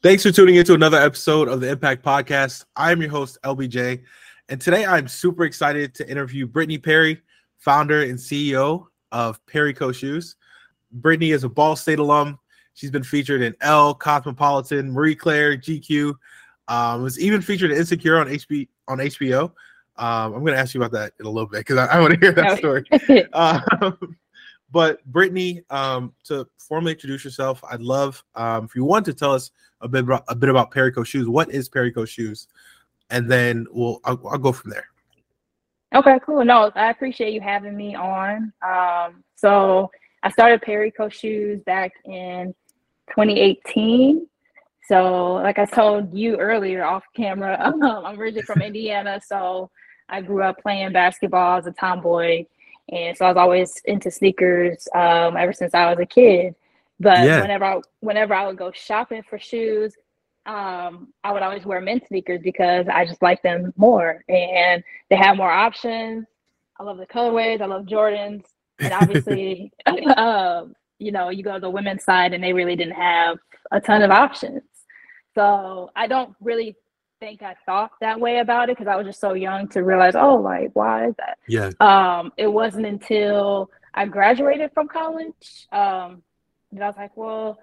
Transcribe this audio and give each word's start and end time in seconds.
Thanks 0.00 0.22
for 0.22 0.30
tuning 0.30 0.54
into 0.54 0.74
another 0.74 0.96
episode 0.96 1.48
of 1.48 1.60
the 1.60 1.74
MPAKT 1.74 2.02
Podcast. 2.02 2.64
I 2.76 2.92
am 2.92 3.00
your 3.00 3.10
host, 3.10 3.36
LBJ, 3.42 4.00
and 4.48 4.60
today 4.60 4.86
I'm 4.86 5.08
super 5.08 5.42
excited 5.42 5.92
to 5.96 6.08
interview 6.08 6.46
Brittney 6.46 6.80
Perry, 6.80 7.20
founder 7.56 8.02
and 8.02 8.16
CEO 8.16 8.86
of 9.10 9.44
Perry 9.46 9.74
Co 9.74 9.90
Shoes. 9.90 10.36
Brittney 11.00 11.34
is 11.34 11.42
a 11.42 11.48
Ball 11.48 11.74
State 11.74 11.98
alum. 11.98 12.38
She's 12.74 12.92
been 12.92 13.02
featured 13.02 13.42
in 13.42 13.56
Elle, 13.60 13.92
Cosmopolitan, 13.92 14.92
Marie 14.92 15.16
Claire, 15.16 15.56
GQ. 15.56 16.14
Um, 16.68 17.02
was 17.02 17.18
even 17.18 17.42
featured 17.42 17.72
in 17.72 17.78
Insecure 17.78 18.18
on 18.18 18.28
HB 18.28 18.68
on 18.86 18.98
HBO. 18.98 19.46
Um, 19.96 20.32
I'm 20.32 20.40
going 20.44 20.52
to 20.52 20.60
ask 20.60 20.74
you 20.74 20.80
about 20.80 20.92
that 20.92 21.12
in 21.18 21.26
a 21.26 21.30
little 21.30 21.48
bit 21.48 21.66
because 21.66 21.76
I, 21.76 21.86
I 21.86 21.98
want 21.98 22.14
to 22.14 22.20
hear 22.20 22.30
that 22.30 22.58
story. 22.58 22.84
um, 23.32 24.16
but 24.70 25.00
Brittney, 25.10 25.64
um, 25.70 26.12
to 26.24 26.46
formally 26.58 26.92
introduce 26.92 27.24
yourself, 27.24 27.62
I'd 27.70 27.80
love 27.80 28.22
um, 28.34 28.64
if 28.64 28.74
you 28.74 28.84
want 28.84 29.04
to 29.06 29.14
tell 29.14 29.32
us 29.32 29.50
a 29.80 29.88
bit 29.88 30.04
about, 30.04 30.24
a 30.28 30.34
bit 30.34 30.48
about 30.48 30.70
Perry 30.70 30.92
Co 30.92 31.04
Shoes. 31.04 31.28
What 31.28 31.50
is 31.50 31.68
Perry 31.68 31.92
Co 31.92 32.04
Shoes? 32.04 32.48
And 33.10 33.30
then 33.30 33.66
we'll 33.70 34.00
I'll, 34.04 34.20
I'll, 34.28 34.38
go 34.38 34.52
from 34.52 34.70
there. 34.70 34.84
Okay, 35.94 36.18
cool. 36.24 36.44
No, 36.44 36.70
I 36.74 36.90
appreciate 36.90 37.32
you 37.32 37.40
having 37.40 37.76
me 37.76 37.94
on. 37.94 38.52
Um, 38.62 39.24
so 39.34 39.90
I 40.22 40.30
started 40.30 40.60
Perry 40.60 40.90
Co 40.90 41.08
Shoes 41.08 41.62
back 41.64 41.92
in 42.04 42.54
2018. 43.08 44.26
So, 44.86 45.34
like 45.34 45.58
I 45.58 45.64
told 45.64 46.14
you 46.14 46.36
earlier 46.36 46.84
off 46.84 47.04
camera, 47.14 47.58
I'm 47.82 48.18
originally 48.18 48.42
from 48.42 48.62
Indiana, 48.62 49.20
so 49.24 49.70
I 50.08 50.22
grew 50.22 50.42
up 50.42 50.60
playing 50.62 50.92
basketball 50.92 51.58
as 51.58 51.66
a 51.66 51.72
tomboy, 51.72 52.46
and 52.90 53.16
so 53.16 53.26
I 53.26 53.28
was 53.28 53.36
always 53.36 53.80
into 53.84 54.10
sneakers 54.10 54.88
um, 54.94 55.36
ever 55.36 55.52
since 55.52 55.74
I 55.74 55.90
was 55.90 55.98
a 56.00 56.06
kid. 56.06 56.54
But 57.00 57.24
yeah. 57.24 57.40
whenever 57.40 57.64
I, 57.64 57.80
whenever 58.00 58.34
I 58.34 58.46
would 58.46 58.56
go 58.56 58.72
shopping 58.72 59.22
for 59.22 59.38
shoes, 59.38 59.94
um, 60.46 61.12
I 61.22 61.32
would 61.32 61.42
always 61.42 61.64
wear 61.64 61.80
men's 61.80 62.06
sneakers 62.08 62.40
because 62.42 62.86
I 62.88 63.04
just 63.04 63.22
like 63.22 63.42
them 63.42 63.72
more, 63.76 64.24
and 64.28 64.82
they 65.10 65.16
have 65.16 65.36
more 65.36 65.50
options. 65.50 66.26
I 66.78 66.82
love 66.84 66.96
the 66.96 67.06
colorways. 67.06 67.60
I 67.60 67.66
love 67.66 67.84
Jordans, 67.84 68.44
and 68.78 68.92
obviously, 68.92 69.70
um, 70.16 70.74
you 70.98 71.12
know, 71.12 71.28
you 71.28 71.42
go 71.42 71.54
to 71.54 71.60
the 71.60 71.70
women's 71.70 72.02
side, 72.02 72.32
and 72.32 72.42
they 72.42 72.52
really 72.52 72.76
didn't 72.76 72.94
have 72.94 73.38
a 73.70 73.80
ton 73.80 74.02
of 74.02 74.10
options. 74.10 74.62
So 75.34 75.90
I 75.94 76.06
don't 76.06 76.34
really 76.40 76.76
think 77.20 77.42
I 77.42 77.56
thought 77.66 77.92
that 78.00 78.20
way 78.20 78.38
about 78.38 78.68
it 78.68 78.76
because 78.76 78.90
I 78.90 78.96
was 78.96 79.06
just 79.06 79.20
so 79.20 79.34
young 79.34 79.68
to 79.68 79.82
realize, 79.82 80.14
oh, 80.14 80.36
like 80.36 80.70
why 80.74 81.08
is 81.08 81.14
that? 81.18 81.38
Yeah. 81.46 81.70
Um, 81.80 82.32
it 82.36 82.46
wasn't 82.46 82.86
until 82.86 83.70
I 83.94 84.06
graduated 84.06 84.72
from 84.72 84.88
college 84.88 85.66
um, 85.72 86.22
that 86.72 86.82
I 86.82 86.86
was 86.86 86.96
like, 86.96 87.16
well, 87.16 87.58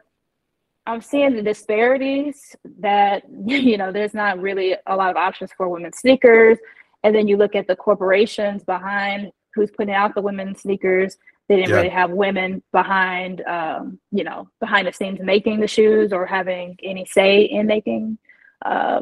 I'm 0.87 1.01
seeing 1.01 1.35
the 1.35 1.41
disparities 1.41 2.55
that 2.79 3.23
you 3.45 3.77
know 3.77 3.91
there's 3.91 4.13
not 4.13 4.39
really 4.39 4.75
a 4.85 4.95
lot 4.95 5.11
of 5.11 5.17
options 5.17 5.51
for 5.55 5.69
women's 5.69 5.97
sneakers, 5.97 6.57
and 7.03 7.15
then 7.15 7.27
you 7.27 7.37
look 7.37 7.55
at 7.55 7.67
the 7.67 7.75
corporations 7.75 8.63
behind 8.63 9.31
who's 9.53 9.71
putting 9.71 9.95
out 9.95 10.15
the 10.15 10.21
women's 10.21 10.61
sneakers. 10.61 11.17
They 11.47 11.57
didn't 11.57 11.69
yeah. 11.69 11.75
really 11.75 11.89
have 11.89 12.09
women 12.09 12.63
behind, 12.71 13.41
um, 13.41 13.99
you 14.11 14.23
know, 14.23 14.49
behind 14.59 14.87
the 14.87 14.91
scenes 14.91 15.19
making 15.21 15.59
the 15.59 15.67
shoes 15.67 16.11
or 16.11 16.25
having 16.25 16.75
any 16.83 17.05
say 17.05 17.43
in 17.43 17.67
making 17.67 18.17
uh, 18.65 19.01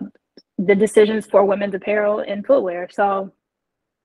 the 0.57 0.75
decisions 0.75 1.25
for 1.25 1.43
women's 1.45 1.73
apparel 1.73 2.19
and 2.19 2.45
footwear. 2.45 2.87
So 2.91 3.31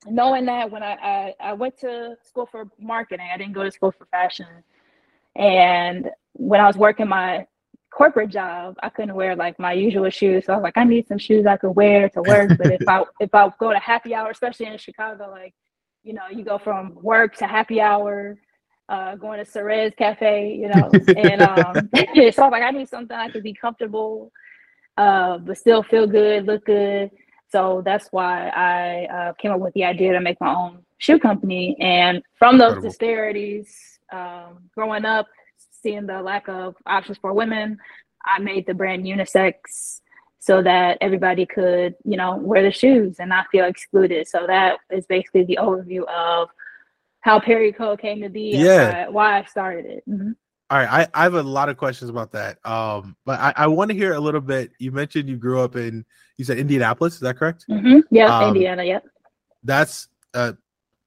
knowing 0.06 0.46
that 0.46 0.70
when 0.70 0.82
I, 0.82 0.92
I, 0.92 1.34
I 1.40 1.52
went 1.52 1.78
to 1.80 2.16
school 2.22 2.46
for 2.46 2.68
marketing, 2.78 3.28
I 3.32 3.36
didn't 3.36 3.52
go 3.52 3.64
to 3.64 3.70
school 3.70 3.92
for 3.92 4.06
fashion. 4.06 4.46
And 5.36 6.10
when 6.32 6.60
I 6.60 6.66
was 6.66 6.76
working 6.76 7.08
my 7.08 7.46
corporate 7.90 8.30
job, 8.30 8.76
I 8.82 8.88
couldn't 8.88 9.14
wear 9.14 9.36
like 9.36 9.58
my 9.58 9.72
usual 9.72 10.08
shoes. 10.10 10.46
So 10.46 10.52
I 10.52 10.56
was 10.56 10.62
like, 10.62 10.76
I 10.76 10.84
need 10.84 11.06
some 11.08 11.18
shoes 11.18 11.46
I 11.46 11.56
could 11.56 11.70
wear 11.70 12.08
to 12.10 12.22
work. 12.22 12.56
But 12.56 12.72
if 12.72 12.88
I 12.88 13.04
if 13.20 13.34
I 13.34 13.50
go 13.58 13.72
to 13.72 13.78
happy 13.78 14.14
hour, 14.14 14.30
especially 14.30 14.66
in 14.66 14.78
Chicago, 14.78 15.30
like, 15.30 15.54
you 16.02 16.12
know, 16.12 16.28
you 16.30 16.44
go 16.44 16.58
from 16.58 16.94
work 17.02 17.36
to 17.36 17.46
happy 17.46 17.80
hour, 17.80 18.38
uh, 18.88 19.16
going 19.16 19.44
to 19.44 19.50
Cerez 19.50 19.96
Cafe, 19.96 20.54
you 20.54 20.68
know, 20.68 20.90
and 21.16 21.42
um, 21.42 21.74
so 22.32 22.42
I 22.42 22.46
was 22.46 22.52
like, 22.52 22.62
I 22.62 22.70
need 22.70 22.88
something 22.88 23.16
I 23.16 23.30
could 23.30 23.42
be 23.42 23.54
comfortable 23.54 24.32
uh, 24.98 25.38
but 25.38 25.56
still 25.56 25.82
feel 25.82 26.06
good, 26.06 26.44
look 26.44 26.66
good. 26.66 27.10
So 27.50 27.82
that's 27.84 28.08
why 28.10 28.48
I 28.48 29.06
uh, 29.06 29.32
came 29.34 29.52
up 29.52 29.60
with 29.60 29.72
the 29.74 29.84
idea 29.84 30.12
to 30.12 30.20
make 30.20 30.38
my 30.40 30.54
own 30.54 30.84
shoe 30.98 31.18
company. 31.18 31.76
And 31.80 32.22
from 32.38 32.58
those 32.58 32.74
Incredible. 32.74 32.88
disparities, 32.90 33.98
um, 34.12 34.68
growing 34.74 35.04
up, 35.04 35.26
seeing 35.82 36.06
the 36.06 36.20
lack 36.20 36.48
of 36.48 36.74
options 36.84 37.16
for 37.18 37.32
women, 37.32 37.78
I 38.26 38.40
made 38.40 38.66
the 38.66 38.74
brand 38.74 39.04
unisex 39.04 40.00
so 40.40 40.62
that 40.62 40.98
everybody 41.00 41.46
could, 41.46 41.94
you 42.04 42.16
know, 42.16 42.36
wear 42.36 42.62
the 42.62 42.72
shoes 42.72 43.16
and 43.20 43.28
not 43.28 43.46
feel 43.52 43.66
excluded. 43.66 44.26
So 44.26 44.46
that 44.46 44.78
is 44.90 45.06
basically 45.06 45.44
the 45.44 45.58
overview 45.60 46.04
of 46.08 46.48
how 47.20 47.38
Perry 47.38 47.72
Co 47.72 47.96
came 47.96 48.20
to 48.22 48.28
be. 48.28 48.50
Yeah. 48.56 49.06
Why, 49.06 49.08
why 49.10 49.38
I 49.40 49.44
started 49.44 49.86
it. 49.86 50.02
Mm-hmm. 50.08 50.32
All 50.70 50.78
right, 50.78 50.88
I, 50.88 51.20
I 51.20 51.22
have 51.22 51.34
a 51.34 51.42
lot 51.42 51.70
of 51.70 51.78
questions 51.78 52.10
about 52.10 52.32
that. 52.32 52.58
Um, 52.66 53.16
but 53.24 53.40
I, 53.40 53.54
I 53.56 53.66
want 53.68 53.90
to 53.90 53.96
hear 53.96 54.12
a 54.12 54.20
little 54.20 54.40
bit. 54.40 54.72
You 54.78 54.92
mentioned 54.92 55.28
you 55.28 55.36
grew 55.36 55.60
up 55.60 55.76
in, 55.76 56.04
you 56.36 56.44
said 56.44 56.58
Indianapolis, 56.58 57.14
is 57.14 57.20
that 57.20 57.38
correct? 57.38 57.64
Mm-hmm. 57.70 58.00
Yeah, 58.10 58.38
um, 58.38 58.48
Indiana. 58.48 58.84
Yep. 58.84 59.06
That's 59.64 60.08
uh, 60.34 60.52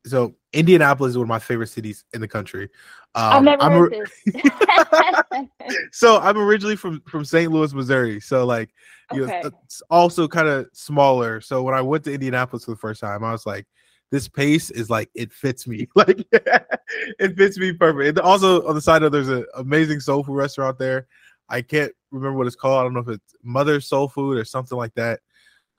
so 0.05 0.33
Indianapolis 0.53 1.11
is 1.11 1.17
one 1.17 1.25
of 1.25 1.29
my 1.29 1.39
favorite 1.39 1.67
cities 1.67 2.03
in 2.13 2.21
the 2.21 2.27
country. 2.27 2.69
Um, 3.13 3.33
I've 3.33 3.43
never 3.43 3.61
I'm 3.61 3.71
heard 3.71 3.95
this. 4.25 5.47
so 5.91 6.19
I'm 6.19 6.37
originally 6.37 6.75
from 6.75 7.01
from 7.07 7.23
St. 7.23 7.51
Louis, 7.51 7.73
Missouri. 7.73 8.19
So 8.19 8.45
like, 8.45 8.69
you 9.13 9.25
okay. 9.25 9.41
know, 9.43 9.51
it's 9.63 9.81
also 9.89 10.27
kind 10.27 10.47
of 10.47 10.67
smaller. 10.73 11.41
So 11.41 11.61
when 11.61 11.75
I 11.75 11.81
went 11.81 12.03
to 12.05 12.13
Indianapolis 12.13 12.65
for 12.65 12.71
the 12.71 12.77
first 12.77 13.01
time, 13.01 13.23
I 13.23 13.31
was 13.31 13.45
like, 13.45 13.67
this 14.11 14.27
pace 14.27 14.69
is 14.69 14.89
like 14.89 15.09
it 15.15 15.31
fits 15.33 15.65
me. 15.65 15.87
Like 15.95 16.27
it 16.31 17.37
fits 17.37 17.57
me 17.57 17.71
perfect. 17.73 18.19
And 18.19 18.19
also 18.19 18.67
on 18.67 18.75
the 18.75 18.81
side 18.81 19.03
of 19.03 19.11
there's 19.11 19.29
an 19.29 19.45
amazing 19.55 20.01
soul 20.01 20.23
food 20.23 20.35
restaurant 20.35 20.77
there. 20.77 21.07
I 21.49 21.61
can't 21.61 21.91
remember 22.11 22.37
what 22.37 22.47
it's 22.47 22.55
called. 22.55 22.79
I 22.79 22.83
don't 22.83 22.93
know 22.93 22.99
if 22.99 23.07
it's 23.07 23.35
mother 23.43 23.79
soul 23.81 24.07
food 24.07 24.37
or 24.37 24.45
something 24.45 24.77
like 24.77 24.93
that. 24.95 25.21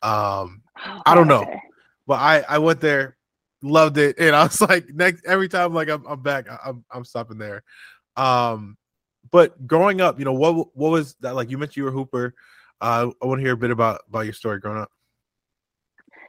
Um 0.03 0.62
oh, 0.84 1.03
i 1.06 1.15
don't 1.15 1.28
know. 1.28 1.47
but 2.09 2.15
i 2.15 2.44
i 2.48 2.59
went 2.59 2.81
there 2.81 3.16
loved 3.62 3.98
it 3.98 4.16
and 4.19 4.34
i 4.37 4.43
was 4.43 4.60
like 4.60 4.88
next 4.88 5.25
every 5.25 5.49
time 5.49 5.72
like 5.72 5.88
i'm, 5.88 6.04
I'm 6.06 6.20
back 6.20 6.47
I'm, 6.64 6.84
I'm 6.91 7.04
stopping 7.04 7.38
there. 7.38 7.62
Um 8.16 8.76
but 9.31 9.66
growing 9.66 10.00
up 10.00 10.19
you 10.19 10.25
know 10.25 10.32
what 10.32 10.75
what 10.76 10.91
was 10.91 11.14
that 11.20 11.37
like 11.37 11.50
you 11.50 11.59
mentioned 11.59 11.76
you 11.76 11.84
were 11.84 11.93
hooper. 11.93 12.34
Uh, 12.81 13.10
i 13.22 13.26
want 13.26 13.38
to 13.38 13.44
hear 13.44 13.54
a 13.54 13.56
bit 13.56 13.70
about 13.70 14.00
about 14.09 14.22
your 14.22 14.32
story 14.32 14.59
growing 14.59 14.81
up 14.81 14.91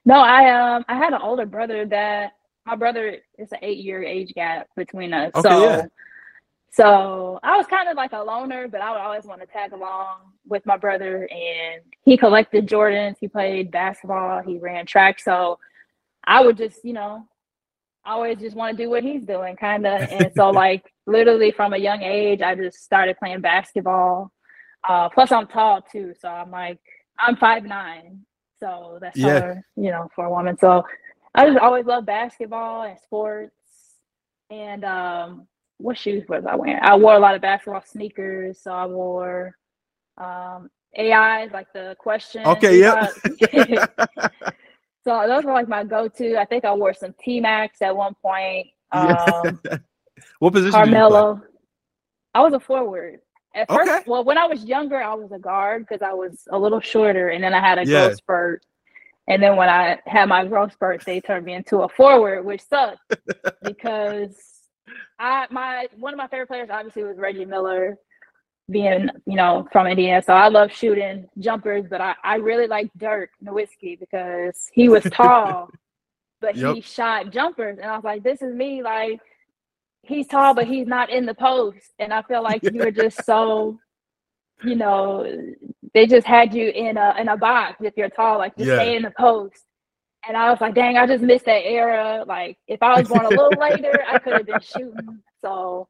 no, 0.05 0.15
I 0.15 0.49
um 0.51 0.85
I 0.87 0.95
had 0.95 1.13
an 1.13 1.21
older 1.21 1.45
brother 1.45 1.85
that 1.87 2.33
my 2.65 2.75
brother 2.75 3.17
is 3.37 3.51
an 3.51 3.59
eight 3.61 3.79
year 3.79 4.03
age 4.03 4.33
gap 4.33 4.67
between 4.75 5.13
us. 5.13 5.31
Okay, 5.35 5.49
so 5.49 5.63
yeah. 5.63 5.85
so 6.71 7.39
I 7.43 7.57
was 7.57 7.67
kind 7.67 7.89
of 7.89 7.97
like 7.97 8.13
a 8.13 8.23
loner, 8.23 8.67
but 8.67 8.81
I 8.81 8.91
would 8.91 9.01
always 9.01 9.25
want 9.25 9.41
to 9.41 9.47
tag 9.47 9.73
along 9.73 10.33
with 10.47 10.65
my 10.65 10.77
brother 10.77 11.27
and 11.31 11.81
he 12.03 12.17
collected 12.17 12.67
Jordans, 12.67 13.15
he 13.19 13.27
played 13.27 13.71
basketball, 13.71 14.41
he 14.41 14.57
ran 14.57 14.85
track. 14.85 15.19
So 15.19 15.59
I 16.25 16.41
would 16.43 16.57
just, 16.57 16.83
you 16.83 16.93
know, 16.93 17.27
always 18.05 18.37
just 18.37 18.55
want 18.55 18.77
to 18.77 18.83
do 18.83 18.89
what 18.89 19.03
he's 19.03 19.23
doing, 19.23 19.55
kind 19.55 19.85
of. 19.85 20.01
And 20.01 20.31
so, 20.35 20.49
like, 20.51 20.91
literally 21.05 21.51
from 21.51 21.73
a 21.73 21.77
young 21.77 22.01
age, 22.01 22.41
I 22.41 22.55
just 22.55 22.83
started 22.83 23.17
playing 23.17 23.41
basketball. 23.41 24.31
Uh, 24.87 25.09
plus, 25.09 25.31
I'm 25.31 25.47
tall 25.47 25.81
too, 25.81 26.13
so 26.19 26.27
I'm 26.27 26.51
like, 26.51 26.79
I'm 27.17 27.37
five 27.37 27.63
nine, 27.63 28.25
so 28.63 28.97
that's 29.01 29.17
yeah. 29.17 29.55
you 29.75 29.91
know, 29.91 30.09
for 30.15 30.25
a 30.25 30.29
woman. 30.29 30.57
So 30.57 30.85
I 31.35 31.47
just 31.47 31.59
always 31.59 31.85
loved 31.85 32.05
basketball 32.05 32.83
and 32.83 32.97
sports. 32.99 33.51
And 34.49 34.85
um, 34.85 35.47
what 35.79 35.97
shoes 35.97 36.23
was 36.29 36.45
I 36.47 36.55
wearing? 36.55 36.79
I 36.81 36.95
wore 36.95 37.15
a 37.15 37.19
lot 37.19 37.35
of 37.35 37.41
basketball 37.41 37.83
sneakers. 37.85 38.61
So 38.61 38.71
I 38.71 38.85
wore 38.85 39.57
um, 40.17 40.69
AIs, 40.97 41.51
like 41.51 41.67
the 41.73 41.95
question. 41.99 42.45
Okay, 42.45 42.79
yeah. 42.79 43.07
so 45.03 45.27
those 45.27 45.43
were 45.43 45.53
like 45.53 45.67
my 45.67 45.83
go-to. 45.83 46.37
I 46.37 46.45
think 46.45 46.63
I 46.63 46.73
wore 46.73 46.93
some 46.93 47.13
T-Macs 47.21 47.81
at 47.81 47.95
one 47.95 48.15
point. 48.21 48.67
Um, 48.93 49.59
what 50.39 50.53
position? 50.53 50.71
Carmelo. 50.71 51.41
I 52.33 52.41
was 52.41 52.53
a 52.53 52.59
forward. 52.59 53.19
At 53.55 53.69
first, 53.69 54.07
well, 54.07 54.23
when 54.23 54.37
I 54.37 54.45
was 54.45 54.63
younger, 54.63 55.01
I 55.01 55.13
was 55.13 55.31
a 55.31 55.37
guard 55.37 55.85
because 55.87 56.01
I 56.01 56.13
was 56.13 56.47
a 56.49 56.57
little 56.57 56.79
shorter, 56.79 57.29
and 57.29 57.43
then 57.43 57.53
I 57.53 57.59
had 57.59 57.77
a 57.77 57.85
yeah. 57.85 58.07
growth 58.07 58.17
spurt. 58.17 58.65
And 59.27 59.41
then 59.41 59.55
when 59.55 59.69
I 59.69 59.99
had 60.05 60.27
my 60.27 60.45
growth 60.45 60.73
spurt, 60.73 61.05
they 61.05 61.21
turned 61.21 61.45
me 61.45 61.53
into 61.53 61.81
a 61.81 61.89
forward, 61.89 62.43
which 62.43 62.61
sucked 62.61 62.99
because 63.63 64.35
I 65.19 65.47
my 65.49 65.87
one 65.97 66.13
of 66.13 66.17
my 66.17 66.27
favorite 66.27 66.47
players 66.47 66.69
obviously 66.71 67.03
was 67.03 67.17
Reggie 67.17 67.45
Miller, 67.45 67.97
being 68.69 69.09
you 69.25 69.35
know 69.35 69.67
from 69.71 69.87
Indiana. 69.87 70.21
So 70.21 70.33
I 70.33 70.49
love 70.49 70.71
shooting 70.71 71.27
jumpers, 71.39 71.85
but 71.89 72.01
I 72.01 72.15
I 72.23 72.35
really 72.35 72.67
like 72.67 72.91
Dirk 72.97 73.29
Nowitzki 73.43 73.99
because 73.99 74.69
he 74.73 74.89
was 74.89 75.03
tall, 75.03 75.69
but 76.41 76.55
yep. 76.55 76.75
he 76.75 76.81
shot 76.81 77.29
jumpers, 77.29 77.77
and 77.77 77.89
I 77.89 77.95
was 77.95 78.03
like, 78.03 78.23
this 78.23 78.41
is 78.41 78.53
me, 78.53 78.83
like 78.83 79.21
he's 80.03 80.27
tall, 80.27 80.53
but 80.53 80.67
he's 80.67 80.87
not 80.87 81.09
in 81.09 81.25
the 81.25 81.33
post. 81.33 81.93
And 81.99 82.13
I 82.13 82.21
feel 82.21 82.43
like 82.43 82.61
you 82.63 82.79
were 82.79 82.91
just 82.91 83.25
so, 83.25 83.79
you 84.63 84.75
know, 84.75 85.25
they 85.93 86.05
just 86.05 86.27
had 86.27 86.53
you 86.53 86.69
in 86.69 86.97
a 86.97 87.15
in 87.19 87.27
a 87.29 87.37
box 87.37 87.77
if 87.81 87.93
you're 87.97 88.09
tall, 88.09 88.37
like 88.37 88.55
just 88.55 88.69
yeah. 88.69 88.75
stay 88.75 88.95
in 88.95 89.03
the 89.03 89.13
post. 89.17 89.63
And 90.27 90.37
I 90.37 90.51
was 90.51 90.61
like, 90.61 90.75
dang, 90.75 90.97
I 90.97 91.05
just 91.05 91.23
missed 91.23 91.45
that 91.45 91.65
era. 91.65 92.23
Like 92.27 92.57
if 92.67 92.81
I 92.81 92.99
was 92.99 93.09
born 93.09 93.25
a 93.25 93.29
little 93.29 93.59
later, 93.59 94.03
I 94.07 94.19
could 94.19 94.33
have 94.33 94.45
been 94.45 94.61
shooting. 94.61 95.19
So 95.41 95.87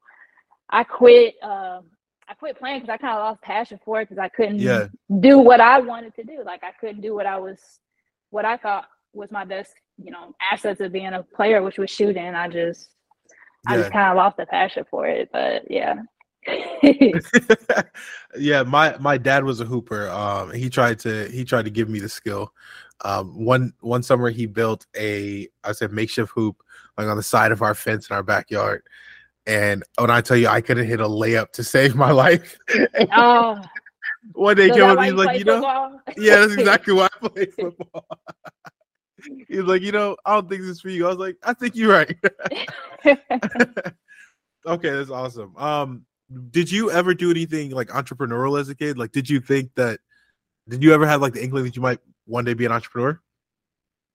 I 0.68 0.84
quit. 0.84 1.34
Um, 1.42 1.84
I 2.26 2.32
quit 2.32 2.58
playing 2.58 2.80
because 2.80 2.94
I 2.94 2.96
kind 2.96 3.18
of 3.18 3.22
lost 3.22 3.42
passion 3.42 3.78
for 3.84 4.00
it 4.00 4.08
because 4.08 4.18
I 4.18 4.30
couldn't 4.30 4.58
yeah. 4.58 4.86
do 5.20 5.38
what 5.38 5.60
I 5.60 5.78
wanted 5.80 6.14
to 6.14 6.24
do. 6.24 6.42
Like 6.42 6.64
I 6.64 6.72
couldn't 6.80 7.02
do 7.02 7.14
what 7.14 7.26
I 7.26 7.38
was, 7.38 7.60
what 8.30 8.46
I 8.46 8.56
thought 8.56 8.86
was 9.12 9.30
my 9.30 9.44
best, 9.44 9.72
you 10.02 10.10
know, 10.10 10.34
assets 10.40 10.80
of 10.80 10.90
being 10.90 11.12
a 11.12 11.22
player, 11.22 11.62
which 11.62 11.76
was 11.76 11.90
shooting. 11.90 12.34
I 12.34 12.48
just, 12.48 12.88
yeah. 13.68 13.74
I 13.74 13.76
just 13.78 13.92
kind 13.92 14.10
of 14.10 14.16
lost 14.16 14.36
the 14.36 14.46
passion 14.46 14.84
for 14.90 15.06
it. 15.06 15.30
But 15.32 15.70
yeah. 15.70 16.02
yeah, 18.38 18.62
my 18.62 18.96
my 18.98 19.18
dad 19.18 19.44
was 19.44 19.60
a 19.60 19.64
hooper. 19.64 20.08
Um, 20.10 20.52
he 20.52 20.68
tried 20.68 20.98
to 21.00 21.28
he 21.28 21.44
tried 21.44 21.64
to 21.64 21.70
give 21.70 21.88
me 21.88 22.00
the 22.00 22.08
skill. 22.08 22.52
Um, 23.04 23.44
one 23.44 23.72
one 23.80 24.02
summer 24.02 24.30
he 24.30 24.46
built 24.46 24.86
a 24.96 25.48
I 25.62 25.72
said 25.72 25.92
makeshift 25.92 26.32
hoop 26.34 26.62
like 26.96 27.06
on 27.06 27.16
the 27.16 27.22
side 27.22 27.52
of 27.52 27.62
our 27.62 27.74
fence 27.74 28.08
in 28.08 28.16
our 28.16 28.22
backyard. 28.22 28.82
And 29.46 29.84
when 29.98 30.10
I 30.10 30.20
tell 30.20 30.36
you 30.36 30.48
I 30.48 30.60
couldn't 30.60 30.86
hit 30.86 31.00
a 31.00 31.08
layup 31.08 31.52
to 31.52 31.64
save 31.64 31.94
my 31.94 32.10
life. 32.12 32.58
oh. 33.12 33.60
One 34.32 34.56
day 34.56 34.68
so 34.68 34.74
came 34.74 34.84
up 34.84 35.04
he's 35.04 35.12
like, 35.12 35.38
you 35.38 35.44
know, 35.44 36.00
yeah, 36.16 36.36
that's 36.36 36.54
exactly 36.54 36.94
why 36.94 37.08
I 37.12 37.28
play 37.28 37.44
football. 37.46 38.06
he's 39.48 39.60
like, 39.60 39.82
you 39.82 39.92
know, 39.92 40.16
I 40.24 40.34
don't 40.34 40.48
think 40.48 40.62
this 40.62 40.70
is 40.70 40.80
for 40.80 40.90
you. 40.90 41.06
I 41.06 41.10
was 41.10 41.18
like, 41.18 41.36
I 41.42 41.52
think 41.54 41.76
you're 41.76 41.92
right. 41.92 42.16
okay, 44.66 44.90
that's 44.90 45.10
awesome. 45.10 45.56
Um, 45.56 46.06
did 46.50 46.70
you 46.70 46.90
ever 46.90 47.14
do 47.14 47.30
anything 47.30 47.70
like 47.70 47.88
entrepreneurial 47.88 48.60
as 48.60 48.68
a 48.68 48.74
kid? 48.74 48.98
Like, 48.98 49.12
did 49.12 49.28
you 49.28 49.40
think 49.40 49.70
that? 49.74 50.00
Did 50.68 50.82
you 50.82 50.94
ever 50.94 51.06
have 51.06 51.20
like 51.20 51.34
the 51.34 51.44
inkling 51.44 51.64
that 51.64 51.76
you 51.76 51.82
might 51.82 51.98
one 52.24 52.44
day 52.44 52.54
be 52.54 52.64
an 52.64 52.72
entrepreneur? 52.72 53.20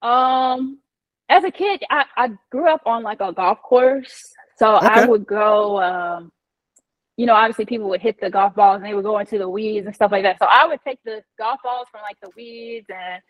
Um, 0.02 0.80
as 1.28 1.44
a 1.44 1.50
kid, 1.50 1.84
I, 1.90 2.04
I 2.16 2.30
grew 2.50 2.68
up 2.68 2.82
on 2.86 3.04
like 3.04 3.20
a 3.20 3.32
golf 3.32 3.62
course. 3.62 4.32
So 4.58 4.76
okay. 4.76 4.86
I 4.88 5.06
would 5.06 5.26
go, 5.26 5.80
um, 5.80 6.32
you 7.16 7.26
know, 7.26 7.34
obviously 7.34 7.66
people 7.66 7.88
would 7.88 8.00
hit 8.00 8.20
the 8.20 8.30
golf 8.30 8.54
balls 8.54 8.76
and 8.76 8.84
they 8.84 8.94
would 8.94 9.04
go 9.04 9.18
into 9.18 9.38
the 9.38 9.48
weeds 9.48 9.86
and 9.86 9.94
stuff 9.94 10.10
like 10.10 10.24
that. 10.24 10.38
So 10.38 10.46
I 10.50 10.66
would 10.66 10.80
take 10.84 10.98
the 11.04 11.22
golf 11.38 11.60
balls 11.62 11.86
from 11.90 12.02
like 12.02 12.16
the 12.20 12.30
weeds 12.36 12.86
and 12.88 13.22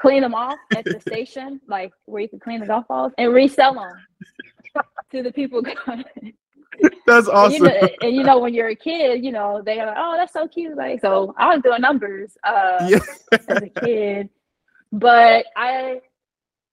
clean 0.00 0.22
them 0.22 0.34
off 0.34 0.58
at 0.76 0.84
the 0.84 1.00
station, 1.00 1.60
like 1.68 1.92
where 2.06 2.22
you 2.22 2.28
can 2.28 2.40
clean 2.40 2.60
the 2.60 2.66
golf 2.66 2.86
balls 2.88 3.12
and 3.18 3.32
resell 3.32 3.74
them 3.74 3.92
to 5.10 5.22
the 5.22 5.32
people. 5.32 5.62
that's 7.06 7.28
awesome. 7.28 7.66
And 7.66 7.74
you, 7.74 7.80
know, 7.80 7.88
and 8.02 8.16
you, 8.16 8.22
know, 8.24 8.38
when 8.38 8.54
you're 8.54 8.68
a 8.68 8.76
kid, 8.76 9.24
you 9.24 9.32
know, 9.32 9.62
they're 9.64 9.86
like, 9.86 9.96
oh, 9.98 10.14
that's 10.16 10.32
so 10.32 10.46
cute. 10.46 10.76
Like, 10.76 11.00
so 11.00 11.34
I 11.38 11.54
was 11.54 11.62
doing 11.62 11.80
numbers 11.80 12.36
uh, 12.44 12.86
yeah. 12.88 12.98
as 13.48 13.62
a 13.62 13.68
kid. 13.68 14.28
But 14.92 15.46
I 15.56 16.00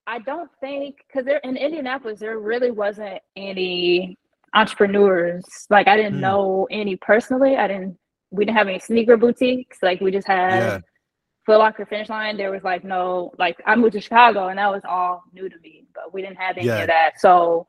I 0.08 0.20
don't 0.20 0.50
think 0.62 0.98
because 1.08 1.26
there 1.26 1.40
in 1.44 1.58
Indianapolis 1.58 2.20
there 2.20 2.40
really 2.40 2.72
wasn't 2.72 3.20
any 3.36 4.18
entrepreneurs. 4.54 5.44
Like 5.70 5.88
I 5.88 5.98
didn't 5.98 6.18
mm. 6.18 6.22
know 6.22 6.68
any 6.72 6.96
personally. 6.96 7.58
I 7.58 7.68
didn't. 7.68 7.98
We 8.32 8.46
didn't 8.46 8.58
have 8.58 8.68
any 8.68 8.80
sneaker 8.80 9.18
boutiques. 9.18 9.80
Like 9.82 10.02
we 10.02 10.12
just 10.12 10.28
had 10.28 10.60
yeah. 10.60 10.80
Foot 11.46 11.60
Locker 11.60 11.86
Finish 11.86 12.10
Line. 12.10 12.38
There 12.38 12.52
was 12.52 12.64
like 12.64 12.84
no 12.84 13.34
like 13.38 13.62
I 13.66 13.76
moved 13.76 13.94
to 13.94 14.02
Chicago 14.02 14.48
and 14.48 14.58
that 14.58 14.72
was 14.72 14.84
all 14.88 15.24
new 15.34 15.50
to 15.50 15.60
me. 15.60 15.86
But 15.94 16.14
we 16.14 16.22
didn't 16.22 16.38
have 16.38 16.58
any 16.58 16.68
yeah. 16.68 16.80
of 16.80 16.88
that. 16.88 17.20
So 17.20 17.68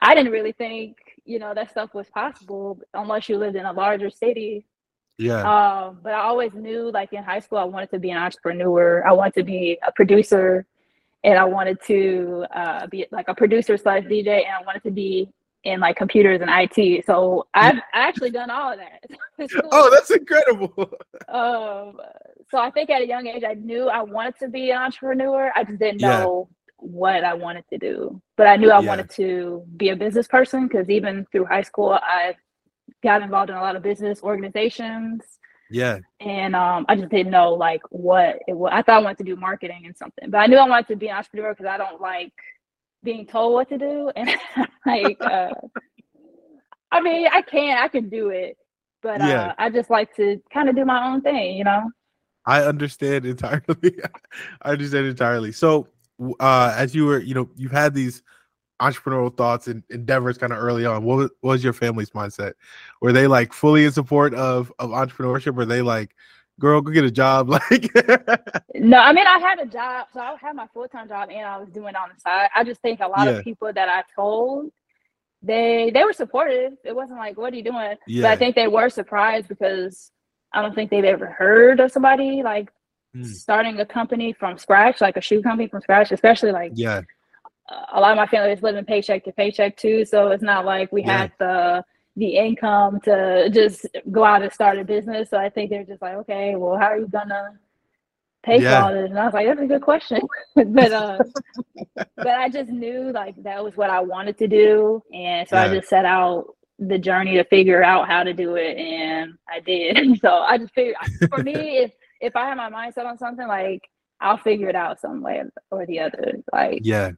I 0.00 0.14
didn't 0.14 0.32
really 0.32 0.52
think 0.52 0.96
you 1.24 1.38
know 1.38 1.54
that 1.54 1.70
stuff 1.70 1.94
was 1.94 2.08
possible 2.08 2.78
unless 2.94 3.28
you 3.28 3.36
lived 3.38 3.56
in 3.56 3.66
a 3.66 3.72
larger 3.72 4.10
city. 4.10 4.66
Yeah. 5.18 5.40
Um, 5.40 6.00
but 6.02 6.12
I 6.12 6.20
always 6.20 6.52
knew 6.52 6.90
like 6.92 7.12
in 7.12 7.24
high 7.24 7.40
school 7.40 7.58
I 7.58 7.64
wanted 7.64 7.90
to 7.90 7.98
be 7.98 8.10
an 8.10 8.18
entrepreneur. 8.18 9.06
I 9.06 9.12
wanted 9.12 9.34
to 9.34 9.44
be 9.44 9.78
a 9.86 9.90
producer 9.92 10.66
and 11.26 11.38
I 11.38 11.44
wanted 11.44 11.78
to 11.86 12.46
uh, 12.54 12.86
be 12.86 13.06
like 13.10 13.26
a 13.28 13.34
producer 13.34 13.76
slash 13.76 14.04
DJ, 14.04 14.44
and 14.44 14.54
I 14.60 14.62
wanted 14.64 14.84
to 14.84 14.92
be 14.92 15.28
in 15.64 15.80
like 15.80 15.96
computers 15.96 16.40
and 16.40 16.48
IT. 16.48 17.04
So 17.04 17.48
I've 17.52 17.80
actually 17.92 18.30
done 18.30 18.48
all 18.48 18.72
of 18.72 18.78
that. 18.78 19.02
oh, 19.72 19.90
that's 19.92 20.10
incredible. 20.12 20.72
um, 21.28 21.98
so 22.50 22.58
I 22.58 22.70
think 22.70 22.90
at 22.90 23.02
a 23.02 23.06
young 23.06 23.26
age, 23.26 23.42
I 23.44 23.54
knew 23.54 23.88
I 23.88 24.02
wanted 24.02 24.36
to 24.40 24.48
be 24.48 24.70
an 24.70 24.78
entrepreneur. 24.78 25.50
I 25.54 25.64
just 25.64 25.78
didn't 25.78 26.00
yeah. 26.00 26.20
know 26.20 26.48
what 26.78 27.24
I 27.24 27.34
wanted 27.34 27.64
to 27.70 27.78
do, 27.78 28.20
but 28.36 28.46
I 28.46 28.56
knew 28.56 28.70
I 28.70 28.80
yeah. 28.80 28.86
wanted 28.86 29.10
to 29.10 29.64
be 29.76 29.88
a 29.88 29.96
business 29.96 30.28
person 30.28 30.68
because 30.68 30.88
even 30.88 31.26
through 31.32 31.46
high 31.46 31.62
school, 31.62 31.92
I 31.92 32.36
got 33.02 33.22
involved 33.22 33.50
in 33.50 33.56
a 33.56 33.60
lot 33.60 33.76
of 33.76 33.82
business 33.82 34.22
organizations. 34.22 35.22
Yeah. 35.70 35.98
And 36.20 36.54
um, 36.54 36.86
I 36.88 36.94
just 36.94 37.10
didn't 37.10 37.32
know 37.32 37.54
like 37.54 37.82
what 37.90 38.38
it 38.46 38.56
was. 38.56 38.70
I 38.72 38.82
thought 38.82 39.00
I 39.00 39.02
wanted 39.02 39.18
to 39.18 39.24
do 39.24 39.36
marketing 39.36 39.82
and 39.84 39.96
something, 39.96 40.30
but 40.30 40.38
I 40.38 40.46
knew 40.46 40.56
I 40.56 40.68
wanted 40.68 40.86
to 40.88 40.96
be 40.96 41.08
an 41.08 41.16
entrepreneur 41.16 41.52
because 41.52 41.66
I 41.66 41.78
don't 41.78 42.00
like 42.00 42.32
being 43.02 43.26
told 43.26 43.54
what 43.54 43.68
to 43.70 43.78
do. 43.78 44.10
And 44.16 44.30
like, 44.86 45.16
uh, 45.20 45.50
I 46.92 47.00
mean, 47.00 47.26
I 47.26 47.42
can, 47.42 47.78
I 47.78 47.88
can 47.88 48.08
do 48.08 48.28
it, 48.28 48.56
but 49.02 49.20
yeah. 49.20 49.48
uh, 49.48 49.54
I 49.58 49.70
just 49.70 49.90
like 49.90 50.14
to 50.16 50.40
kind 50.52 50.68
of 50.68 50.76
do 50.76 50.84
my 50.84 51.08
own 51.08 51.22
thing, 51.22 51.56
you 51.56 51.64
know? 51.64 51.90
I 52.46 52.62
understand 52.62 53.26
entirely. 53.26 54.00
I 54.62 54.70
understand 54.70 55.06
entirely. 55.06 55.52
So, 55.52 55.88
uh, 56.40 56.74
as 56.76 56.94
you 56.94 57.06
were, 57.06 57.20
you 57.20 57.34
know, 57.34 57.50
you've 57.56 57.72
had 57.72 57.94
these 57.94 58.22
entrepreneurial 58.80 59.34
thoughts 59.34 59.68
and 59.68 59.82
endeavors 59.90 60.36
kind 60.36 60.52
of 60.52 60.58
early 60.58 60.84
on 60.84 61.02
what 61.02 61.16
was, 61.16 61.30
what 61.40 61.52
was, 61.52 61.64
your 61.64 61.72
family's 61.72 62.10
mindset 62.10 62.52
were 63.00 63.12
they 63.12 63.26
like 63.26 63.52
fully 63.52 63.86
in 63.86 63.92
support 63.92 64.34
of 64.34 64.70
of 64.78 64.90
entrepreneurship 64.90 65.54
were 65.54 65.64
they 65.64 65.80
like 65.80 66.14
girl 66.60 66.82
go 66.82 66.92
get 66.92 67.04
a 67.04 67.10
job 67.10 67.48
like 67.70 67.90
no 68.74 68.98
i 68.98 69.14
mean 69.14 69.26
i 69.26 69.38
had 69.38 69.58
a 69.60 69.66
job 69.66 70.06
so 70.12 70.20
i 70.20 70.36
had 70.38 70.54
my 70.54 70.66
full-time 70.74 71.08
job 71.08 71.30
and 71.30 71.46
i 71.46 71.56
was 71.56 71.70
doing 71.70 71.88
it 71.88 71.96
on 71.96 72.10
the 72.14 72.20
side 72.20 72.48
i 72.54 72.62
just 72.62 72.80
think 72.82 73.00
a 73.00 73.06
lot 73.06 73.26
yeah. 73.26 73.32
of 73.32 73.44
people 73.44 73.72
that 73.72 73.88
i 73.88 74.02
told 74.14 74.70
they 75.42 75.90
they 75.94 76.04
were 76.04 76.12
supportive 76.12 76.72
it 76.84 76.94
wasn't 76.94 77.18
like 77.18 77.38
what 77.38 77.54
are 77.54 77.56
you 77.56 77.64
doing 77.64 77.96
yeah. 78.06 78.22
but 78.22 78.30
i 78.30 78.36
think 78.36 78.54
they 78.54 78.68
were 78.68 78.90
surprised 78.90 79.48
because 79.48 80.10
i 80.52 80.62
don't 80.62 80.74
think 80.74 80.90
they've 80.90 81.04
ever 81.04 81.26
heard 81.26 81.80
of 81.80 81.90
somebody 81.90 82.42
like 82.42 82.70
mm. 83.16 83.24
starting 83.24 83.78
a 83.80 83.86
company 83.86 84.32
from 84.32 84.58
scratch 84.58 85.00
like 85.00 85.16
a 85.16 85.20
shoe 85.20 85.42
company 85.42 85.68
from 85.68 85.80
scratch 85.80 86.12
especially 86.12 86.52
like 86.52 86.72
yeah 86.74 87.02
a 87.92 88.00
lot 88.00 88.12
of 88.12 88.16
my 88.16 88.26
family 88.26 88.52
is 88.52 88.62
living 88.62 88.84
paycheck 88.84 89.24
to 89.24 89.32
paycheck 89.32 89.76
too, 89.76 90.04
so 90.04 90.28
it's 90.28 90.42
not 90.42 90.64
like 90.64 90.92
we 90.92 91.02
yeah. 91.02 91.18
had 91.18 91.32
the 91.38 91.84
the 92.16 92.36
income 92.36 92.98
to 93.00 93.50
just 93.52 93.86
go 94.10 94.24
out 94.24 94.42
and 94.42 94.52
start 94.52 94.78
a 94.78 94.84
business. 94.84 95.28
So 95.30 95.36
I 95.36 95.50
think 95.50 95.68
they're 95.68 95.84
just 95.84 96.00
like, 96.00 96.14
okay, 96.14 96.56
well, 96.56 96.78
how 96.78 96.86
are 96.86 96.98
you 96.98 97.08
gonna 97.08 97.58
pay 98.42 98.62
yeah. 98.62 98.80
for 98.80 98.86
all 98.86 98.94
this? 98.94 99.10
And 99.10 99.18
I 99.18 99.24
was 99.26 99.34
like, 99.34 99.46
that's 99.46 99.60
a 99.60 99.66
good 99.66 99.82
question, 99.82 100.20
but 100.54 100.92
uh, 100.92 101.18
but 101.94 102.28
I 102.28 102.48
just 102.48 102.70
knew 102.70 103.12
like 103.12 103.42
that 103.42 103.62
was 103.62 103.76
what 103.76 103.90
I 103.90 104.00
wanted 104.00 104.38
to 104.38 104.48
do, 104.48 105.02
and 105.12 105.48
so 105.48 105.56
yeah. 105.56 105.64
I 105.64 105.74
just 105.74 105.88
set 105.88 106.04
out 106.04 106.54
the 106.78 106.98
journey 106.98 107.34
to 107.34 107.44
figure 107.44 107.82
out 107.82 108.08
how 108.08 108.22
to 108.22 108.32
do 108.32 108.56
it, 108.56 108.76
and 108.76 109.34
I 109.48 109.60
did. 109.60 110.18
so 110.20 110.30
I 110.30 110.58
just 110.58 110.74
figured 110.74 110.96
for 111.28 111.42
me, 111.42 111.52
if 111.78 111.92
if 112.20 112.36
I 112.36 112.46
have 112.46 112.56
my 112.56 112.70
mindset 112.70 113.06
on 113.06 113.18
something, 113.18 113.46
like 113.46 113.82
I'll 114.20 114.38
figure 114.38 114.68
it 114.68 114.76
out 114.76 115.00
some 115.00 115.22
way 115.22 115.42
or 115.70 115.86
the 115.86 116.00
other. 116.00 116.34
Like 116.52 116.80
yeah 116.82 117.12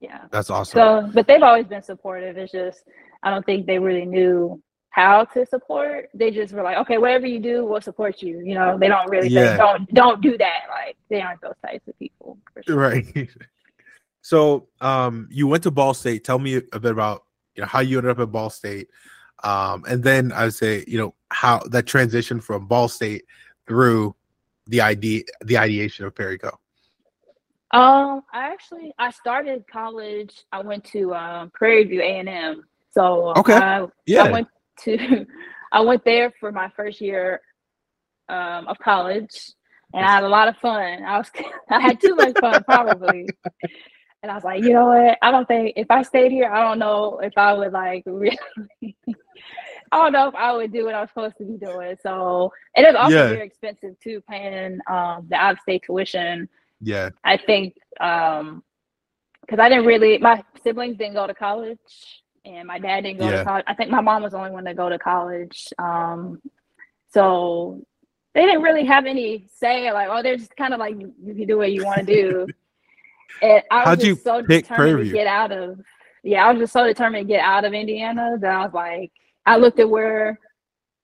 yeah 0.00 0.24
that's 0.30 0.50
awesome 0.50 0.78
so 0.78 1.10
but 1.12 1.26
they've 1.26 1.42
always 1.42 1.66
been 1.66 1.82
supportive 1.82 2.36
it's 2.36 2.52
just 2.52 2.84
i 3.22 3.30
don't 3.30 3.44
think 3.46 3.66
they 3.66 3.78
really 3.78 4.04
knew 4.04 4.60
how 4.90 5.24
to 5.24 5.44
support 5.46 6.08
they 6.14 6.30
just 6.30 6.52
were 6.52 6.62
like 6.62 6.78
okay 6.78 6.98
whatever 6.98 7.26
you 7.26 7.38
do 7.38 7.64
we'll 7.64 7.80
support 7.80 8.22
you 8.22 8.40
you 8.40 8.54
know 8.54 8.78
they 8.78 8.88
don't 8.88 9.08
really 9.10 9.28
yeah. 9.28 9.52
say 9.52 9.56
don't 9.56 9.94
don't 9.94 10.20
do 10.20 10.38
that 10.38 10.62
like 10.70 10.96
they 11.10 11.20
aren't 11.20 11.40
those 11.40 11.54
types 11.64 11.86
of 11.88 11.98
people 11.98 12.38
sure. 12.66 12.76
right 12.76 13.28
so 14.22 14.68
um 14.80 15.28
you 15.30 15.46
went 15.46 15.62
to 15.62 15.70
ball 15.70 15.94
state 15.94 16.24
tell 16.24 16.38
me 16.38 16.56
a 16.72 16.80
bit 16.80 16.92
about 16.92 17.24
you 17.58 17.62
know 17.62 17.66
how 17.66 17.80
you 17.80 17.98
ended 17.98 18.12
up 18.12 18.20
at 18.20 18.30
ball 18.30 18.48
state 18.48 18.88
um 19.42 19.84
and 19.88 20.04
then 20.04 20.30
i 20.30 20.44
would 20.44 20.54
say 20.54 20.84
you 20.86 20.96
know 20.96 21.12
how 21.30 21.58
that 21.70 21.86
transition 21.86 22.40
from 22.40 22.66
ball 22.66 22.86
state 22.86 23.24
through 23.66 24.14
the 24.68 24.80
idea 24.80 25.24
the 25.44 25.58
ideation 25.58 26.06
of 26.06 26.14
perry 26.14 26.38
co 26.38 26.56
um, 27.70 28.22
I 28.32 28.50
actually 28.50 28.94
I 28.98 29.10
started 29.10 29.66
college. 29.70 30.44
I 30.52 30.62
went 30.62 30.84
to 30.84 31.14
um, 31.14 31.50
Prairie 31.52 31.84
View 31.84 32.00
A 32.00 32.18
and 32.18 32.26
M. 32.26 32.64
So 32.92 33.34
okay, 33.36 33.56
I, 33.56 33.86
yeah, 34.06 34.22
I 34.22 34.30
went 34.30 34.48
to 34.84 35.26
I 35.72 35.82
went 35.82 36.02
there 36.02 36.32
for 36.40 36.50
my 36.50 36.70
first 36.74 36.98
year 37.02 37.42
um, 38.30 38.68
of 38.68 38.78
college, 38.78 39.52
and 39.92 40.02
I 40.02 40.10
had 40.10 40.24
a 40.24 40.28
lot 40.28 40.48
of 40.48 40.56
fun. 40.56 41.04
I 41.04 41.18
was 41.18 41.30
I 41.70 41.78
had 41.78 42.00
too 42.00 42.14
much 42.14 42.38
fun 42.40 42.64
probably, 42.64 43.28
and 44.22 44.32
I 44.32 44.34
was 44.34 44.44
like, 44.44 44.62
you 44.62 44.72
know 44.72 44.86
what? 44.86 45.18
I 45.22 45.30
don't 45.30 45.46
think 45.46 45.74
if 45.76 45.90
I 45.90 46.02
stayed 46.02 46.32
here, 46.32 46.50
I 46.50 46.62
don't 46.62 46.78
know 46.78 47.20
if 47.22 47.36
I 47.36 47.52
would 47.52 47.72
like 47.72 48.02
really. 48.06 48.38
I 49.90 49.96
don't 49.96 50.12
know 50.12 50.28
if 50.28 50.34
I 50.34 50.52
would 50.52 50.72
do 50.72 50.84
what 50.84 50.94
I 50.94 51.00
was 51.00 51.08
supposed 51.10 51.38
to 51.38 51.44
be 51.44 51.56
doing. 51.56 51.96
So 52.02 52.52
it 52.74 52.82
is 52.82 52.94
also 52.94 53.16
yeah. 53.16 53.28
very 53.28 53.46
expensive 53.46 53.98
too, 54.00 54.22
paying 54.28 54.80
um, 54.90 55.26
the 55.30 55.36
out 55.36 55.52
of 55.52 55.60
state 55.60 55.82
tuition 55.86 56.48
yeah. 56.80 57.10
I 57.24 57.36
think 57.36 57.74
um 58.00 58.62
because 59.42 59.58
I 59.58 59.68
didn't 59.68 59.86
really 59.86 60.18
my 60.18 60.42
siblings 60.62 60.98
didn't 60.98 61.14
go 61.14 61.26
to 61.26 61.34
college 61.34 61.78
and 62.44 62.68
my 62.68 62.78
dad 62.78 63.02
didn't 63.02 63.18
go 63.18 63.28
yeah. 63.28 63.38
to 63.38 63.44
college. 63.44 63.64
I 63.66 63.74
think 63.74 63.90
my 63.90 64.00
mom 64.00 64.22
was 64.22 64.32
the 64.32 64.38
only 64.38 64.50
one 64.50 64.64
to 64.64 64.74
go 64.74 64.88
to 64.88 64.98
college. 64.98 65.68
Um 65.78 66.40
so 67.10 67.84
they 68.34 68.44
didn't 68.44 68.62
really 68.62 68.84
have 68.84 69.06
any 69.06 69.48
say. 69.52 69.90
Like, 69.90 70.08
oh, 70.10 70.22
they're 70.22 70.36
just 70.36 70.54
kind 70.56 70.74
of 70.74 70.78
like 70.78 70.94
you 70.94 71.34
can 71.34 71.46
do 71.46 71.56
what 71.56 71.72
you 71.72 71.84
want 71.84 71.98
to 71.98 72.04
do. 72.04 72.46
and 73.42 73.62
I 73.70 73.78
was 73.78 73.84
How'd 73.86 74.00
just 74.00 74.24
so 74.24 74.42
determined 74.42 75.06
to 75.06 75.12
get 75.12 75.26
out 75.26 75.52
of. 75.52 75.80
Yeah, 76.22 76.46
I 76.46 76.52
was 76.52 76.60
just 76.60 76.72
so 76.72 76.84
determined 76.84 77.28
to 77.28 77.32
get 77.32 77.40
out 77.40 77.64
of 77.64 77.72
Indiana 77.72 78.36
that 78.40 78.50
I 78.50 78.64
was 78.64 78.74
like, 78.74 79.12
I 79.46 79.56
looked 79.56 79.78
at 79.78 79.88
where 79.88 80.38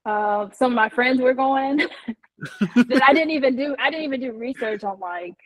uh, 0.04 0.48
some 0.52 0.72
of 0.72 0.76
my 0.76 0.88
friends 0.88 1.20
were 1.20 1.34
going. 1.34 1.76
that 2.48 3.02
I 3.06 3.12
didn't 3.12 3.30
even 3.30 3.56
do. 3.56 3.76
I 3.78 3.90
didn't 3.90 4.04
even 4.04 4.20
do 4.20 4.32
research 4.32 4.84
on 4.84 4.98
like 5.00 5.36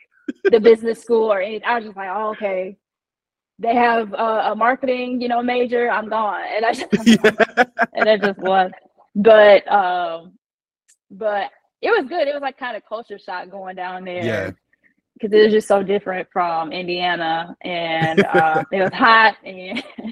the 0.45 0.59
business 0.59 1.01
school 1.01 1.31
or 1.31 1.41
anything. 1.41 1.67
I 1.67 1.75
was 1.75 1.85
just 1.85 1.97
like, 1.97 2.09
oh, 2.11 2.29
okay. 2.31 2.77
They 3.59 3.75
have 3.75 4.13
a, 4.13 4.51
a 4.51 4.55
marketing, 4.55 5.21
you 5.21 5.27
know, 5.27 5.41
major. 5.41 5.89
I'm 5.89 6.09
gone, 6.09 6.43
and 6.49 6.65
I 6.65 6.73
just 6.73 6.87
yeah. 7.05 7.65
and 7.93 8.07
it 8.07 8.21
just 8.21 8.39
was. 8.39 8.71
But 9.15 9.69
um, 9.71 10.33
but 11.11 11.51
it 11.81 11.89
was 11.89 12.07
good. 12.07 12.27
It 12.27 12.33
was 12.33 12.41
like 12.41 12.57
kind 12.57 12.77
of 12.77 12.83
culture 12.87 13.19
shock 13.19 13.49
going 13.49 13.75
down 13.75 14.05
there. 14.05 14.23
Yeah. 14.23 14.51
Because 15.19 15.33
it 15.33 15.43
was 15.43 15.53
just 15.53 15.67
so 15.67 15.83
different 15.83 16.27
from 16.31 16.71
Indiana, 16.71 17.55
and 17.61 18.23
uh, 18.25 18.63
it 18.71 18.81
was 18.81 18.93
hot, 18.93 19.35
and 19.43 19.83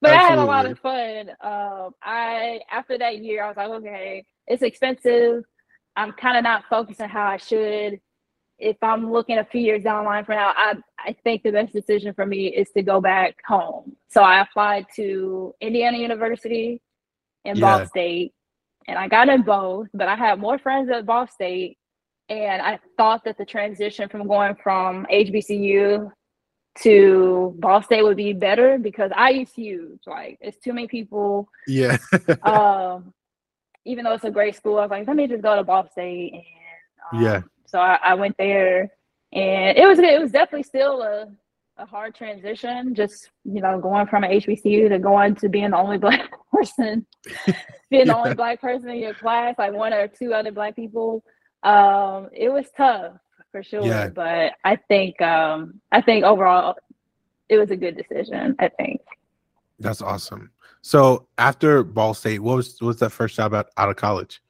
but 0.00 0.10
Absolutely. 0.10 0.10
I 0.10 0.28
had 0.28 0.38
a 0.38 0.44
lot 0.44 0.66
of 0.66 0.78
fun. 0.78 1.30
Um, 1.40 1.94
I 2.02 2.60
after 2.70 2.98
that 2.98 3.18
year, 3.18 3.44
I 3.44 3.48
was 3.48 3.56
like, 3.56 3.70
okay, 3.70 4.24
it's 4.46 4.62
expensive. 4.62 5.44
I'm 5.96 6.12
kind 6.12 6.36
of 6.36 6.44
not 6.44 6.64
focusing 6.70 7.08
how 7.08 7.26
I 7.26 7.36
should 7.36 8.00
if 8.60 8.76
I'm 8.82 9.10
looking 9.10 9.38
a 9.38 9.44
few 9.44 9.60
years 9.60 9.82
down 9.82 10.04
the 10.04 10.10
line 10.10 10.24
from 10.24 10.36
now, 10.36 10.52
I, 10.54 10.76
I 10.98 11.16
think 11.24 11.42
the 11.42 11.50
best 11.50 11.72
decision 11.72 12.12
for 12.14 12.26
me 12.26 12.48
is 12.48 12.70
to 12.76 12.82
go 12.82 13.00
back 13.00 13.36
home. 13.46 13.96
So 14.08 14.22
I 14.22 14.42
applied 14.42 14.86
to 14.96 15.54
Indiana 15.60 15.96
University 15.96 16.80
and 17.44 17.58
yeah. 17.58 17.78
Ball 17.78 17.86
State, 17.86 18.34
and 18.86 18.98
I 18.98 19.08
got 19.08 19.28
in 19.28 19.42
both, 19.42 19.88
but 19.94 20.08
I 20.08 20.14
had 20.14 20.38
more 20.38 20.58
friends 20.58 20.90
at 20.90 21.06
Ball 21.06 21.26
State. 21.26 21.78
And 22.30 22.62
I 22.62 22.78
thought 22.96 23.24
that 23.24 23.36
the 23.36 23.44
transition 23.44 24.08
from 24.08 24.26
going 24.26 24.54
from 24.62 25.06
HBCU 25.12 26.10
to 26.78 27.54
Ball 27.58 27.82
State 27.82 28.02
would 28.02 28.16
be 28.16 28.32
better 28.32 28.78
because 28.78 29.10
I 29.14 29.30
IU's 29.30 29.52
huge. 29.52 30.00
Like 30.06 30.38
it's 30.40 30.58
too 30.58 30.72
many 30.72 30.86
people. 30.86 31.48
Yeah. 31.66 31.98
um, 32.42 33.12
even 33.84 34.04
though 34.04 34.12
it's 34.14 34.24
a 34.24 34.30
great 34.30 34.56
school, 34.56 34.78
I 34.78 34.82
was 34.82 34.90
like, 34.90 35.06
let 35.06 35.16
me 35.16 35.26
just 35.26 35.42
go 35.42 35.56
to 35.56 35.64
Ball 35.64 35.88
State 35.90 36.32
and 36.32 36.42
um, 37.12 37.24
yeah 37.24 37.42
so 37.70 37.78
I, 37.78 37.98
I 38.02 38.14
went 38.14 38.36
there, 38.36 38.90
and 39.32 39.78
it 39.78 39.86
was 39.86 39.98
it 39.98 40.20
was 40.20 40.32
definitely 40.32 40.64
still 40.64 41.02
a 41.02 41.28
a 41.76 41.86
hard 41.86 42.14
transition. 42.14 42.94
Just 42.94 43.30
you 43.44 43.60
know, 43.60 43.80
going 43.80 44.06
from 44.06 44.24
an 44.24 44.32
HBCU 44.32 44.88
to 44.88 44.98
going 44.98 45.36
to 45.36 45.48
being 45.48 45.70
the 45.70 45.78
only 45.78 45.98
black 46.06 46.30
person, 46.52 47.06
being 47.46 47.54
yeah. 47.90 48.04
the 48.04 48.16
only 48.16 48.34
black 48.34 48.60
person 48.60 48.90
in 48.90 48.98
your 48.98 49.14
class, 49.14 49.54
like 49.56 49.72
one 49.72 49.92
or 49.92 50.08
two 50.08 50.34
other 50.34 50.52
black 50.52 50.74
people. 50.74 51.22
Um, 51.62 52.28
it 52.32 52.50
was 52.50 52.66
tough 52.76 53.14
for 53.52 53.62
sure, 53.62 53.84
yeah. 53.84 54.08
but 54.08 54.52
I 54.64 54.76
think 54.76 55.20
um, 55.20 55.80
I 55.92 56.00
think 56.00 56.24
overall 56.24 56.76
it 57.48 57.58
was 57.58 57.70
a 57.70 57.76
good 57.76 57.96
decision. 57.96 58.56
I 58.58 58.68
think. 58.68 59.00
That's 59.78 60.02
awesome. 60.02 60.50
So 60.82 61.26
after 61.38 61.82
Ball 61.82 62.14
State, 62.14 62.40
what 62.40 62.56
was 62.56 62.80
what 62.80 62.88
was 62.88 62.96
that 63.00 63.10
first 63.10 63.36
job 63.36 63.54
out, 63.54 63.68
out 63.76 63.88
of 63.88 63.96
college? 63.96 64.40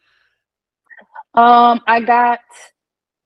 Um, 1.35 1.81
I 1.87 2.01
got 2.01 2.41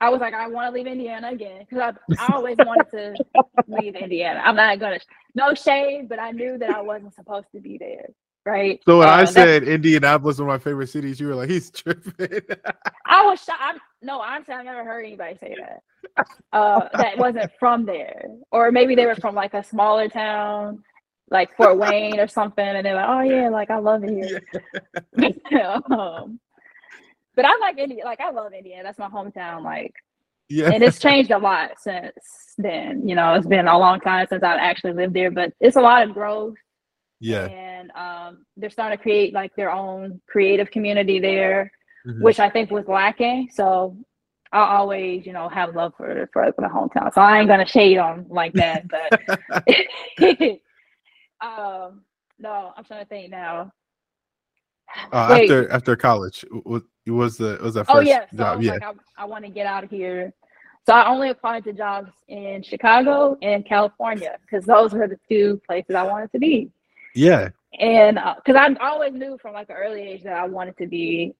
I 0.01 0.11
was 0.11 0.21
like, 0.21 0.35
I 0.35 0.47
want 0.49 0.69
to 0.69 0.75
leave 0.75 0.87
Indiana 0.87 1.31
again 1.31 1.61
because 1.69 1.95
I, 2.19 2.25
I 2.25 2.35
always 2.35 2.57
wanted 2.59 2.91
to 2.91 3.15
leave 3.69 3.97
Indiana. 3.97 4.43
I'm 4.45 4.57
not 4.57 4.79
gonna 4.79 5.01
no 5.35 5.55
shade, 5.55 6.09
but 6.09 6.19
I 6.19 6.31
knew 6.31 6.59
that 6.59 6.71
I 6.71 6.81
wasn't 6.81 7.15
supposed 7.15 7.47
to 7.55 7.61
be 7.61 7.79
there. 7.79 8.09
Right. 8.47 8.81
So 8.85 8.99
when 8.99 9.09
uh, 9.09 9.13
I 9.13 9.25
said 9.25 9.63
Indianapolis 9.65 10.39
one 10.39 10.49
of 10.49 10.53
my 10.53 10.59
favorite 10.59 10.89
cities, 10.89 11.19
you 11.19 11.29
were 11.29 11.35
like, 11.35 11.49
he's 11.49 11.71
tripping. 11.71 12.41
I 13.07 13.25
was 13.25 13.43
shocked. 13.43 13.59
I'm, 13.61 13.79
no, 14.03 14.21
honestly, 14.21 14.55
I've 14.55 14.67
never 14.67 14.85
heard 14.85 15.05
anybody 15.07 15.39
say 15.41 15.57
that. 15.59 16.27
Uh, 16.53 16.89
that 16.93 17.17
wasn't 17.17 17.51
from 17.59 17.87
there, 17.87 18.27
or 18.53 18.71
maybe 18.71 18.95
they 18.95 19.07
were 19.07 19.17
from 19.17 19.35
like 19.35 19.55
a 19.55 19.65
smaller 19.65 20.09
town, 20.09 20.85
like 21.31 21.57
Fort 21.57 21.79
Wayne 21.79 22.21
or 22.21 22.29
something, 22.29 22.65
and 22.65 22.85
they're 22.85 22.95
like, 22.95 23.09
oh 23.09 23.21
yeah, 23.23 23.49
like 23.49 23.71
I 23.71 23.79
love 23.79 24.05
it 24.05 24.11
here. 24.11 24.43
Yeah. 25.51 25.81
um, 25.91 26.39
but 27.35 27.47
I 27.47 27.57
like 27.61 27.79
India. 27.79 28.05
Like 28.05 28.21
I 28.21 28.31
love 28.31 28.53
India. 28.53 28.81
That's 28.83 28.99
my 28.99 29.09
hometown. 29.09 29.63
Like, 29.65 29.95
yeah. 30.49 30.71
And 30.71 30.85
it's 30.85 30.99
changed 30.99 31.31
a 31.31 31.39
lot 31.39 31.71
since 31.79 32.13
then. 32.59 33.09
You 33.09 33.15
know, 33.15 33.35
it's 33.35 33.47
been 33.47 33.67
a 33.67 33.79
long 33.79 34.01
time 34.01 34.27
since 34.29 34.43
I've 34.43 34.61
actually 34.61 34.93
lived 34.93 35.15
there, 35.15 35.31
but 35.31 35.53
it's 35.61 35.77
a 35.77 35.81
lot 35.81 36.07
of 36.07 36.15
growth. 36.15 36.55
Yeah. 37.25 37.47
And 37.47 37.91
um, 37.93 38.45
they're 38.59 38.69
starting 38.69 38.99
to 38.99 39.03
create 39.03 39.33
like 39.33 39.57
their 39.57 39.71
own 39.71 40.21
creative 40.29 40.71
community 40.71 41.19
there, 41.19 41.73
mm-hmm. 42.07 42.23
which 42.23 42.39
I 42.39 42.51
think 42.51 42.71
was 42.71 42.87
lacking. 42.87 43.49
So 43.51 43.97
I 44.53 44.77
always, 44.77 45.25
you 45.25 45.33
know, 45.33 45.49
have 45.49 45.75
love 45.75 45.95
for 45.97 46.29
for 46.35 46.53
the 46.59 46.69
hometown. 46.69 47.15
So 47.15 47.23
I 47.23 47.39
ain't 47.39 47.49
gonna 47.49 47.67
shade 47.67 47.97
on 47.97 48.27
like 48.29 48.53
that, 48.53 48.87
but 48.89 49.11
um, 51.41 52.03
no, 52.39 52.73
I'm 52.77 52.85
trying 52.85 53.03
to 53.03 53.09
think 53.09 53.31
now. 53.31 53.73
Uh, 55.11 55.39
after 55.41 55.73
after 55.73 55.97
college, 55.97 56.45
was, 56.67 56.83
was 57.07 57.39
the 57.39 57.59
was 57.63 57.73
that 57.73 57.87
oh, 57.89 57.95
first 57.95 58.07
oh, 58.07 58.11
yeah. 58.11 58.27
So 58.33 58.37
job? 58.37 58.63
yeah, 58.63 58.73
like, 58.73 58.83
I, 58.83 58.93
I 59.17 59.25
want 59.25 59.47
to 59.47 59.51
get 59.51 59.67
out 59.67 59.83
of 59.83 59.89
here. 59.89 60.35
So 60.87 60.93
I 60.93 61.09
only 61.09 61.31
applied 61.31 61.65
to 61.65 61.73
jobs 61.73 62.11
in 62.29 62.63
Chicago 62.63 63.39
and 63.41 63.65
California 63.65 64.37
because 64.43 64.67
those 64.67 64.93
were 64.93 65.09
the 65.09 65.19
two 65.27 65.59
places 65.67 65.95
I 65.95 66.03
wanted 66.03 66.31
to 66.33 66.39
be. 66.39 66.71
Yeah. 67.15 67.51
And 67.79 68.19
because 68.37 68.57
uh, 68.57 68.75
I 68.81 68.89
always 68.89 69.13
knew 69.13 69.39
from 69.41 69.55
like 69.55 69.69
an 69.69 69.77
early 69.77 70.01
age 70.03 70.23
that 70.25 70.35
I 70.35 70.47
wanted 70.47 70.77
to 70.79 70.87
be 70.87 71.35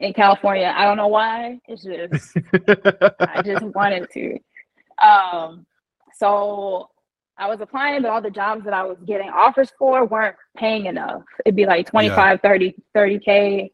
in 0.00 0.12
California. 0.12 0.72
I 0.76 0.84
don't 0.84 0.96
know 0.96 1.08
why. 1.08 1.60
It's 1.68 1.82
just 1.84 2.36
I 3.20 3.42
just 3.42 3.62
wanted 3.62 4.08
to. 4.12 4.38
Um. 5.06 5.66
So 6.14 6.90
I 7.38 7.48
was 7.48 7.60
applying, 7.60 8.02
but 8.02 8.10
all 8.10 8.22
the 8.22 8.30
jobs 8.30 8.64
that 8.64 8.72
I 8.72 8.84
was 8.84 8.96
getting 9.06 9.28
offers 9.28 9.70
for 9.78 10.06
weren't 10.06 10.36
paying 10.56 10.86
enough. 10.86 11.22
It'd 11.44 11.54
be 11.54 11.66
like 11.66 11.86
25, 11.86 12.16
yeah. 12.16 12.36
30, 12.48 12.74
30K. 12.96 13.70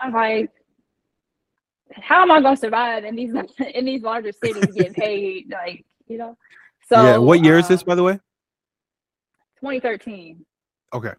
I'm 0.00 0.12
like, 0.12 0.50
how 1.92 2.22
am 2.22 2.30
I 2.30 2.40
going 2.42 2.56
to 2.56 2.60
survive 2.60 3.04
in 3.04 3.16
these 3.16 3.34
in 3.74 3.84
these 3.84 4.02
larger 4.02 4.32
cities 4.32 4.66
getting 4.74 4.94
paid 5.02 5.50
like 5.50 5.84
you 6.06 6.18
know? 6.18 6.36
So 6.88 7.02
yeah, 7.02 7.16
what 7.16 7.44
year 7.44 7.58
is 7.58 7.68
this 7.68 7.82
by 7.82 7.94
the 7.94 8.02
way? 8.02 8.14
2013. 9.60 10.44
Okay. 10.94 11.12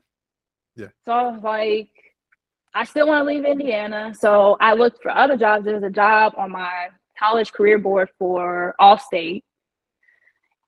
Yeah. 0.75 0.87
So 1.05 1.11
I 1.11 1.23
was 1.23 1.41
like, 1.43 1.89
I 2.73 2.83
still 2.83 3.07
want 3.07 3.21
to 3.21 3.33
leave 3.33 3.45
Indiana, 3.45 4.13
so 4.17 4.57
I 4.59 4.73
looked 4.73 5.01
for 5.01 5.09
other 5.09 5.37
jobs. 5.37 5.65
There's 5.65 5.83
a 5.83 5.89
job 5.89 6.33
on 6.37 6.51
my 6.51 6.89
college 7.17 7.51
career 7.51 7.79
board 7.79 8.09
for 8.19 8.75
Allstate 8.79 9.41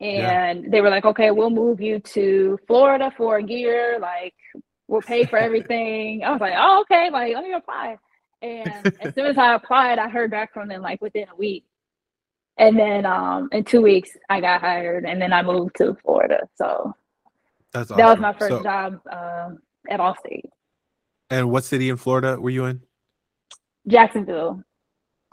and 0.01 0.63
yeah. 0.63 0.69
they 0.69 0.81
were 0.81 0.89
like, 0.89 1.05
okay, 1.05 1.31
we'll 1.31 1.49
move 1.49 1.81
you 1.81 1.99
to 1.99 2.57
Florida 2.67 3.11
for 3.17 3.37
a 3.37 3.43
year. 3.43 3.97
Like, 3.99 4.33
we'll 4.87 5.01
pay 5.01 5.25
for 5.25 5.37
everything. 5.37 6.23
I 6.23 6.31
was 6.31 6.39
like, 6.39 6.53
oh, 6.57 6.81
okay, 6.81 7.09
like, 7.09 7.35
let 7.35 7.43
me 7.43 7.53
apply. 7.53 7.97
And 8.41 8.93
as 9.01 9.13
soon 9.13 9.25
as 9.25 9.37
I 9.37 9.55
applied, 9.55 9.99
I 9.99 10.07
heard 10.07 10.31
back 10.31 10.53
from 10.53 10.69
them 10.69 10.81
like 10.81 11.01
within 11.01 11.27
a 11.29 11.35
week. 11.35 11.65
And 12.57 12.77
then 12.79 13.05
um, 13.05 13.49
in 13.51 13.63
two 13.65 13.81
weeks, 13.81 14.11
I 14.29 14.41
got 14.41 14.61
hired, 14.61 15.05
and 15.05 15.21
then 15.21 15.31
I 15.31 15.41
moved 15.41 15.75
to 15.77 15.95
Florida. 16.03 16.47
So 16.55 16.93
That's 17.73 17.91
awesome. 17.91 17.97
that 17.97 18.09
was 18.09 18.19
my 18.19 18.33
first 18.33 18.49
so, 18.49 18.63
job 18.63 18.99
uh, 19.11 19.49
at 19.89 19.99
Allstate. 19.99 20.49
And 21.29 21.51
what 21.51 21.63
city 21.63 21.89
in 21.89 21.97
Florida 21.97 22.39
were 22.39 22.49
you 22.49 22.65
in? 22.65 22.81
Jacksonville. 23.87 24.63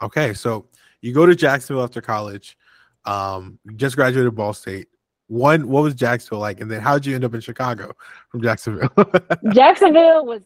Okay, 0.01 0.33
so 0.33 0.67
you 1.01 1.13
go 1.13 1.25
to 1.25 1.35
Jacksonville 1.35 1.83
after 1.83 2.01
college. 2.01 2.57
Um, 3.05 3.59
just 3.75 3.95
graduated 3.95 4.35
Ball 4.35 4.53
State. 4.53 4.87
One, 5.27 5.67
what 5.67 5.83
was 5.83 5.95
Jacksonville 5.95 6.39
like? 6.39 6.61
And 6.61 6.69
then 6.69 6.81
how 6.81 6.93
did 6.93 7.05
you 7.05 7.15
end 7.15 7.25
up 7.25 7.33
in 7.33 7.41
Chicago 7.41 7.93
from 8.29 8.41
Jacksonville? 8.41 8.89
Jacksonville 9.53 10.25
was 10.25 10.41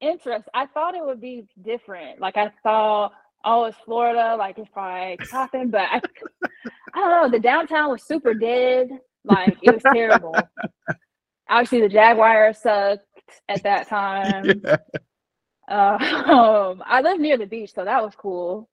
interesting. 0.00 0.50
I 0.54 0.66
thought 0.66 0.94
it 0.94 1.04
would 1.04 1.20
be 1.20 1.46
different. 1.62 2.20
Like 2.20 2.36
I 2.36 2.50
thought, 2.62 3.12
oh, 3.44 3.64
it's 3.64 3.76
Florida, 3.84 4.36
like 4.36 4.58
it's 4.58 4.68
probably 4.72 5.18
popping, 5.30 5.70
but 5.70 5.82
I, 5.82 6.00
I 6.94 7.00
don't 7.00 7.10
know. 7.10 7.28
The 7.30 7.40
downtown 7.40 7.90
was 7.90 8.02
super 8.02 8.34
dead. 8.34 8.88
Like 9.24 9.56
it 9.62 9.74
was 9.74 9.82
terrible. 9.92 10.34
Obviously, 11.48 11.80
the 11.80 11.88
Jaguars 11.88 12.58
sucked 12.58 13.04
at 13.48 13.62
that 13.62 13.88
time. 13.88 14.62
Yeah. 14.64 14.76
Uh, 15.68 15.98
um, 16.30 16.82
I 16.84 17.00
lived 17.00 17.20
near 17.20 17.38
the 17.38 17.46
beach, 17.46 17.72
so 17.74 17.84
that 17.84 18.02
was 18.02 18.14
cool. 18.16 18.68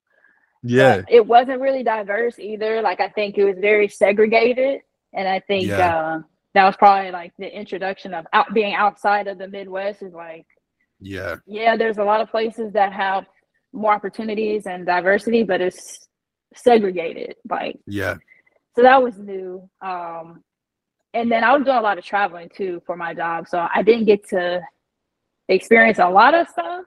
Yeah. 0.63 0.97
But 0.97 1.11
it 1.11 1.25
wasn't 1.25 1.61
really 1.61 1.83
diverse 1.83 2.37
either. 2.39 2.81
Like 2.81 2.99
I 2.99 3.09
think 3.09 3.37
it 3.37 3.45
was 3.45 3.57
very 3.59 3.87
segregated. 3.87 4.81
And 5.13 5.27
I 5.27 5.39
think 5.39 5.67
yeah. 5.67 5.95
uh, 5.95 6.21
that 6.53 6.65
was 6.65 6.75
probably 6.77 7.11
like 7.11 7.33
the 7.37 7.53
introduction 7.53 8.13
of 8.13 8.25
out 8.33 8.53
being 8.53 8.73
outside 8.73 9.27
of 9.27 9.37
the 9.37 9.47
Midwest 9.47 10.01
is 10.01 10.13
like 10.13 10.45
Yeah. 10.99 11.37
Yeah, 11.45 11.75
there's 11.75 11.97
a 11.97 12.03
lot 12.03 12.21
of 12.21 12.29
places 12.29 12.73
that 12.73 12.93
have 12.93 13.25
more 13.73 13.93
opportunities 13.93 14.65
and 14.65 14.85
diversity, 14.85 15.43
but 15.43 15.61
it's 15.61 16.07
segregated. 16.53 17.35
Like 17.49 17.79
yeah. 17.87 18.15
So 18.75 18.83
that 18.83 19.01
was 19.01 19.17
new. 19.17 19.69
Um 19.81 20.43
and 21.13 21.31
then 21.31 21.43
I 21.43 21.55
was 21.55 21.65
doing 21.65 21.77
a 21.77 21.81
lot 21.81 21.97
of 21.97 22.05
traveling 22.05 22.49
too 22.55 22.81
for 22.85 22.95
my 22.95 23.13
job. 23.13 23.47
So 23.47 23.67
I 23.73 23.81
didn't 23.81 24.05
get 24.05 24.27
to 24.29 24.61
experience 25.49 25.99
a 25.99 26.09
lot 26.09 26.33
of 26.33 26.47
stuff 26.49 26.85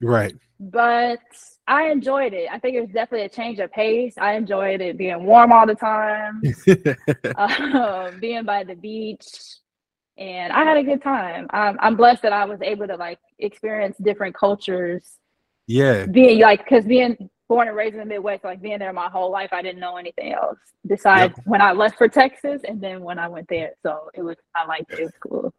Right. 0.00 0.34
But 0.60 1.20
I 1.66 1.90
enjoyed 1.90 2.32
it. 2.32 2.48
I 2.50 2.58
think 2.58 2.76
it 2.76 2.80
was 2.80 2.90
definitely 2.90 3.26
a 3.26 3.28
change 3.28 3.58
of 3.58 3.70
pace. 3.72 4.14
I 4.18 4.34
enjoyed 4.34 4.80
it 4.80 4.96
being 4.96 5.24
warm 5.24 5.52
all 5.52 5.66
the 5.66 5.74
time, 5.74 6.42
uh, 7.36 8.10
being 8.20 8.44
by 8.44 8.64
the 8.64 8.74
beach, 8.74 9.26
and 10.16 10.52
I 10.52 10.64
had 10.64 10.76
a 10.76 10.82
good 10.82 11.02
time. 11.02 11.46
I'm, 11.50 11.78
I'm 11.80 11.96
blessed 11.96 12.22
that 12.22 12.32
I 12.32 12.44
was 12.44 12.60
able 12.62 12.86
to 12.88 12.96
like 12.96 13.18
experience 13.38 13.96
different 13.98 14.34
cultures. 14.34 15.04
Yeah. 15.66 16.06
Being 16.06 16.40
like, 16.40 16.64
because 16.64 16.84
being 16.84 17.30
born 17.48 17.68
and 17.68 17.76
raised 17.76 17.94
in 17.94 18.00
the 18.00 18.06
Midwest, 18.06 18.44
like 18.44 18.60
being 18.60 18.78
there 18.78 18.92
my 18.92 19.08
whole 19.08 19.30
life, 19.30 19.50
I 19.52 19.62
didn't 19.62 19.80
know 19.80 19.96
anything 19.96 20.32
else 20.32 20.58
besides 20.86 21.34
yep. 21.36 21.46
when 21.46 21.60
I 21.60 21.72
left 21.72 21.96
for 21.96 22.08
Texas 22.08 22.62
and 22.66 22.80
then 22.80 23.02
when 23.02 23.18
I 23.18 23.28
went 23.28 23.48
there. 23.48 23.72
So 23.82 24.10
it 24.14 24.22
was, 24.22 24.36
I 24.54 24.66
liked 24.66 24.92
it. 24.92 25.00
It 25.00 25.04
was 25.04 25.12
cool. 25.20 25.54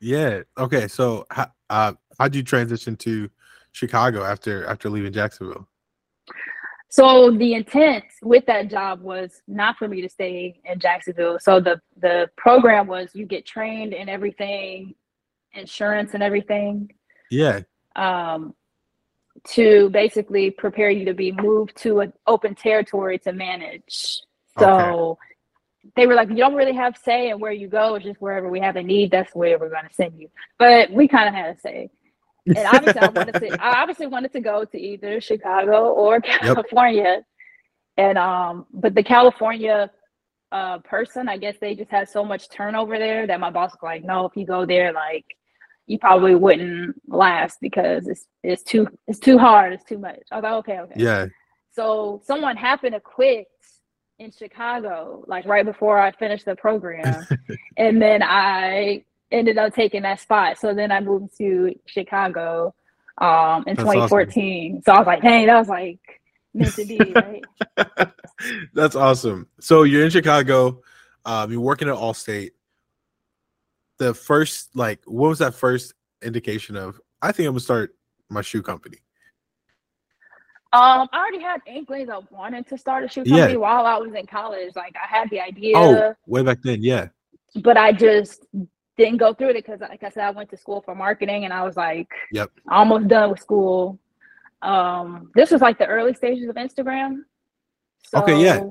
Yeah. 0.00 0.42
Okay. 0.58 0.88
So, 0.88 1.26
uh, 1.70 1.92
how'd 2.18 2.34
you 2.34 2.42
transition 2.42 2.96
to 2.96 3.30
Chicago 3.70 4.24
after 4.24 4.66
after 4.66 4.90
leaving 4.90 5.12
Jacksonville? 5.12 5.68
So 6.90 7.30
the 7.30 7.54
intent 7.54 8.04
with 8.20 8.44
that 8.46 8.68
job 8.68 9.00
was 9.00 9.40
not 9.48 9.78
for 9.78 9.88
me 9.88 10.02
to 10.02 10.08
stay 10.10 10.60
in 10.64 10.78
Jacksonville. 10.78 11.38
So 11.40 11.58
the 11.58 11.80
the 11.96 12.28
program 12.36 12.86
was 12.86 13.10
you 13.14 13.24
get 13.24 13.46
trained 13.46 13.94
in 13.94 14.08
everything, 14.08 14.94
insurance 15.54 16.14
and 16.14 16.22
everything. 16.22 16.90
Yeah. 17.30 17.60
Um, 17.96 18.54
to 19.48 19.88
basically 19.90 20.50
prepare 20.50 20.90
you 20.90 21.04
to 21.06 21.14
be 21.14 21.32
moved 21.32 21.76
to 21.76 22.00
an 22.00 22.12
open 22.26 22.54
territory 22.54 23.18
to 23.20 23.32
manage. 23.32 24.20
So 24.58 25.18
okay. 25.18 25.92
they 25.96 26.06
were 26.06 26.14
like, 26.14 26.28
you 26.28 26.36
don't 26.36 26.54
really 26.54 26.74
have 26.74 26.96
say 26.96 27.30
in 27.30 27.40
where 27.40 27.52
you 27.52 27.68
go. 27.68 27.94
It's 27.94 28.04
just 28.04 28.20
wherever 28.20 28.48
we 28.48 28.60
have 28.60 28.76
a 28.76 28.82
need, 28.82 29.10
that's 29.10 29.34
where 29.34 29.58
we're 29.58 29.70
going 29.70 29.88
to 29.88 29.94
send 29.94 30.18
you. 30.18 30.28
But 30.58 30.90
we 30.90 31.08
kind 31.08 31.28
of 31.28 31.34
had 31.34 31.56
a 31.56 31.58
say. 31.58 31.90
And 32.46 32.58
obviously, 32.58 33.00
I 33.00 33.08
wanted 33.08 33.34
to. 33.34 33.62
I 33.62 33.80
obviously 33.80 34.06
wanted 34.08 34.32
to 34.32 34.40
go 34.40 34.64
to 34.64 34.78
either 34.78 35.20
Chicago 35.20 35.92
or 35.92 36.20
California, 36.20 37.02
yep. 37.02 37.24
and 37.96 38.18
um, 38.18 38.66
but 38.72 38.94
the 38.94 39.02
California 39.02 39.90
uh 40.50 40.78
person, 40.80 41.28
I 41.28 41.38
guess 41.38 41.56
they 41.60 41.74
just 41.74 41.90
had 41.90 42.08
so 42.08 42.24
much 42.24 42.50
turnover 42.50 42.98
there 42.98 43.26
that 43.26 43.40
my 43.40 43.50
boss 43.50 43.70
was 43.70 43.78
like, 43.82 44.04
no, 44.04 44.26
if 44.26 44.36
you 44.36 44.44
go 44.44 44.66
there, 44.66 44.92
like 44.92 45.24
you 45.92 45.98
probably 45.98 46.34
wouldn't 46.34 46.96
last 47.06 47.58
because 47.60 48.08
it's 48.08 48.26
it's 48.42 48.62
too 48.62 48.88
it's 49.06 49.18
too 49.18 49.36
hard, 49.36 49.74
it's 49.74 49.84
too 49.84 49.98
much. 49.98 50.22
I 50.30 50.36
was 50.36 50.42
like, 50.42 50.52
okay, 50.52 50.78
okay. 50.80 50.94
Yeah. 50.96 51.26
So 51.74 52.22
someone 52.24 52.56
happened 52.56 52.94
to 52.94 53.00
quit 53.00 53.46
in 54.18 54.30
Chicago, 54.30 55.22
like 55.26 55.44
right 55.44 55.66
before 55.66 56.00
I 56.00 56.10
finished 56.12 56.46
the 56.46 56.56
program. 56.56 57.26
and 57.76 58.00
then 58.00 58.22
I 58.22 59.04
ended 59.30 59.58
up 59.58 59.74
taking 59.74 60.02
that 60.02 60.18
spot. 60.18 60.58
So 60.58 60.72
then 60.72 60.90
I 60.90 61.00
moved 61.00 61.36
to 61.38 61.74
Chicago 61.84 62.74
um 63.18 63.64
in 63.66 63.76
That's 63.76 63.86
2014. 63.86 64.72
Awesome. 64.72 64.82
So 64.82 64.92
I 64.92 64.98
was 64.98 65.06
like, 65.06 65.22
dang, 65.22 65.46
that 65.46 65.58
was 65.58 65.68
like 65.68 66.00
meant 66.54 66.74
to 66.74 66.86
be, 66.86 67.12
right? 67.14 67.44
That's 68.72 68.96
awesome. 68.96 69.46
So 69.60 69.82
you're 69.82 70.06
in 70.06 70.10
Chicago, 70.10 70.80
um, 71.26 71.52
you're 71.52 71.60
working 71.60 71.90
at 71.90 71.96
Allstate 71.96 72.52
the 73.98 74.14
first 74.14 74.74
like 74.74 75.00
what 75.06 75.28
was 75.28 75.38
that 75.38 75.54
first 75.54 75.94
indication 76.22 76.76
of 76.76 77.00
I 77.20 77.32
think 77.32 77.46
I'm 77.46 77.52
gonna 77.52 77.60
start 77.60 77.94
my 78.28 78.42
shoe 78.42 78.62
company? 78.62 78.98
Um, 80.74 81.06
I 81.12 81.18
already 81.18 81.40
had 81.40 81.60
inklings 81.66 82.08
of 82.08 82.26
wanting 82.30 82.64
to 82.64 82.78
start 82.78 83.04
a 83.04 83.08
shoe 83.08 83.24
company 83.24 83.52
yeah. 83.52 83.58
while 83.58 83.84
I 83.84 83.98
was 83.98 84.14
in 84.14 84.26
college. 84.26 84.74
Like 84.74 84.94
I 84.96 85.06
had 85.06 85.28
the 85.28 85.40
idea. 85.40 85.76
Oh, 85.76 86.14
way 86.26 86.42
back 86.42 86.62
then, 86.62 86.82
yeah. 86.82 87.08
But 87.56 87.76
I 87.76 87.92
just 87.92 88.46
didn't 88.96 89.18
go 89.18 89.34
through 89.34 89.50
it 89.50 89.54
because, 89.54 89.80
like 89.80 90.02
I 90.02 90.08
said, 90.08 90.24
I 90.24 90.30
went 90.30 90.48
to 90.50 90.56
school 90.56 90.80
for 90.80 90.94
marketing, 90.94 91.44
and 91.44 91.52
I 91.52 91.62
was 91.62 91.76
like, 91.76 92.08
"Yep, 92.32 92.50
almost 92.70 93.08
done 93.08 93.30
with 93.30 93.40
school." 93.40 93.98
Um, 94.62 95.30
this 95.34 95.50
was 95.50 95.60
like 95.60 95.78
the 95.78 95.86
early 95.86 96.14
stages 96.14 96.48
of 96.48 96.56
Instagram. 96.56 97.18
So, 98.04 98.22
okay, 98.22 98.42
yeah 98.42 98.62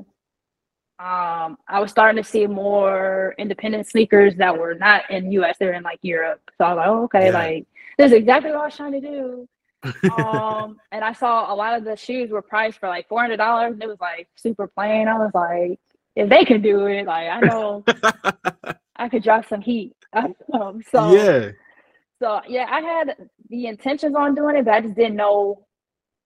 um, 1.02 1.58
I 1.68 1.80
was 1.80 1.90
starting 1.90 2.22
to 2.22 2.30
see 2.30 2.46
more 2.46 3.34
independent 3.40 3.88
sneakers 3.88 4.36
that 4.36 4.56
were 4.56 4.76
not 4.76 5.10
in 5.10 5.32
US, 5.32 5.58
they're 5.60 5.74
in 5.74 5.82
like 5.82 5.98
Europe. 6.04 6.42
So 6.60 6.66
I 6.66 6.74
was 6.74 6.78
like, 6.78 6.88
oh, 6.88 7.04
okay, 7.06 7.26
yeah. 7.28 7.32
like 7.32 7.68
this 7.98 8.12
is 8.12 8.18
exactly 8.18 8.52
what 8.52 8.60
I 8.60 8.66
was 8.66 8.76
trying 8.76 8.92
to 8.94 9.02
do. 9.02 9.50
um, 10.16 10.78
and 10.92 11.04
I 11.04 11.14
saw 11.14 11.52
a 11.52 11.56
lot 11.56 11.76
of 11.76 11.86
the 11.86 11.96
shoes 11.96 12.30
were 12.30 12.44
priced 12.44 12.78
for 12.78 12.88
like 12.88 13.08
four 13.08 13.20
hundred 13.20 13.38
dollars. 13.38 13.74
and 13.74 13.82
It 13.82 13.88
was 13.88 14.00
like 14.00 14.28
super 14.36 14.68
plain. 14.68 15.08
I 15.08 15.18
was 15.18 15.32
like, 15.34 15.80
if 16.16 16.30
they 16.30 16.46
can 16.46 16.62
do 16.62 16.86
it, 16.86 17.08
like 17.08 17.30
I 17.30 17.40
know 17.40 17.84
I 18.96 19.10
could 19.10 19.24
drop 19.24 19.48
some 19.48 19.62
heat. 19.62 19.96
um, 20.14 20.84
so 20.92 21.16
yeah, 21.16 21.50
so 22.20 22.42
yeah, 22.48 22.68
I 22.70 22.82
had 22.82 23.16
the 23.50 23.66
intentions 23.66 24.16
on 24.16 24.36
doing 24.36 24.56
it, 24.56 24.66
but 24.66 24.76
I 24.76 24.82
just 24.82 24.96
didn't 24.96 25.16
know 25.16 25.66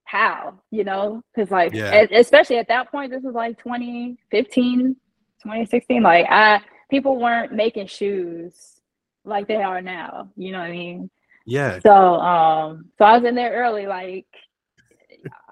how, 0.06 0.60
you 0.72 0.84
know, 0.84 1.22
because 1.34 1.52
like, 1.52 1.74
yeah. 1.74 2.06
especially 2.12 2.58
at 2.58 2.68
that 2.70 2.92
point, 2.92 3.12
this 3.12 3.24
was 3.24 3.36
like 3.36 3.58
2015, 3.58 4.96
2016. 5.44 6.04
Like, 6.04 6.26
I 6.30 6.62
people 6.90 7.20
weren't 7.20 7.52
making 7.52 7.88
shoes 7.88 8.80
like 9.26 9.48
they 9.48 9.62
are 9.62 9.82
now. 9.82 10.30
You 10.38 10.52
know 10.52 10.60
what 10.60 10.70
I 10.70 10.72
mean? 10.72 11.10
Yeah. 11.46 11.80
So, 11.80 11.92
um, 11.92 12.86
so 12.98 13.06
I 13.06 13.18
was 13.18 13.28
in 13.28 13.36
there 13.36 13.54
early, 13.54 13.88
like, 13.88 14.28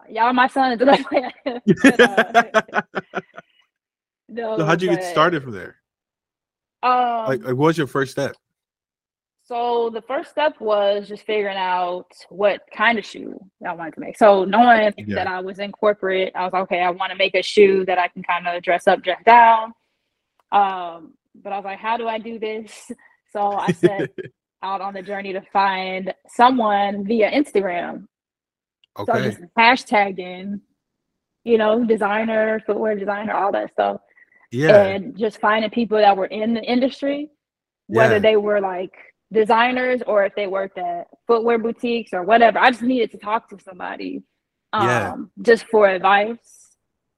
y'all, 0.10 0.34
my 0.34 0.48
sons. 0.48 0.80
no, 0.80 0.96
so 4.58 4.66
how'd 4.66 4.82
you 4.82 4.90
but, 4.90 4.96
get 4.96 5.12
started 5.12 5.44
from 5.44 5.52
there? 5.52 5.76
Um, 6.82 7.28
like, 7.28 7.44
like, 7.44 7.56
what 7.56 7.68
was 7.68 7.78
your 7.78 7.88
first 7.88 8.12
step? 8.12 8.36
So 9.46 9.90
the 9.94 10.02
first 10.02 10.30
step 10.32 10.60
was 10.62 11.10
just 11.10 11.26
figuring 11.26 11.58
out 11.58 12.08
what 12.30 12.62
kind 12.76 12.98
of 12.98 13.06
shoe 13.06 13.38
I 13.66 13.74
wanted 13.74 13.94
to 13.96 14.00
make. 14.00 14.18
So 14.18 14.46
knowing 14.46 14.94
yeah. 14.98 15.16
that 15.16 15.28
I 15.28 15.42
was 15.42 15.60
in 15.60 15.74
corporate, 15.74 16.32
I 16.34 16.46
was 16.46 16.54
like, 16.54 16.64
okay, 16.64 16.80
I 16.80 16.90
want 16.92 17.12
to 17.12 17.18
make 17.18 17.36
a 17.36 17.44
shoe 17.44 17.84
that 17.86 18.00
I 18.00 18.08
can 18.08 18.24
kind 18.24 18.48
of 18.48 18.64
dress 18.64 18.88
up, 18.88 19.04
dress 19.04 19.22
down. 19.26 19.74
Um, 20.54 21.16
but 21.36 21.52
I 21.52 21.58
was 21.58 21.66
like, 21.66 21.80
how 21.80 21.98
do 21.98 22.08
I 22.08 22.20
do 22.20 22.40
this? 22.40 22.90
So 23.34 23.52
I 23.52 23.72
set 23.74 24.12
out 24.62 24.80
on 24.80 24.94
the 24.94 25.02
journey 25.02 25.34
to 25.34 25.42
find 25.52 26.14
someone 26.30 27.06
via 27.06 27.30
Instagram. 27.30 28.08
Okay. 28.98 29.12
So 29.12 29.24
just 29.24 29.42
hashtagging, 29.58 30.62
you 31.44 31.58
know, 31.58 31.84
designer, 31.84 32.62
footwear 32.66 32.96
designer, 32.96 33.34
all 33.34 33.52
that 33.52 33.72
stuff. 33.74 34.00
Yeah. 34.54 34.84
And 34.86 35.18
just 35.18 35.42
finding 35.42 35.70
people 35.70 35.98
that 35.98 36.16
were 36.16 36.28
in 36.28 36.54
the 36.54 36.64
industry, 36.64 37.30
whether 37.88 38.16
yeah. 38.16 38.20
they 38.20 38.38
were 38.38 38.62
like 38.62 38.94
designers 39.34 40.02
or 40.06 40.26
if 40.26 40.36
they 40.36 40.48
worked 40.48 40.78
at 40.78 41.08
footwear 41.28 41.58
boutiques 41.58 42.14
or 42.14 42.24
whatever. 42.24 42.60
I 42.60 42.72
just 42.72 42.84
needed 42.84 43.12
to 43.12 43.18
talk 43.18 43.50
to 43.50 43.58
somebody 43.60 44.24
um, 44.72 44.88
yeah. 44.88 45.16
just 45.42 45.66
for 45.68 45.88
advice. 45.88 46.76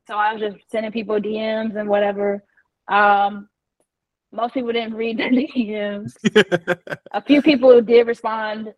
So 0.08 0.15
I 0.15 0.34
was 0.34 0.41
just 0.41 0.71
sending 0.71 0.91
people 0.91 1.19
DMs 1.19 1.75
and 1.75 1.89
whatever. 1.89 2.43
Um, 2.88 3.49
most 4.32 4.54
people 4.54 4.71
didn't 4.71 4.93
read 5.04 5.17
the 5.17 5.23
DMs. 5.23 6.13
a 7.12 7.21
few 7.21 7.41
people 7.41 7.82
did 7.82 8.08
respond 8.08 8.73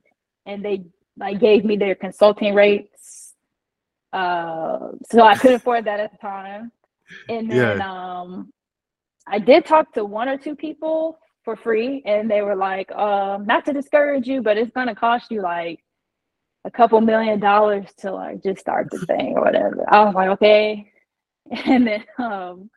and 0.46 0.64
they 0.64 0.86
like 1.18 1.40
gave 1.40 1.66
me 1.66 1.78
their 1.78 1.96
consulting 1.96 2.54
rates. 2.54 3.34
Uh, 4.14 4.90
so 5.12 5.22
I 5.22 5.36
couldn't 5.36 5.58
afford 5.58 5.86
that 5.86 6.00
at 6.00 6.12
the 6.12 6.18
time. 6.18 6.72
And 7.30 7.52
then 7.52 7.78
yeah. 7.78 8.20
um, 8.20 8.52
I 9.28 9.40
did 9.40 9.66
talk 9.66 9.94
to 9.94 10.06
one 10.06 10.30
or 10.30 10.38
two 10.38 10.56
people 10.56 11.20
for 11.48 11.56
free 11.56 12.04
and 12.06 12.30
they 12.30 12.42
were 12.42 12.58
like 12.58 12.92
um 12.92 13.46
not 13.46 13.64
to 13.64 13.72
discourage 13.72 14.28
you 14.28 14.42
but 14.42 14.58
it's 14.58 14.72
going 14.72 14.88
to 14.88 14.94
cost 14.94 15.32
you 15.32 15.42
like 15.42 15.82
a 16.66 16.70
couple 16.70 17.00
million 17.00 17.40
dollars 17.40 17.86
to 17.98 18.12
like 18.12 18.44
just 18.44 18.60
start 18.60 18.90
the 18.92 19.00
thing 19.06 19.34
or 19.38 19.46
whatever. 19.46 19.86
I 19.88 20.04
was 20.04 20.14
like 20.14 20.30
okay. 20.32 20.92
And 21.66 21.88
then 21.88 22.04
um 22.18 22.70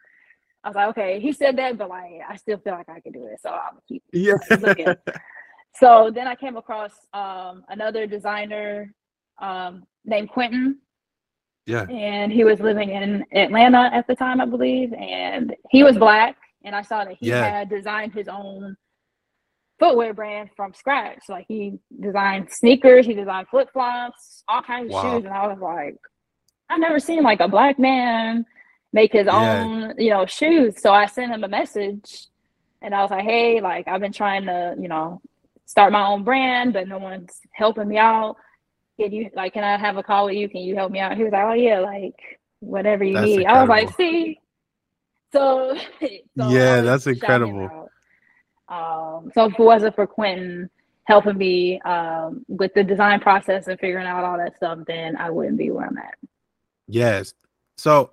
i 0.63 0.69
was 0.69 0.77
like 0.77 0.89
okay 0.91 1.19
he 1.19 1.33
said 1.33 1.57
that 1.57 1.77
but 1.77 1.89
like 1.89 2.21
i 2.29 2.37
still 2.37 2.59
feel 2.59 2.75
like 2.75 2.89
i 2.89 3.01
can 3.01 3.11
do 3.11 3.25
it 3.27 3.41
so 3.43 3.49
i'm 3.51 3.73
gonna 3.73 3.81
keep 3.89 4.05
yeah. 4.13 4.35
Looking 4.61 4.95
so 5.75 6.13
then 6.15 6.29
i 6.29 6.37
came 6.37 6.57
across 6.57 6.93
um 7.13 7.65
another 7.69 8.07
designer 8.07 8.95
um 9.43 9.83
named 10.05 10.29
quentin. 10.29 10.79
Yeah. 11.67 11.87
And 11.89 12.31
he 12.33 12.45
was 12.45 12.61
living 12.61 12.91
in 12.91 13.25
atlanta 13.33 13.91
at 13.93 14.07
the 14.07 14.15
time 14.15 14.41
i 14.41 14.45
believe 14.45 14.93
and 14.93 15.57
he 15.71 15.83
was 15.83 15.99
black 15.99 16.37
and 16.65 16.75
I 16.75 16.83
saw 16.83 17.05
that 17.05 17.17
he 17.19 17.29
yeah. 17.29 17.59
had 17.59 17.71
designed 17.71 18.13
his 18.13 18.29
own 18.29 18.77
footwear 19.79 20.15
brand 20.15 20.51
from 20.57 20.75
scratch. 20.75 21.23
Like 21.29 21.47
he 21.49 21.79
designed 22.01 22.51
sneakers, 22.51 23.07
he 23.07 23.15
designed 23.15 23.49
flip 23.49 23.71
flops, 23.73 24.45
all 24.49 24.63
kinds 24.63 24.93
wow. 24.93 24.99
of 24.99 25.03
shoes, 25.05 25.25
and 25.25 25.35
I 25.35 25.47
was 25.47 25.59
like, 25.59 25.97
I've 26.69 26.81
never 26.81 27.01
seen 27.01 27.23
like 27.23 27.41
a 27.41 27.49
black 27.49 27.79
man 27.79 28.47
make 28.93 29.13
his 29.13 29.27
yeah. 29.27 29.65
own, 29.65 29.95
you 29.99 30.11
know, 30.11 30.27
shoes. 30.27 30.81
So 30.81 30.93
I 30.93 31.07
sent 31.07 31.33
him 31.33 31.45
a 31.45 31.49
message, 31.49 32.27
and 32.83 32.95
I 32.95 33.03
was 33.03 33.11
like, 33.11 33.25
Hey, 33.25 33.61
like 33.61 33.89
I've 33.89 34.01
been 34.01 34.13
trying 34.13 34.47
to, 34.47 34.77
you 34.79 34.89
know, 34.89 35.21
start 35.67 35.93
my 35.93 36.07
own 36.07 36.25
brand, 36.25 36.73
but 36.73 36.89
no 36.89 36.99
one's 36.99 37.41
helping 37.53 37.89
me 37.89 37.99
out. 37.99 38.37
Can 39.01 39.13
you 39.13 39.31
like, 39.35 39.55
can 39.55 39.65
I 39.65 39.79
have 39.79 39.97
a 39.97 40.03
call 40.03 40.27
with 40.27 40.35
you? 40.35 40.49
Can 40.49 40.61
you 40.61 40.75
help 40.77 40.93
me 40.93 41.01
out? 41.01 41.17
He 41.17 41.25
was 41.25 41.33
like, 41.33 41.45
Oh 41.45 41.55
yeah, 41.55 41.81
like 41.81 42.39
whatever 42.61 43.05
you 43.05 43.15
That's 43.15 43.27
need. 43.27 43.41
Incredible. 43.41 43.73
I 43.73 43.81
was 43.83 43.87
like, 43.87 43.97
see, 43.97 44.40
so, 45.33 45.77
so 46.01 46.49
yeah, 46.49 46.81
that's 46.81 47.07
incredible. 47.07 47.89
Um, 48.69 49.31
so 49.35 49.47
if 49.47 49.55
it 49.55 49.59
wasn't 49.59 49.95
for 49.95 50.07
Quentin 50.07 50.71
helping 51.05 51.37
me 51.37 51.81
um, 51.81 52.45
with 52.49 52.73
the 52.75 52.85
design 52.85 53.21
process 53.21 53.67
and 53.67 53.79
figuring 53.81 54.07
out 54.07 54.25
all 54.25 54.39
that 54.39 54.57
stuff, 54.57 54.79
then 54.87 55.17
I 55.17 55.31
wouldn't 55.31 55.59
be 55.59 55.71
where 55.71 55.87
I'm 55.87 55.99
at. 55.99 56.15
Yes. 56.87 57.35
So 57.79 58.13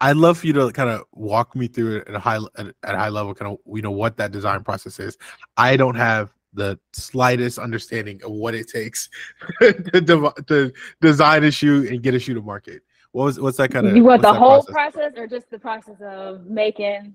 I'd 0.00 0.16
love 0.16 0.38
for 0.38 0.46
you 0.46 0.52
to 0.54 0.70
kind 0.72 0.90
of 0.90 1.04
walk 1.12 1.56
me 1.56 1.66
through 1.66 1.98
it 1.98 2.08
at 2.08 2.14
a 2.14 2.18
high 2.18 2.38
at 2.56 2.74
a 2.82 2.96
high 2.96 3.08
level, 3.08 3.34
kind 3.34 3.52
of 3.52 3.58
you 3.74 3.82
know 3.82 3.90
what 3.90 4.16
that 4.16 4.32
design 4.32 4.62
process 4.62 4.98
is. 5.00 5.16
I 5.56 5.76
don't 5.76 5.96
have 5.96 6.32
the 6.54 6.78
slightest 6.92 7.58
understanding 7.58 8.20
of 8.24 8.30
what 8.30 8.54
it 8.54 8.68
takes 8.68 9.08
to, 9.60 10.32
to 10.46 10.72
design 11.00 11.44
a 11.44 11.50
shoe 11.50 11.88
and 11.88 12.02
get 12.02 12.14
a 12.14 12.18
shoe 12.18 12.34
to 12.34 12.42
market. 12.42 12.82
What 13.12 13.24
was 13.24 13.40
what's 13.40 13.58
that 13.58 13.70
kind 13.70 13.86
of? 13.86 13.96
You 13.96 14.04
want 14.04 14.22
the 14.22 14.32
whole 14.32 14.62
process? 14.62 14.94
process, 14.94 15.12
or 15.16 15.26
just 15.26 15.50
the 15.50 15.58
process 15.58 15.96
of 16.02 16.46
making 16.46 17.14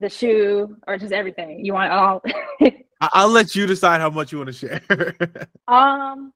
the 0.00 0.08
shoe, 0.08 0.76
or 0.86 0.96
just 0.96 1.12
everything? 1.12 1.64
You 1.64 1.74
want 1.74 1.92
all? 1.92 2.22
I'll 3.00 3.28
let 3.28 3.54
you 3.54 3.66
decide 3.66 4.00
how 4.00 4.10
much 4.10 4.32
you 4.32 4.38
want 4.38 4.54
to 4.54 4.80
share. 4.80 5.16
um, 5.68 6.32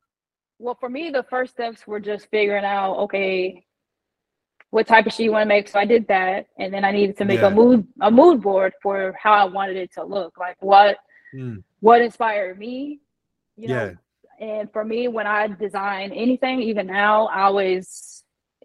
well, 0.59 0.77
for 0.79 0.89
me, 0.89 1.11
the 1.11 1.23
first 1.31 1.53
steps 1.53 1.87
were 1.87 2.01
just 2.01 2.29
figuring 2.31 2.65
out, 2.65 2.97
okay, 3.05 3.65
what 4.71 4.87
type 4.87 5.07
of 5.07 5.13
shoe 5.13 5.25
you 5.25 5.33
want 5.33 5.43
to 5.43 5.49
make. 5.49 5.69
So 5.69 5.79
I 5.79 5.85
did 5.85 6.09
that, 6.09 6.47
and 6.59 6.75
then 6.75 6.85
I 6.85 6.91
needed 6.91 7.17
to 7.19 7.25
make 7.25 7.41
yeah. 7.41 7.47
a 7.47 7.51
mood 7.51 7.87
a 8.01 8.11
mood 8.11 8.43
board 8.43 8.73
for 8.83 9.15
how 9.21 9.33
I 9.33 9.45
wanted 9.45 9.77
it 9.77 9.93
to 9.95 10.05
look. 10.05 10.37
Like 10.39 10.57
what 10.61 10.99
mm. 11.35 11.63
what 11.81 12.03
inspired 12.03 12.59
me, 12.59 13.01
you 13.57 13.69
know. 13.69 13.87
Yeah. 13.87 13.95
And 14.41 14.73
for 14.73 14.85
me, 14.85 15.09
when 15.09 15.27
I 15.27 15.49
design 15.49 16.13
anything, 16.13 16.63
even 16.63 16.87
now, 16.87 17.27
I 17.27 17.43
always 17.43 18.18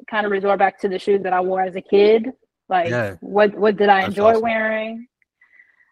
kind 0.09 0.25
of 0.25 0.31
resort 0.31 0.59
back 0.59 0.79
to 0.81 0.89
the 0.89 0.99
shoes 0.99 1.23
that 1.23 1.33
I 1.33 1.41
wore 1.41 1.61
as 1.61 1.75
a 1.75 1.81
kid. 1.81 2.31
Like 2.69 2.89
yeah. 2.89 3.15
what 3.21 3.53
what 3.55 3.75
did 3.77 3.89
I 3.89 4.01
That's 4.01 4.09
enjoy 4.09 4.31
awesome. 4.31 4.41
wearing? 4.41 5.07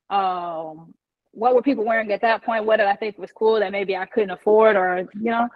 Um, 0.10 0.93
what 1.32 1.56
were 1.56 1.62
people 1.62 1.86
wearing 1.86 2.12
at 2.12 2.21
that 2.21 2.43
point? 2.43 2.65
What 2.65 2.78
did 2.78 2.88
I 2.88 2.95
think 2.95 3.17
was 3.17 3.32
cool 3.32 3.60
that 3.60 3.71
maybe 3.71 3.95
I 3.95 4.06
couldn't 4.06 4.32
afford, 4.32 4.76
or 4.76 5.08
you 5.13 5.32
know? 5.32 5.47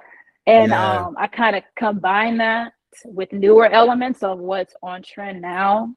And 0.47 0.71
yeah. 0.71 1.05
um, 1.05 1.15
I 1.17 1.27
kind 1.27 1.55
of 1.55 1.63
combine 1.77 2.37
that 2.37 2.73
with 3.03 3.31
newer 3.33 3.67
elements 3.67 4.23
of 4.23 4.39
what's 4.39 4.73
on 4.81 5.03
trend 5.03 5.41
now. 5.41 5.93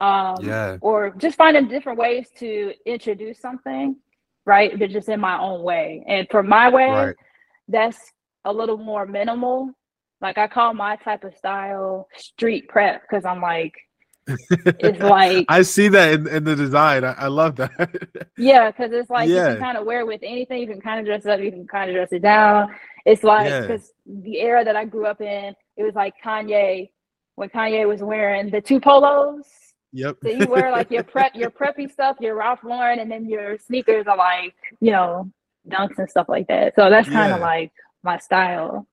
Um, 0.00 0.36
yeah. 0.42 0.76
Or 0.80 1.10
just 1.16 1.36
finding 1.36 1.66
different 1.66 1.98
ways 1.98 2.28
to 2.38 2.72
introduce 2.86 3.40
something, 3.40 3.96
right? 4.44 4.78
But 4.78 4.90
just 4.90 5.08
in 5.08 5.18
my 5.18 5.38
own 5.40 5.62
way. 5.62 6.04
And 6.06 6.28
for 6.30 6.42
my 6.42 6.68
way, 6.68 6.88
right. 6.88 7.16
that's 7.66 7.98
a 8.44 8.52
little 8.52 8.76
more 8.76 9.06
minimal. 9.06 9.72
Like 10.20 10.38
I 10.38 10.48
call 10.48 10.74
my 10.74 10.96
type 10.96 11.24
of 11.24 11.36
style 11.36 12.08
street 12.16 12.68
prep 12.68 13.02
because 13.02 13.24
I'm 13.24 13.40
like, 13.40 13.74
it's 14.50 15.00
like 15.00 15.46
I 15.48 15.62
see 15.62 15.88
that 15.88 16.12
in, 16.12 16.26
in 16.28 16.44
the 16.44 16.54
design. 16.54 17.04
I, 17.04 17.12
I 17.12 17.26
love 17.28 17.56
that. 17.56 18.28
yeah, 18.36 18.70
because 18.70 18.92
it's 18.92 19.08
like 19.08 19.28
yeah. 19.28 19.34
you 19.34 19.54
can 19.54 19.58
kind 19.58 19.78
of 19.78 19.86
wear 19.86 20.04
with 20.04 20.20
anything. 20.22 20.60
You 20.60 20.66
can 20.66 20.80
kind 20.80 21.00
of 21.00 21.06
dress 21.06 21.24
it 21.24 21.30
up. 21.30 21.40
You 21.40 21.50
can 21.50 21.66
kind 21.66 21.90
of 21.90 21.96
dress 21.96 22.12
it 22.12 22.22
down. 22.22 22.74
It's 23.06 23.22
like 23.22 23.62
because 23.62 23.92
yeah. 24.04 24.20
the 24.22 24.40
era 24.40 24.64
that 24.64 24.76
I 24.76 24.84
grew 24.84 25.06
up 25.06 25.20
in, 25.20 25.54
it 25.76 25.82
was 25.82 25.94
like 25.94 26.14
Kanye 26.22 26.90
when 27.36 27.48
Kanye 27.48 27.86
was 27.88 28.02
wearing 28.02 28.50
the 28.50 28.60
two 28.60 28.80
polos. 28.80 29.46
Yep. 29.92 30.16
so 30.22 30.28
you 30.28 30.46
wear 30.46 30.70
like 30.70 30.90
your 30.90 31.02
prep, 31.02 31.34
your 31.34 31.50
preppy 31.50 31.90
stuff, 31.90 32.18
your 32.20 32.34
Ralph 32.34 32.60
Lauren, 32.62 32.98
and 32.98 33.10
then 33.10 33.26
your 33.26 33.56
sneakers 33.58 34.06
are 34.06 34.18
like 34.18 34.54
you 34.80 34.90
know 34.90 35.30
dunks 35.68 35.98
and 35.98 36.10
stuff 36.10 36.28
like 36.28 36.48
that. 36.48 36.74
So 36.76 36.90
that's 36.90 37.08
kind 37.08 37.32
of 37.32 37.38
yeah. 37.38 37.46
like 37.46 37.72
my 38.02 38.18
style. 38.18 38.86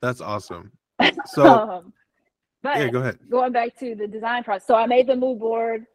That's 0.00 0.20
awesome. 0.20 0.72
So, 1.26 1.46
um, 1.46 1.92
but 2.62 2.78
yeah, 2.78 2.88
go 2.88 3.00
ahead. 3.00 3.18
Going 3.30 3.52
back 3.52 3.78
to 3.78 3.94
the 3.94 4.06
design 4.06 4.44
process, 4.44 4.66
so 4.66 4.74
I 4.74 4.86
made 4.86 5.06
the 5.06 5.16
mood 5.16 5.38
board. 5.38 5.86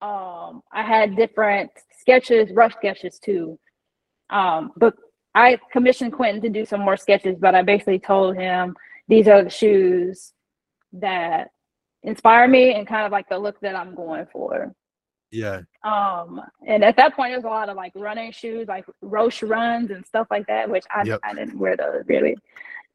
Um, 0.00 0.62
I 0.72 0.82
had 0.82 1.16
different 1.16 1.70
sketches, 1.98 2.50
rough 2.52 2.72
sketches 2.72 3.18
too. 3.18 3.58
Um, 4.30 4.72
but 4.76 4.94
I 5.34 5.58
commissioned 5.72 6.12
Quentin 6.12 6.42
to 6.42 6.48
do 6.48 6.64
some 6.64 6.80
more 6.80 6.96
sketches, 6.96 7.36
but 7.38 7.54
I 7.54 7.62
basically 7.62 7.98
told 7.98 8.36
him 8.36 8.76
these 9.08 9.28
are 9.28 9.44
the 9.44 9.50
shoes 9.50 10.32
that 10.92 11.50
inspire 12.02 12.48
me 12.48 12.74
and 12.74 12.86
kind 12.86 13.06
of 13.06 13.12
like 13.12 13.28
the 13.28 13.38
look 13.38 13.60
that 13.60 13.76
I'm 13.76 13.94
going 13.94 14.26
for. 14.32 14.72
Yeah. 15.30 15.62
Um, 15.82 16.40
and 16.66 16.84
at 16.84 16.96
that 16.96 17.16
point, 17.16 17.32
there's 17.32 17.44
a 17.44 17.48
lot 17.48 17.70
of 17.70 17.76
like 17.76 17.92
running 17.94 18.32
shoes, 18.32 18.68
like 18.68 18.84
Roshe 19.02 19.48
runs 19.48 19.90
and 19.90 20.04
stuff 20.04 20.26
like 20.30 20.46
that, 20.46 20.68
which 20.68 20.84
I, 20.94 21.04
yep. 21.04 21.20
I 21.24 21.34
didn't 21.34 21.58
wear 21.58 21.76
those 21.76 22.02
really. 22.06 22.36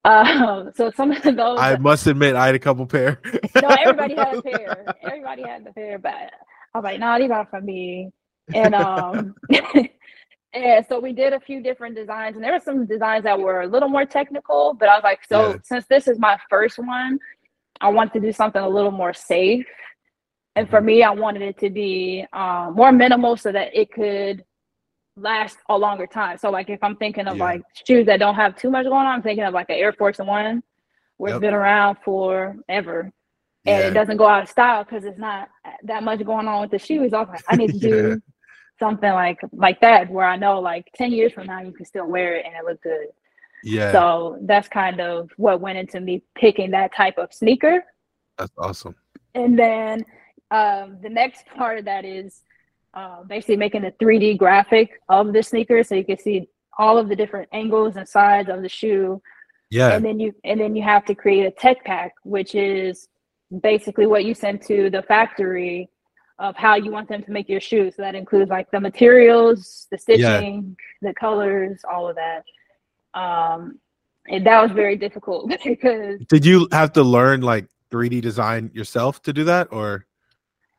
Um, 0.08 0.72
so 0.76 0.92
some 0.96 1.12
of 1.12 1.22
those. 1.24 1.60
I 1.60 1.76
must 1.78 2.08
admit, 2.08 2.36
I 2.36 2.46
had 2.46 2.56
a 2.56 2.60
couple 2.60 2.86
pair. 2.86 3.20
no, 3.62 3.68
everybody 3.80 4.16
had 4.16 4.36
a 4.36 4.42
pair. 4.42 4.96
Everybody 5.04 5.44
had 5.44 5.66
the 5.66 5.74
pair, 5.74 6.00
but 6.00 6.32
I 6.74 6.78
was 6.78 6.84
like, 6.84 7.00
no, 7.00 7.08
nah, 7.08 7.20
these 7.20 7.32
are 7.32 7.46
for 7.50 7.62
me. 7.62 8.12
And 8.54 8.74
um, 8.74 9.36
And 10.54 10.86
so 10.88 11.00
we 11.00 11.14
did 11.14 11.34
a 11.34 11.40
few 11.40 11.62
different 11.62 11.96
designs, 11.96 12.36
and 12.36 12.44
there 12.44 12.54
were 12.54 12.60
some 12.60 12.86
designs 12.86 13.24
that 13.26 13.40
were 13.40 13.62
a 13.62 13.68
little 13.68 13.90
more 13.90 14.06
technical. 14.06 14.74
But 14.74 14.90
I 14.90 14.96
was 14.96 15.04
like, 15.04 15.20
so 15.28 15.50
yeah. 15.50 15.58
since 15.64 15.86
this 15.88 16.08
is 16.08 16.18
my 16.20 16.38
first 16.50 16.80
one, 16.80 17.20
I 17.82 17.90
want 17.90 18.14
to 18.14 18.20
do 18.20 18.32
something 18.32 18.62
a 18.62 18.68
little 18.68 18.92
more 18.92 19.14
safe. 19.14 19.68
And 20.56 20.70
for 20.70 20.78
mm-hmm. 20.78 20.86
me, 20.86 21.04
I 21.04 21.12
wanted 21.12 21.44
it 21.44 21.60
to 21.60 21.70
be 21.70 22.26
um, 22.34 22.74
more 22.76 22.92
minimal 22.92 23.38
so 23.38 23.52
that 23.52 23.76
it 23.76 23.92
could 23.92 24.44
last 25.18 25.58
a 25.70 25.78
longer 25.78 26.08
time. 26.08 26.38
So, 26.38 26.50
like, 26.50 26.70
if 26.70 26.84
I'm 26.84 26.96
thinking 26.96 27.28
of 27.28 27.38
yeah. 27.38 27.44
like 27.44 27.62
shoes 27.86 28.06
that 28.06 28.20
don't 28.20 28.36
have 28.36 28.56
too 28.56 28.70
much 28.70 28.86
going 28.86 28.96
on, 28.96 29.08
I'm 29.08 29.22
thinking 29.22 29.44
of 29.44 29.54
like 29.54 29.70
an 29.70 29.76
Air 29.76 29.94
Force 29.94 30.20
One, 30.20 30.64
where 31.18 31.34
it's 31.34 31.42
been 31.42 31.54
around 31.54 31.98
forever. 32.04 33.12
And 33.66 33.84
yeah. 33.84 33.88
it 33.90 33.94
doesn't 33.94 34.16
go 34.16 34.26
out 34.28 34.44
of 34.44 34.50
style 34.50 34.86
because 34.86 35.04
it's 35.04 35.20
not 35.20 35.50
that 35.84 36.02
much 36.04 36.24
going 36.24 36.48
on 36.48 36.62
with 36.62 36.72
the 36.72 36.80
shoes. 36.80 37.14
I 37.14 37.20
was 37.20 37.28
like, 37.30 37.44
I 37.50 37.58
need 37.58 37.74
to 37.74 37.80
do 37.80 38.22
something 38.80 39.12
like 39.12 39.40
like 39.52 39.82
that 39.82 40.10
where 40.10 40.26
I 40.26 40.36
know 40.36 40.60
like 40.60 40.88
10 40.96 41.12
years 41.12 41.34
from 41.34 41.48
now 41.48 41.62
you 41.62 41.72
can 41.72 41.86
still 41.86 42.06
wear 42.06 42.36
it 42.36 42.46
and 42.46 42.56
it 42.56 42.64
look 42.64 42.82
good. 42.82 43.08
Yeah. 43.64 43.92
So 43.92 44.38
that's 44.42 44.68
kind 44.68 45.02
of 45.02 45.30
what 45.38 45.60
went 45.62 45.78
into 45.78 46.00
me 46.00 46.24
picking 46.36 46.72
that 46.72 46.96
type 46.96 47.18
of 47.18 47.34
sneaker. 47.34 47.84
That's 48.38 48.52
awesome. 48.58 48.96
And 49.34 49.58
then 49.58 50.06
um, 50.52 50.98
the 51.02 51.10
next 51.10 51.46
part 51.48 51.80
of 51.80 51.86
that 51.86 52.06
is 52.06 52.44
uh, 52.98 53.22
basically 53.24 53.58
making 53.58 53.86
a 53.86 53.92
3D 53.92 54.38
graphic 54.40 55.00
of 55.08 55.32
the 55.32 55.44
sneaker 55.44 55.84
so 55.84 55.94
you 55.94 56.04
can 56.04 56.18
see 56.18 56.50
all 56.80 56.98
of 56.98 57.10
the 57.10 57.16
different 57.16 57.48
angles 57.52 57.96
and 57.96 58.10
sides 58.10 58.50
of 58.50 58.64
the 58.64 58.70
shoe. 58.70 59.22
Yeah. 59.70 59.92
And 59.94 60.04
then 60.04 60.20
you 60.20 60.34
and 60.44 60.60
then 60.60 60.76
you 60.76 60.82
have 60.82 61.06
to 61.06 61.14
create 61.14 61.46
a 61.46 61.52
tech 61.52 61.84
pack, 61.86 62.14
which 62.24 62.56
is 62.56 63.08
basically 63.62 64.08
what 64.08 64.26
you 64.26 64.34
send 64.34 64.64
to 64.64 64.90
the 64.90 65.04
factory 65.04 65.90
of 66.40 66.56
how 66.56 66.76
you 66.76 66.92
want 66.92 67.08
them 67.08 67.22
to 67.22 67.32
make 67.32 67.48
your 67.48 67.60
shoes. 67.60 67.96
So 67.96 68.02
that 68.02 68.16
includes 68.16 68.50
like 68.50 68.72
the 68.72 68.80
materials, 68.80 69.88
the 69.92 69.98
stitching, 70.00 70.76
yeah. 71.02 71.10
the 71.10 71.14
colors, 71.14 71.82
all 71.92 72.10
of 72.10 72.16
that. 72.16 72.44
Um, 73.14 73.80
and 74.28 74.44
that 74.48 74.60
was 74.60 74.72
very 74.72 74.96
difficult 74.96 75.50
because. 75.64 76.20
Did 76.30 76.46
you 76.46 76.68
have 76.72 76.94
to 76.94 77.04
learn 77.04 77.42
like 77.42 77.68
3D 77.92 78.22
design 78.22 78.72
yourself 78.74 79.22
to 79.24 79.34
do 79.34 79.44
that, 79.44 79.68
or? 79.72 80.08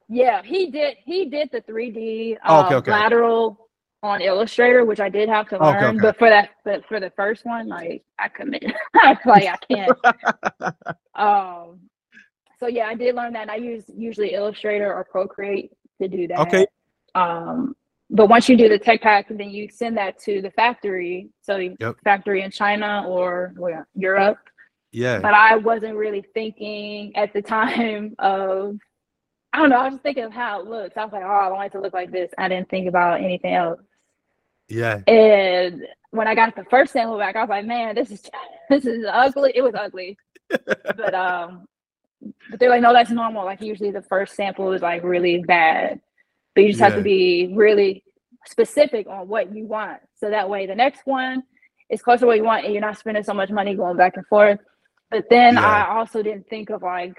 Yeah, 0.08 0.42
he 0.42 0.70
did. 0.70 0.96
He 1.04 1.26
did 1.26 1.50
the 1.52 1.60
3D 1.60 2.38
oh, 2.46 2.60
okay, 2.64 2.74
um, 2.74 2.78
okay. 2.78 2.90
lateral 2.90 3.68
on 4.02 4.20
Illustrator, 4.20 4.84
which 4.84 5.00
I 5.00 5.08
did 5.08 5.28
have 5.28 5.48
to 5.48 5.58
learn. 5.58 5.84
Okay, 5.84 5.98
but 6.00 6.18
for 6.18 6.28
that, 6.28 6.50
but 6.64 6.86
for 6.86 7.00
the 7.00 7.10
first 7.10 7.44
one, 7.44 7.68
like 7.68 8.04
I 8.18 8.30
was 8.38 9.18
like, 9.26 9.44
I 9.44 9.56
can't. 9.68 9.98
um, 11.14 11.80
so 12.58 12.66
yeah, 12.66 12.86
I 12.86 12.94
did 12.94 13.14
learn 13.14 13.32
that. 13.34 13.50
I 13.50 13.56
use 13.56 13.84
usually 13.94 14.34
Illustrator 14.34 14.92
or 14.92 15.04
Procreate 15.04 15.72
to 16.00 16.08
do 16.08 16.26
that. 16.28 16.40
Okay. 16.40 16.66
Um, 17.14 17.76
but 18.10 18.28
once 18.28 18.48
you 18.48 18.56
do 18.56 18.68
the 18.68 18.78
tech 18.78 19.02
pack, 19.02 19.26
then 19.28 19.50
you 19.50 19.68
send 19.68 19.96
that 19.98 20.18
to 20.20 20.40
the 20.40 20.50
factory. 20.52 21.28
So 21.42 21.56
yep. 21.56 21.96
factory 22.02 22.42
in 22.42 22.50
China 22.50 23.04
or 23.06 23.52
well, 23.56 23.84
Europe. 23.94 24.38
Yeah. 24.92 25.18
But 25.20 25.34
I 25.34 25.56
wasn't 25.56 25.96
really 25.96 26.24
thinking 26.34 27.14
at 27.16 27.32
the 27.32 27.42
time 27.56 28.14
of 28.18 28.78
I 29.52 29.58
don't 29.58 29.70
know, 29.70 29.76
I 29.76 29.84
was 29.84 29.94
just 29.94 30.02
thinking 30.02 30.24
of 30.24 30.32
how 30.32 30.60
it 30.60 30.66
looks. 30.66 30.96
I 30.96 31.04
was 31.04 31.12
like, 31.12 31.22
oh, 31.24 31.26
I 31.26 31.48
want 31.50 31.66
it 31.66 31.72
to 31.72 31.80
look 31.80 31.94
like 31.94 32.10
this. 32.10 32.30
I 32.36 32.48
didn't 32.48 32.68
think 32.68 32.86
about 32.86 33.20
anything 33.22 33.54
else. 33.54 33.80
Yeah. 34.68 35.00
And 35.06 35.86
when 36.10 36.28
I 36.28 36.34
got 36.34 36.54
the 36.54 36.64
first 36.64 36.92
sample 36.92 37.18
back, 37.18 37.36
I 37.36 37.40
was 37.40 37.48
like, 37.48 37.66
man, 37.66 37.94
this 37.94 38.10
is 38.10 38.22
this 38.70 38.86
is 38.86 39.04
ugly. 39.10 39.52
It 39.54 39.62
was 39.62 39.74
ugly. 39.74 40.18
but 40.48 41.14
um 41.14 41.66
but 42.50 42.58
they're 42.58 42.70
like, 42.70 42.82
no, 42.82 42.92
that's 42.92 43.10
normal. 43.10 43.44
Like 43.44 43.62
usually 43.62 43.90
the 43.90 44.02
first 44.02 44.34
sample 44.34 44.72
is 44.72 44.82
like 44.82 45.02
really 45.02 45.42
bad, 45.42 46.00
but 46.54 46.62
you 46.62 46.70
just 46.70 46.80
yeah. 46.80 46.88
have 46.88 46.98
to 46.98 47.02
be 47.02 47.52
really 47.54 48.02
specific 48.46 49.06
on 49.08 49.28
what 49.28 49.54
you 49.54 49.66
want. 49.66 50.00
So 50.16 50.30
that 50.30 50.48
way 50.48 50.66
the 50.66 50.74
next 50.74 51.02
one 51.04 51.42
is 51.90 52.02
closer 52.02 52.20
to 52.20 52.26
what 52.26 52.36
you 52.36 52.44
want 52.44 52.64
and 52.64 52.74
you're 52.74 52.82
not 52.82 52.98
spending 52.98 53.22
so 53.22 53.34
much 53.34 53.50
money 53.50 53.74
going 53.74 53.96
back 53.96 54.16
and 54.16 54.26
forth. 54.26 54.58
But 55.10 55.26
then 55.30 55.54
yeah. 55.54 55.66
I 55.66 55.96
also 55.96 56.22
didn't 56.22 56.48
think 56.48 56.70
of 56.70 56.82
like 56.82 57.16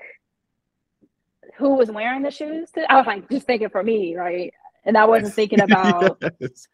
who 1.59 1.75
was 1.75 1.91
wearing 1.91 2.23
the 2.23 2.31
shoes. 2.31 2.71
To, 2.71 2.91
I 2.91 2.95
was 2.95 3.05
like 3.05 3.29
just 3.29 3.45
thinking 3.45 3.69
for 3.69 3.83
me, 3.83 4.15
right? 4.15 4.53
And 4.85 4.97
I 4.97 5.05
wasn't 5.05 5.33
thinking 5.33 5.61
about 5.69 6.21
yes. 6.39 6.67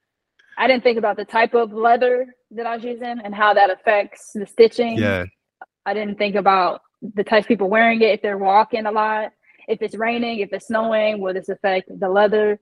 I 0.58 0.68
didn't 0.68 0.84
think 0.84 0.98
about 0.98 1.18
the 1.18 1.26
type 1.26 1.54
of 1.54 1.74
leather 1.74 2.34
that 2.52 2.66
I 2.66 2.76
was 2.76 2.86
using 2.86 3.20
and 3.24 3.36
how 3.36 3.54
that 3.54 3.70
affects 3.70 4.32
the 4.34 4.46
stitching. 4.46 4.98
Yeah. 4.98 5.26
I 5.86 5.94
didn't 5.94 6.18
think 6.18 6.36
about 6.36 6.82
the 7.02 7.24
types 7.24 7.46
of 7.46 7.50
people 7.50 7.70
wearing 7.70 8.02
it, 8.02 8.14
if 8.14 8.22
they're 8.22 8.38
walking 8.38 8.86
a 8.86 8.92
lot, 8.92 9.34
if 9.68 9.82
it's 9.82 9.96
raining, 9.96 10.40
if 10.40 10.54
it's 10.54 10.68
snowing, 10.68 11.20
will 11.20 11.34
this 11.34 11.50
affect 11.50 11.90
the 12.00 12.08
leather? 12.08 12.60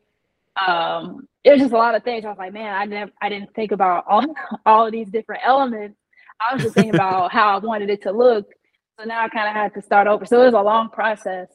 um, 0.57 1.27
it 1.43 1.51
was 1.51 1.61
just 1.61 1.73
a 1.73 1.77
lot 1.77 1.95
of 1.95 2.03
things. 2.03 2.25
I 2.25 2.29
was 2.29 2.37
like, 2.37 2.53
man, 2.53 2.73
I 2.73 2.85
never, 2.85 3.11
I 3.21 3.29
didn't 3.29 3.53
think 3.53 3.71
about 3.71 4.05
all 4.09 4.23
all 4.65 4.85
of 4.87 4.91
these 4.91 5.09
different 5.09 5.41
elements. 5.45 5.97
I 6.39 6.53
was 6.53 6.63
just 6.63 6.75
thinking 6.75 6.95
about 6.95 7.31
how 7.31 7.55
I 7.55 7.59
wanted 7.59 7.89
it 7.89 8.01
to 8.03 8.11
look. 8.11 8.47
So 8.99 9.05
now 9.05 9.23
I 9.23 9.29
kind 9.29 9.47
of 9.47 9.55
had 9.55 9.73
to 9.75 9.81
start 9.81 10.07
over. 10.07 10.25
So 10.25 10.41
it 10.41 10.45
was 10.45 10.53
a 10.53 10.61
long 10.61 10.89
process. 10.89 11.47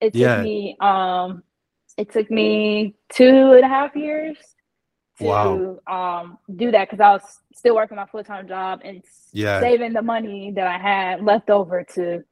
It 0.00 0.12
took 0.12 0.20
yeah. 0.20 0.42
me, 0.42 0.76
um, 0.80 1.42
it 1.96 2.12
took 2.12 2.30
me 2.30 2.94
two 3.08 3.52
and 3.52 3.64
a 3.64 3.68
half 3.68 3.96
years 3.96 4.36
to 5.18 5.24
wow. 5.24 5.78
um, 5.86 6.38
do 6.56 6.70
that 6.70 6.90
because 6.90 7.00
I 7.00 7.12
was 7.12 7.22
still 7.54 7.74
working 7.74 7.96
my 7.96 8.06
full 8.06 8.22
time 8.22 8.46
job 8.46 8.80
and 8.84 9.02
yeah. 9.32 9.60
saving 9.60 9.94
the 9.94 10.02
money 10.02 10.52
that 10.54 10.66
I 10.66 10.78
had 10.78 11.22
left 11.22 11.48
over 11.48 11.84
to, 11.94 12.22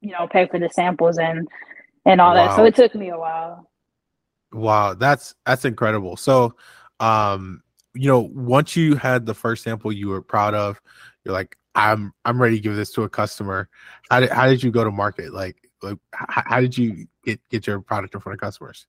you 0.00 0.12
know, 0.12 0.28
pay 0.28 0.46
for 0.46 0.58
the 0.58 0.70
samples 0.70 1.18
and 1.18 1.48
and 2.04 2.20
all 2.20 2.34
wow. 2.34 2.46
that. 2.46 2.56
So 2.56 2.64
it 2.64 2.74
took 2.74 2.94
me 2.94 3.10
a 3.10 3.18
while. 3.18 3.68
Wow, 4.52 4.94
that's 4.94 5.34
that's 5.46 5.64
incredible. 5.64 6.16
So, 6.16 6.54
um, 7.00 7.62
you 7.94 8.08
know, 8.08 8.30
once 8.32 8.76
you 8.76 8.94
had 8.96 9.26
the 9.26 9.34
first 9.34 9.64
sample 9.64 9.92
you 9.92 10.08
were 10.08 10.22
proud 10.22 10.54
of, 10.54 10.80
you're 11.24 11.32
like, 11.32 11.56
I'm 11.74 12.12
I'm 12.24 12.40
ready 12.40 12.56
to 12.56 12.62
give 12.62 12.76
this 12.76 12.92
to 12.92 13.02
a 13.02 13.08
customer. 13.08 13.68
How 14.10 14.20
did 14.20 14.30
how 14.30 14.46
did 14.46 14.62
you 14.62 14.70
go 14.70 14.84
to 14.84 14.90
market? 14.90 15.32
Like, 15.32 15.61
like 15.82 15.98
how, 16.12 16.42
how 16.46 16.60
did 16.60 16.76
you 16.76 17.06
get 17.24 17.40
get 17.50 17.66
your 17.66 17.80
product 17.80 18.14
in 18.14 18.20
front 18.20 18.34
of 18.34 18.40
customers? 18.40 18.86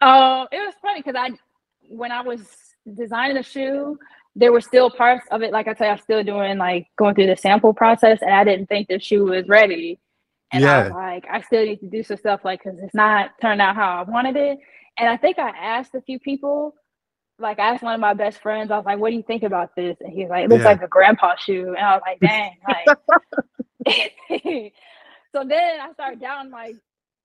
Oh, 0.00 0.42
uh, 0.42 0.46
it 0.52 0.58
was 0.58 0.74
funny 0.80 1.00
because 1.00 1.16
I 1.16 1.30
when 1.88 2.12
I 2.12 2.22
was 2.22 2.40
designing 2.96 3.36
the 3.36 3.42
shoe, 3.42 3.98
there 4.36 4.52
were 4.52 4.60
still 4.60 4.90
parts 4.90 5.26
of 5.30 5.42
it. 5.42 5.52
Like 5.52 5.68
I 5.68 5.74
said, 5.74 5.90
I'm 5.90 5.98
still 5.98 6.22
doing 6.22 6.58
like 6.58 6.86
going 6.96 7.14
through 7.14 7.26
the 7.26 7.36
sample 7.36 7.74
process, 7.74 8.20
and 8.22 8.32
I 8.32 8.44
didn't 8.44 8.66
think 8.66 8.88
the 8.88 8.98
shoe 8.98 9.24
was 9.24 9.48
ready. 9.48 9.98
And 10.52 10.64
yeah. 10.64 10.78
I 10.78 10.82
was 10.84 10.92
like, 10.92 11.26
I 11.30 11.40
still 11.42 11.64
need 11.64 11.80
to 11.80 11.86
do 11.86 12.02
some 12.02 12.16
stuff, 12.16 12.40
like 12.44 12.62
because 12.62 12.78
it's 12.80 12.94
not 12.94 13.32
turned 13.40 13.60
out 13.60 13.76
how 13.76 14.00
I 14.00 14.10
wanted 14.10 14.36
it. 14.36 14.58
And 14.98 15.08
I 15.08 15.16
think 15.16 15.38
I 15.38 15.50
asked 15.50 15.94
a 15.94 16.00
few 16.00 16.18
people, 16.18 16.74
like 17.38 17.58
I 17.58 17.70
asked 17.70 17.82
one 17.82 17.94
of 17.94 18.00
my 18.00 18.14
best 18.14 18.42
friends, 18.42 18.70
I 18.70 18.76
was 18.76 18.86
like, 18.86 18.98
"What 18.98 19.10
do 19.10 19.16
you 19.16 19.22
think 19.22 19.42
about 19.42 19.74
this?" 19.76 19.96
And 20.00 20.12
he's 20.12 20.28
like, 20.28 20.44
"It 20.44 20.50
looks 20.50 20.62
yeah. 20.62 20.70
like 20.70 20.82
a 20.82 20.88
grandpa 20.88 21.36
shoe," 21.36 21.74
and 21.76 21.86
I 21.86 21.94
was 21.94 22.02
like, 22.06 22.20
"Dang!" 22.20 22.56
Like, 22.66 22.88
so 25.34 25.44
then 25.46 25.80
I 25.80 25.92
started 25.92 26.20
down 26.20 26.50
like, 26.50 26.76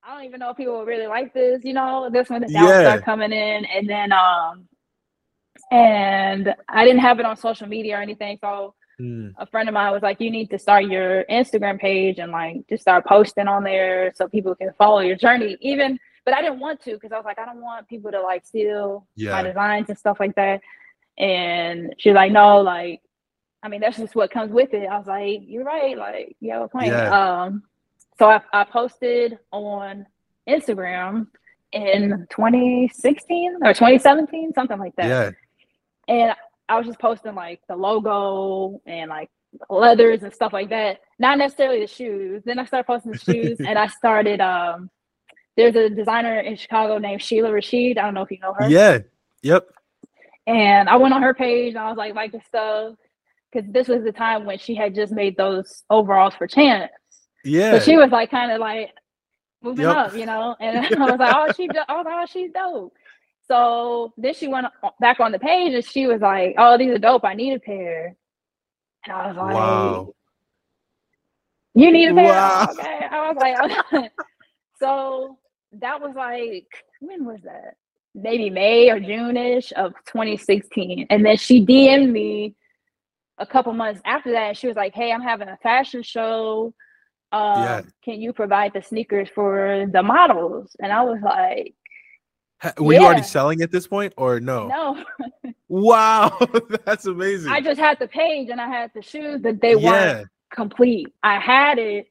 I 0.04 0.16
don't 0.16 0.26
even 0.26 0.40
know 0.40 0.52
if 0.52 0.58
people 0.58 0.86
really 0.86 1.08
like 1.08 1.34
this. 1.34 1.62
You 1.64 1.74
know, 1.74 2.10
this 2.12 2.30
when 2.30 2.42
the 2.42 2.48
doubts 2.48 2.70
yeah. 2.70 2.82
start 2.82 3.06
coming 3.06 3.32
in, 3.32 3.66
and 3.66 3.90
then 3.90 4.12
um, 4.12 4.68
and 5.72 6.54
I 6.70 6.86
didn't 6.86 7.02
have 7.02 7.20
it 7.20 7.26
on 7.26 7.38
social 7.38 7.68
media 7.68 7.98
or 7.98 8.02
anything, 8.02 8.38
so. 8.42 8.74
Mm. 8.98 9.34
A 9.40 9.46
friend 9.48 9.68
of 9.68 9.74
mine 9.74 9.92
was 9.92 10.04
like, 10.04 10.22
"You 10.22 10.32
need 10.32 10.50
to 10.52 10.58
start 10.58 10.86
your 10.86 11.26
Instagram 11.26 11.78
page 11.78 12.18
and 12.18 12.32
like 12.32 12.66
just 12.70 12.82
start 12.82 13.06
posting 13.06 13.46
on 13.46 13.66
there 13.66 14.14
so 14.16 14.26
people 14.30 14.56
can 14.56 14.72
follow 14.78 15.02
your 15.02 15.18
journey." 15.18 15.58
Even 15.60 16.00
but 16.26 16.34
I 16.34 16.42
didn't 16.42 16.60
want 16.60 16.82
to 16.82 16.94
because 16.94 17.12
I 17.12 17.18
was 17.18 17.26
like, 17.26 17.40
I 17.40 17.46
don't 17.46 17.62
want 17.62 17.88
people 17.88 18.12
to 18.12 18.20
like 18.20 18.46
steal 18.46 19.08
yeah. 19.16 19.32
my 19.32 19.44
designs 19.44 19.90
and 19.90 19.98
stuff 19.98 20.20
like 20.20 20.36
that. 20.36 20.60
And 21.18 21.94
she's 22.00 22.16
like, 22.16 22.32
no, 22.32 22.60
like, 22.62 23.02
I 23.64 23.70
mean, 23.70 23.80
that's 23.80 23.98
just 23.98 24.16
what 24.16 24.32
comes 24.32 24.52
with 24.52 24.74
it. 24.74 24.88
I 24.88 24.98
was 24.98 25.08
like, 25.08 25.42
you're 25.44 25.64
right. 25.64 25.96
Like, 25.98 26.36
you 26.40 26.52
have 26.52 26.64
a 26.64 26.68
point. 26.68 26.88
Yeah. 26.88 27.44
Um, 27.44 27.64
so 28.18 28.30
I, 28.30 28.42
I 28.54 28.64
posted 28.64 29.40
on 29.52 30.06
Instagram 30.48 31.28
in 31.72 32.26
2016 32.30 33.58
or 33.62 33.74
2017, 33.74 34.54
something 34.54 34.80
like 34.80 34.96
that. 34.96 35.08
Yeah. 35.08 35.32
And 36.08 36.36
I 36.70 36.78
was 36.78 36.88
just 36.88 37.00
posting 37.00 37.36
like 37.36 37.62
the 37.68 37.76
logo 37.76 38.82
and 38.86 39.10
like 39.10 39.30
leathers 39.70 40.24
and 40.24 40.34
stuff 40.34 40.54
like 40.54 40.70
that. 40.70 41.02
Not 41.20 41.38
necessarily 41.38 41.82
the 41.82 41.88
shoes. 41.88 42.44
Then 42.46 42.60
I 42.60 42.66
started 42.66 42.88
posting 42.88 43.12
the 43.12 43.18
shoes 43.18 43.60
and 43.66 43.78
I 43.78 43.88
started 43.88 44.42
um 44.42 44.90
there's 45.58 45.76
a 45.76 45.90
designer 45.90 46.40
in 46.40 46.58
Chicago 46.58 46.98
named 46.98 47.22
Sheila 47.22 47.52
Rashid. 47.52 47.98
I 47.98 48.04
don't 48.04 48.14
know 48.14 48.24
if 48.24 48.32
you 48.32 48.40
know 48.40 48.54
her. 48.54 48.70
Yeah. 48.70 49.00
Yep. 49.42 49.68
And 50.48 50.90
I 50.90 50.98
went 50.98 51.14
on 51.14 51.22
her 51.22 51.34
page 51.34 51.70
and 51.70 51.80
I 51.80 51.88
was 51.88 51.98
like, 51.98 52.14
like 52.14 52.32
the 52.32 52.42
stuff, 52.48 52.96
because 53.52 53.72
this 53.72 53.88
was 53.88 54.04
the 54.04 54.12
time 54.12 54.46
when 54.46 54.58
she 54.58 54.76
had 54.76 54.94
just 54.94 55.14
made 55.14 55.38
those 55.38 55.84
overalls 55.90 56.36
for 56.36 56.46
Chance. 56.46 56.92
Yeah. 57.46 57.78
So 57.78 57.86
she 57.86 57.98
was 57.98 58.12
like, 58.12 58.32
kind 58.32 58.52
of 58.52 58.60
like 58.60 58.92
moving 59.62 59.86
yep. 59.86 59.96
up, 59.96 60.16
you 60.16 60.26
know. 60.26 60.56
And 60.60 60.78
I 60.96 61.12
was 61.12 61.20
like, 61.20 61.36
oh, 61.36 61.52
she, 61.56 61.70
I 61.88 61.96
was 61.96 62.06
like, 62.06 62.16
oh, 62.16 62.26
she's 62.30 62.52
dope. 62.52 62.94
So 63.48 64.14
then 64.18 64.34
she 64.34 64.48
went 64.48 64.68
back 65.00 65.20
on 65.20 65.32
the 65.32 65.40
page 65.40 65.74
and 65.74 65.86
she 65.86 66.08
was 66.08 66.22
like, 66.22 66.56
oh, 66.58 66.78
these 66.78 66.92
are 66.92 66.98
dope. 66.98 67.24
I 67.24 67.36
need 67.36 67.54
a 67.54 67.60
pair. 67.60 68.16
And 69.06 69.16
I 69.16 69.28
was 69.28 69.38
like, 69.38 69.54
wow. 69.54 70.14
You 71.76 71.92
need 71.92 72.12
a 72.12 72.16
pair? 72.16 72.26
Wow. 72.26 72.68
Oh, 72.70 72.74
okay. 72.74 73.06
I 73.12 73.32
was 73.32 73.92
like, 73.92 74.12
so 74.80 75.38
that 75.74 76.02
was 76.02 76.16
like 76.16 76.68
when 77.00 77.26
was 77.26 77.42
that? 77.44 77.76
Maybe 78.16 78.50
May 78.50 78.90
or 78.90 79.00
June-ish 79.00 79.74
of 79.76 79.94
2016. 80.06 81.08
And 81.10 81.26
then 81.26 81.38
she 81.38 81.66
DM'd 81.66 82.12
me 82.12 82.56
a 83.38 83.46
couple 83.46 83.74
months 83.74 84.02
after 84.06 84.32
that. 84.32 84.58
she 84.58 84.68
was 84.68 84.78
like, 84.78 84.96
Hey, 84.96 85.12
I'm 85.12 85.22
having 85.22 85.50
a 85.50 85.58
fashion 85.58 86.02
show. 86.02 86.74
Um, 87.36 87.64
yeah. 87.64 87.82
can 88.04 88.22
you 88.22 88.32
provide 88.32 88.72
the 88.74 88.82
sneakers 88.82 89.28
for 89.34 89.86
the 89.92 90.02
models? 90.02 90.76
And 90.80 90.92
I 90.92 91.02
was 91.02 91.20
like, 91.22 91.74
were 92.80 92.94
yeah. 92.94 93.00
you 93.00 93.06
already 93.06 93.24
selling 93.24 93.62
at 93.62 93.72
this 93.72 93.88
point 93.88 94.14
or 94.16 94.40
no? 94.40 94.68
No. 94.68 95.54
wow, 95.68 96.38
that's 96.86 97.06
amazing. 97.06 97.52
I 97.52 97.60
just 97.60 97.80
had 97.80 98.00
the 98.00 98.08
page 98.08 98.50
and 98.50 98.62
I 98.62 98.68
had 98.68 98.92
the 98.96 99.02
shoes, 99.02 99.42
but 99.42 99.60
they 99.60 99.76
yeah. 99.76 99.92
weren't 99.92 100.28
complete. 100.50 101.14
I 101.24 101.40
had 101.40 101.78
it, 101.78 102.08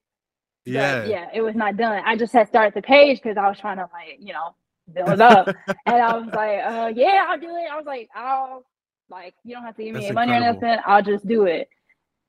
yeah. 0.66 1.06
yeah, 1.06 1.28
it 1.32 1.40
was 1.40 1.54
not 1.54 1.78
done. 1.78 2.02
I 2.04 2.16
just 2.16 2.32
had 2.32 2.48
started 2.48 2.74
the 2.74 2.82
page 2.82 3.22
because 3.22 3.38
I 3.38 3.48
was 3.48 3.58
trying 3.58 3.78
to 3.78 3.88
like, 3.92 4.18
you 4.18 4.34
know, 4.34 4.54
build 4.92 5.22
up. 5.22 5.48
and 5.86 5.96
I 5.96 6.18
was 6.18 6.26
like, 6.34 6.60
uh, 6.64 6.92
yeah, 6.94 7.26
I'll 7.28 7.40
do 7.40 7.48
it. 7.48 7.70
I 7.72 7.76
was 7.76 7.86
like, 7.86 8.10
I'll 8.14 8.64
like 9.08 9.34
you 9.42 9.54
don't 9.54 9.64
have 9.64 9.76
to 9.76 9.84
give 9.84 9.94
me 9.94 10.00
That's 10.00 10.06
any 10.06 10.14
money 10.14 10.32
incredible. 10.34 10.64
or 10.64 10.68
nothing. 10.68 10.84
I'll 10.86 11.02
just 11.02 11.26
do 11.26 11.44
it. 11.44 11.68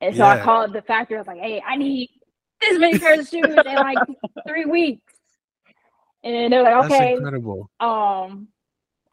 And 0.00 0.14
so 0.14 0.24
yeah. 0.24 0.40
I 0.40 0.42
called 0.42 0.72
the 0.72 0.82
factory. 0.82 1.16
I 1.16 1.20
was 1.20 1.26
like, 1.26 1.40
hey, 1.40 1.62
I 1.66 1.76
need 1.76 2.10
this 2.60 2.78
many 2.78 2.98
pairs 2.98 3.20
of 3.20 3.28
shoes 3.28 3.44
in 3.44 3.74
like 3.74 3.98
three 4.48 4.64
weeks. 4.64 5.14
And 6.24 6.52
they're 6.52 6.62
like, 6.62 6.86
okay. 6.86 6.98
That's 6.98 7.18
incredible. 7.18 7.70
Um, 7.80 8.48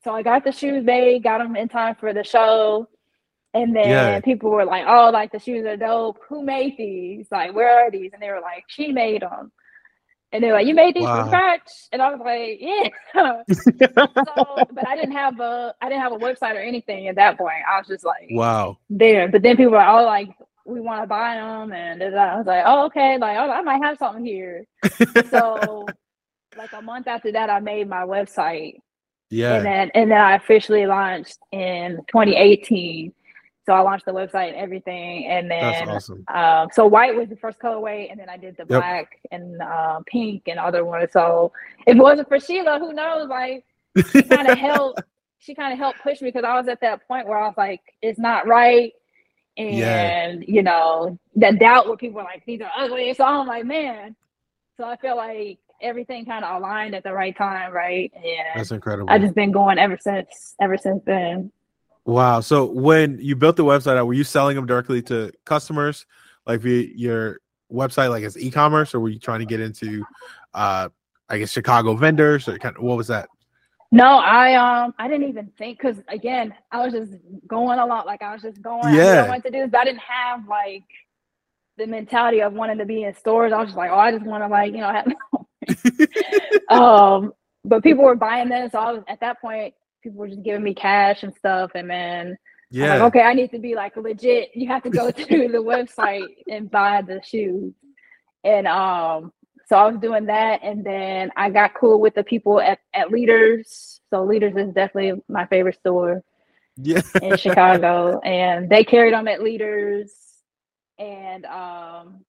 so 0.04 0.14
I 0.14 0.24
got 0.24 0.44
the 0.44 0.52
shoes 0.52 0.84
made, 0.84 1.24
got 1.24 1.38
them 1.38 1.56
in 1.56 1.70
time 1.70 1.96
for 1.96 2.14
the 2.14 2.24
show. 2.24 2.90
And 3.54 3.76
then 3.76 3.90
yeah. 3.90 4.20
people 4.20 4.50
were 4.50 4.66
like, 4.66 4.86
"Oh, 4.88 5.12
like 5.12 5.32
the 5.32 5.40
shoes 5.40 5.64
are 5.66 5.78
dope. 5.78 6.20
Who 6.28 6.44
made 6.44 6.76
these? 6.76 7.28
Like, 7.32 7.54
where 7.54 7.86
are 7.86 7.92
these?" 7.92 8.12
And 8.12 8.22
they 8.22 8.30
were 8.30 8.42
like, 8.42 8.64
"She 8.68 8.92
made 8.92 9.22
them." 9.22 9.52
And 10.32 10.44
they're 10.44 10.54
like, 10.54 10.66
"You 10.66 10.74
made 10.74 10.96
these 10.96 11.04
wow. 11.04 11.20
from 11.20 11.28
scratch?" 11.28 11.70
And 11.92 12.02
I 12.02 12.10
was 12.10 12.20
like, 12.20 12.58
"Yeah." 12.60 12.90
so, 13.54 14.66
but 14.72 14.88
I 14.88 14.96
didn't 14.96 15.12
have 15.12 15.40
a, 15.40 15.76
I 15.82 15.88
didn't 15.88 16.02
have 16.02 16.14
a 16.14 16.18
website 16.18 16.56
or 16.56 16.62
anything 16.62 17.08
at 17.10 17.16
that 17.18 17.38
point. 17.38 17.64
I 17.72 17.78
was 17.78 17.88
just 17.88 18.04
like, 18.04 18.30
"Wow." 18.32 18.80
There, 18.90 19.28
but 19.28 19.44
then 19.44 19.56
people 19.56 19.74
were 19.74 19.84
all 19.84 20.04
like, 20.04 20.30
"We 20.66 20.80
want 20.80 21.04
to 21.04 21.08
buy 21.08 21.36
them," 21.36 21.72
and 21.74 22.04
I 22.04 22.38
was 22.38 22.46
like, 22.46 22.64
"Oh, 22.66 22.86
okay." 22.86 23.18
Like, 23.18 23.38
oh, 23.38 23.52
I 23.52 23.62
might 23.62 23.84
have 23.84 23.98
something 23.98 24.26
here. 24.26 24.66
so, 25.30 25.88
like 26.58 26.74
a 26.74 26.82
month 26.82 27.08
after 27.08 27.32
that, 27.32 27.50
I 27.50 27.60
made 27.60 27.88
my 27.90 28.04
website. 28.04 28.76
Yeah. 29.30 29.56
And 29.56 29.66
then, 29.66 29.92
and 29.96 30.12
then 30.12 30.22
I 30.22 30.36
officially 30.36 30.86
launched 30.86 31.40
in 31.52 31.98
2018 32.08 33.14
so 33.66 33.72
I 33.72 33.80
launched 33.80 34.06
the 34.06 34.12
website 34.12 34.50
and 34.50 34.58
everything, 34.58 35.26
and 35.28 35.50
then 35.50 35.88
awesome. 35.88 36.26
um, 36.34 36.68
so 36.74 36.86
white 36.86 37.16
was 37.16 37.30
the 37.30 37.38
first 37.38 37.60
colorway, 37.60 38.12
and 38.12 38.20
then 38.20 38.28
I 38.28 38.36
did 38.36 38.58
the 38.58 38.64
yep. 38.64 38.68
black 38.68 39.20
and 39.32 39.62
uh, 39.62 40.02
pink 40.06 40.44
and 40.48 40.60
other 40.60 40.84
ones. 40.84 41.12
So 41.14 41.54
if 41.88 41.96
it 41.96 42.02
wasn't 42.02 42.28
for 42.28 42.42
Sheila, 42.42 42.78
who 42.78 42.92
knows? 42.92 43.30
Like 43.30 43.64
she 44.12 44.22
kind 44.24 44.50
of 44.50 44.58
helped. 44.70 45.02
She 45.40 45.56
kind 45.56 45.72
of 45.74 45.80
helped 45.80 46.02
push 46.02 46.22
me 46.22 46.30
because 46.30 46.44
I 46.46 46.58
was 46.58 46.68
at 46.68 46.82
that 46.82 47.08
point 47.08 47.28
where 47.28 47.38
I 47.38 47.48
was 47.48 47.56
like, 47.58 47.82
it's 48.02 48.20
not 48.20 48.48
right, 48.48 48.94
and 49.58 49.78
yeah. 49.78 50.34
you 50.48 50.64
know 50.64 51.18
that 51.36 51.60
doubt 51.60 51.88
where 51.88 51.98
people 51.98 52.18
were 52.18 52.24
like, 52.24 52.44
these 52.46 52.62
are 52.62 52.72
ugly. 52.78 53.14
So 53.14 53.24
I'm 53.24 53.48
like, 53.48 53.66
man. 53.66 54.16
So 54.78 54.86
I 54.86 54.98
feel 54.98 55.16
like 55.16 55.60
everything 55.82 56.26
kind 56.26 56.44
of 56.44 56.56
aligned 56.56 56.96
at 56.96 57.04
the 57.04 57.14
right 57.14 57.36
time, 57.38 57.72
right? 57.72 58.12
Yeah, 58.24 58.56
that's 58.56 58.72
incredible. 58.72 59.10
I 59.10 59.20
just 59.20 59.36
been 59.36 59.52
going 59.52 59.78
ever 59.78 59.98
since. 60.00 60.56
Ever 60.60 60.78
since 60.78 61.04
then. 61.06 61.52
Wow. 62.06 62.42
So 62.42 62.66
when 62.66 63.20
you 63.20 63.36
built 63.36 63.56
the 63.56 63.64
website 63.64 64.04
were 64.06 64.14
you 64.14 64.24
selling 64.24 64.56
them 64.56 64.66
directly 64.66 65.02
to 65.04 65.32
customers, 65.46 66.06
like 66.46 66.62
via 66.62 66.88
your 66.96 67.40
website, 67.72 68.10
like 68.10 68.24
as 68.24 68.38
e-commerce, 68.38 68.94
or 68.94 69.00
were 69.00 69.10
you 69.10 69.20
trying 69.20 69.40
to 69.40 69.46
get 69.46 69.60
into, 69.60 70.04
uh, 70.54 70.90
I 71.30 71.38
guess 71.38 71.52
Chicago 71.52 71.96
vendors, 71.96 72.48
or 72.48 72.58
kind 72.58 72.76
of 72.76 72.84
what 72.84 72.98
was 72.98 73.08
that? 73.08 73.30
No, 73.94 74.18
I 74.18 74.56
um 74.56 74.96
I 74.98 75.08
didn't 75.08 75.30
even 75.30 75.52
think 75.56 75.78
because 75.78 75.98
again 76.08 76.52
I 76.72 76.84
was 76.84 76.94
just 76.94 77.14
going 77.48 77.78
a 77.78 77.86
lot, 77.86 78.08
like 78.08 78.24
I 78.24 78.34
was 78.34 78.42
just 78.42 78.60
going. 78.60 78.92
Yeah. 78.96 79.26
I 79.26 79.30
what 79.30 79.44
to 79.44 79.52
do, 79.52 79.68
but 79.68 79.82
I 79.82 79.84
didn't 79.84 80.00
have 80.00 80.48
like 80.48 80.84
the 81.78 81.86
mentality 81.86 82.42
of 82.42 82.54
wanting 82.54 82.80
to 82.80 82.86
be 82.86 83.04
in 83.04 83.14
stores. 83.14 83.54
I 83.54 83.60
was 83.60 83.68
just 83.68 83.78
like, 83.78 83.92
oh, 83.92 83.98
I 84.00 84.12
just 84.12 84.26
want 84.26 84.44
to 84.44 84.48
like 84.48 84.74
you 84.74 84.80
know 84.80 84.92
have. 84.92 85.08
um, 86.70 87.34
but 87.64 87.84
people 87.84 88.04
were 88.04 88.16
buying 88.16 88.50
this, 88.50 88.72
so 88.72 88.80
I 88.80 88.92
was 88.94 89.04
at 89.08 89.20
that 89.20 89.40
point 89.40 89.76
people 90.02 90.18
were 90.18 90.28
just 90.28 90.42
giving 90.42 90.64
me 90.64 90.74
cash 90.74 91.22
and 91.22 91.36
stuff. 91.36 91.70
And 91.76 91.88
then 91.88 92.36
yeah, 92.72 92.96
like, 92.96 93.02
okay, 93.04 93.22
I 93.22 93.36
need 93.36 93.52
to 93.52 93.60
be 93.60 93.76
like 93.76 93.96
legit. 93.96 94.56
You 94.56 94.70
have 94.70 94.82
to 94.84 94.90
go 94.90 95.12
to 95.12 95.24
the 95.28 95.64
website 95.64 96.30
and 96.48 96.72
buy 96.72 97.04
the 97.04 97.22
shoes. 97.24 97.76
And 98.44 98.66
um, 98.68 99.32
so 99.74 99.80
I 99.80 99.88
was 99.88 100.00
doing 100.00 100.28
that, 100.28 100.60
and 100.62 100.84
then 100.84 101.32
I 101.36 101.50
got 101.50 101.74
cool 101.74 102.00
with 102.00 102.14
the 102.14 102.24
people 102.24 102.62
at, 102.62 102.78
at 102.94 103.10
Leaders. 103.10 104.00
So 104.12 104.24
Leaders 104.24 104.54
is 104.56 104.72
definitely 104.72 105.20
my 105.28 105.48
favorite 105.48 105.80
store. 105.80 106.22
Yeah. 106.78 107.02
in 107.24 107.36
Chicago, 107.38 108.20
and 108.20 108.70
they 108.70 108.84
carried 108.84 109.16
them 109.16 109.28
at 109.28 109.42
Leaders, 109.42 110.12
and 111.00 111.44
um, 111.46 112.24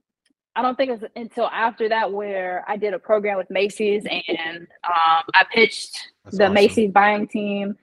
I 0.56 0.62
don't 0.62 0.74
think 0.74 0.88
it 0.88 1.00
was 1.02 1.10
until 1.16 1.46
after 1.48 1.86
that 1.90 2.10
where 2.10 2.64
I 2.66 2.78
did 2.78 2.94
a 2.94 2.98
program 2.98 3.36
with 3.36 3.50
Macy's, 3.50 4.06
and 4.06 4.66
um, 4.82 5.22
I 5.34 5.44
pitched 5.52 5.98
That's 6.24 6.38
the 6.38 6.44
awesome. 6.44 6.54
Macy's 6.54 6.92
buying 6.92 7.28
team. 7.28 7.76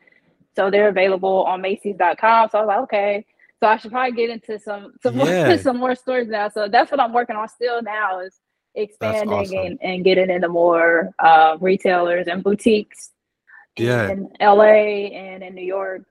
So 0.55 0.71
they're 0.71 0.89
available 0.89 1.43
on 1.43 1.61
Macy's.com. 1.61 2.49
So 2.49 2.57
I 2.57 2.61
was 2.61 2.67
like, 2.67 2.79
okay. 2.79 3.25
So 3.59 3.69
I 3.69 3.77
should 3.77 3.91
probably 3.91 4.17
get 4.17 4.31
into 4.31 4.57
some 4.57 4.93
some 5.03 5.17
yeah. 5.19 5.49
more 5.49 5.57
some 5.59 5.77
more 5.77 5.93
stores 5.93 6.27
now. 6.29 6.49
So 6.49 6.67
that's 6.67 6.89
what 6.89 6.99
I'm 6.99 7.13
working 7.13 7.35
on 7.35 7.47
still 7.47 7.83
now 7.83 8.21
is 8.21 8.39
expanding 8.75 9.33
awesome. 9.33 9.57
and, 9.57 9.79
and 9.81 10.03
getting 10.03 10.29
into 10.29 10.47
more 10.47 11.11
uh, 11.19 11.57
retailers 11.59 12.27
and 12.27 12.43
boutiques 12.43 13.11
yeah. 13.77 14.09
in 14.09 14.29
LA 14.39 15.07
and 15.13 15.43
in 15.43 15.55
New 15.55 15.65
York. 15.65 16.03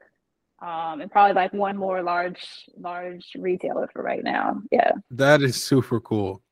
Um, 0.63 1.01
and 1.01 1.11
probably 1.11 1.35
like 1.35 1.55
one 1.55 1.77
more 1.77 2.03
large 2.03 2.69
large 2.79 3.25
retailer 3.37 3.89
for 3.93 4.03
right 4.03 4.23
now. 4.23 4.61
Yeah. 4.71 4.93
That 5.11 5.41
is 5.41 5.63
super 5.63 6.01
cool. 6.01 6.43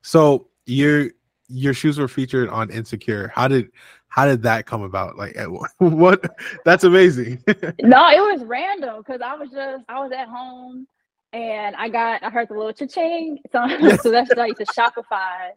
So 0.00 0.48
your 0.64 1.10
your 1.48 1.74
shoes 1.74 1.98
were 1.98 2.08
featured 2.08 2.48
on 2.48 2.70
Insecure. 2.70 3.30
How 3.34 3.46
did 3.46 3.70
how 4.08 4.24
did 4.24 4.42
that 4.42 4.64
come 4.64 4.82
about? 4.82 5.16
Like 5.18 5.36
what? 5.78 6.24
That's 6.64 6.84
amazing. 6.84 7.42
no, 7.46 8.08
it 8.08 8.20
was 8.20 8.42
random 8.44 9.02
because 9.06 9.20
I 9.20 9.34
was 9.34 9.50
just 9.50 9.84
I 9.88 10.00
was 10.00 10.12
at 10.12 10.28
home 10.28 10.86
and 11.32 11.76
I 11.76 11.88
got 11.88 12.22
I 12.22 12.30
heard 12.30 12.48
the 12.48 12.54
little 12.54 12.72
cha-ching. 12.72 13.38
So, 13.52 13.96
so 14.02 14.10
that's 14.10 14.30
like 14.36 14.56
the 14.56 14.66
Shopify 14.66 15.50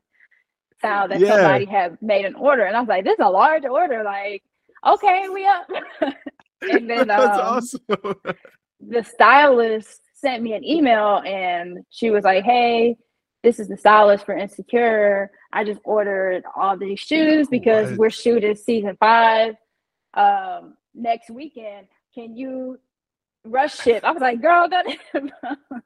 sound 0.82 1.12
that 1.12 1.20
yeah. 1.20 1.36
somebody 1.36 1.66
had 1.66 1.98
made 2.02 2.26
an 2.26 2.36
order, 2.36 2.64
and 2.64 2.76
I 2.76 2.80
was 2.80 2.90
like, 2.90 3.04
"This 3.04 3.14
is 3.14 3.26
a 3.26 3.30
large 3.30 3.66
order." 3.66 4.04
Like, 4.04 4.44
okay, 4.86 5.30
we 5.30 5.46
up. 5.46 5.70
and 6.62 6.90
then 6.90 7.08
that's 7.08 7.38
um, 7.38 7.46
awesome. 7.46 8.16
the 8.80 9.04
stylist 9.04 10.02
sent 10.14 10.44
me 10.44 10.54
an 10.54 10.64
email, 10.64 11.22
and 11.26 11.80
she 11.90 12.10
was 12.10 12.24
like, 12.24 12.44
"Hey." 12.44 12.98
This 13.44 13.60
is 13.60 13.68
the 13.68 13.76
stylist 13.76 14.24
for 14.24 14.38
Insecure. 14.38 15.32
I 15.52 15.64
just 15.64 15.82
ordered 15.84 16.44
all 16.56 16.78
these 16.78 17.00
shoes 17.00 17.48
because 17.48 17.90
what? 17.90 17.98
we're 17.98 18.10
shooting 18.12 18.56
season 18.56 18.96
five 19.00 19.56
um, 20.14 20.76
next 20.94 21.32
weekend. 21.32 21.88
Can 22.14 22.38
you 22.38 22.78
rush 23.46 23.78
ship. 23.78 24.04
I 24.04 24.12
was 24.12 24.22
like, 24.22 24.42
girl, 24.42 24.68
that. 24.70 24.86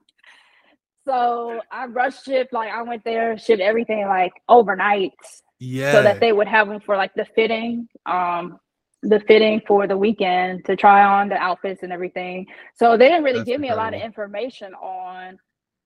so 1.05 1.59
I 1.71 1.85
rush 1.85 2.23
ship. 2.23 2.49
Like 2.51 2.71
I 2.71 2.81
went 2.81 3.03
there, 3.03 3.37
shipped 3.37 3.61
everything 3.61 4.05
like 4.07 4.33
overnight. 4.49 5.13
Yeah. 5.59 5.93
So 5.93 6.03
that 6.03 6.19
they 6.19 6.33
would 6.33 6.47
have 6.47 6.67
them 6.67 6.81
for 6.81 6.97
like 6.97 7.13
the 7.15 7.25
fitting, 7.35 7.87
um, 8.05 8.59
the 9.01 9.19
fitting 9.21 9.61
for 9.67 9.87
the 9.87 9.97
weekend 9.97 10.65
to 10.65 10.75
try 10.75 11.03
on 11.03 11.29
the 11.29 11.35
outfits 11.35 11.83
and 11.83 11.93
everything. 11.93 12.47
So 12.75 12.97
they 12.97 13.07
didn't 13.07 13.23
really 13.23 13.39
That's 13.39 13.47
give 13.47 13.61
me 13.61 13.69
a 13.69 13.75
lot 13.75 13.93
of 13.93 14.01
information 14.01 14.73
on 14.73 15.37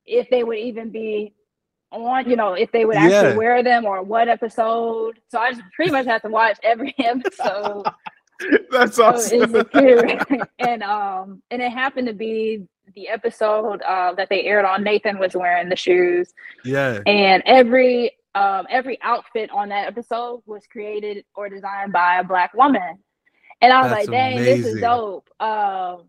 if 0.05 0.29
they 0.29 0.43
would 0.43 0.58
even 0.58 0.89
be 0.89 1.34
on, 1.91 2.29
you 2.29 2.36
know, 2.36 2.53
if 2.53 2.71
they 2.71 2.86
would 2.86 2.95
actually 2.95 3.32
yeah. 3.32 3.36
wear 3.36 3.63
them 3.63 3.86
or 3.86 4.01
what 4.01 4.27
episode. 4.27 5.19
So 5.29 5.39
I 5.39 5.51
just 5.51 5.63
pretty 5.75 5.91
much 5.91 6.05
had 6.05 6.23
to 6.23 6.29
watch 6.29 6.58
every 6.63 6.95
episode 6.99 7.86
That's 8.71 8.99
awesome. 8.99 9.56
and 10.60 10.84
um, 10.84 11.41
and 11.52 11.62
it 11.62 11.71
happened 11.71 12.08
to 12.08 12.13
be 12.13 12.67
the 12.95 13.08
episode 13.08 13.82
uh, 13.82 14.13
that 14.13 14.30
they 14.30 14.43
aired 14.43 14.65
on. 14.65 14.84
Nathan 14.84 15.19
was 15.19 15.36
wearing 15.36 15.69
the 15.69 15.75
shoes. 15.75 16.34
Yeah. 16.63 16.99
And 17.06 17.43
every 17.45 18.12
um, 18.36 18.67
every 18.69 18.99
outfit 19.02 19.49
on 19.52 19.69
that 19.69 19.88
episode 19.88 20.41
was 20.45 20.63
created 20.67 21.25
or 21.36 21.49
designed 21.49 21.91
by 21.91 22.19
a 22.19 22.23
black 22.23 22.54
woman. 22.54 22.99
And 23.62 23.73
I 23.73 23.82
was 23.82 23.91
That's 23.91 24.08
like, 24.08 24.12
dang, 24.12 24.38
amazing. 24.38 24.62
this 24.63 24.73
is 24.75 24.82
dope. 24.82 25.30
Um, 25.39 26.04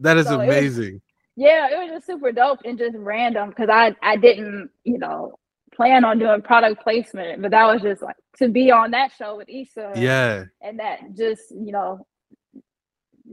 that 0.00 0.16
is 0.16 0.26
so 0.26 0.40
amazing. 0.40 0.84
It 0.84 0.92
was, 0.94 1.00
yeah, 1.36 1.68
it 1.70 1.78
was 1.78 1.90
just 1.90 2.06
super 2.06 2.32
dope 2.32 2.60
and 2.64 2.78
just 2.78 2.96
random 2.96 3.50
because 3.50 3.68
I 3.68 3.94
I 4.02 4.16
didn't 4.16 4.70
you 4.84 4.98
know 4.98 5.38
plan 5.76 6.04
on 6.04 6.18
doing 6.18 6.42
product 6.42 6.82
placement, 6.82 7.42
but 7.42 7.50
that 7.50 7.64
was 7.66 7.82
just 7.82 8.02
like 8.02 8.16
to 8.38 8.48
be 8.48 8.70
on 8.70 8.90
that 8.92 9.12
show 9.16 9.36
with 9.36 9.48
Issa. 9.48 9.92
Yeah. 9.96 10.44
And 10.62 10.78
that 10.80 11.14
just, 11.14 11.50
you 11.50 11.72
know, 11.72 12.06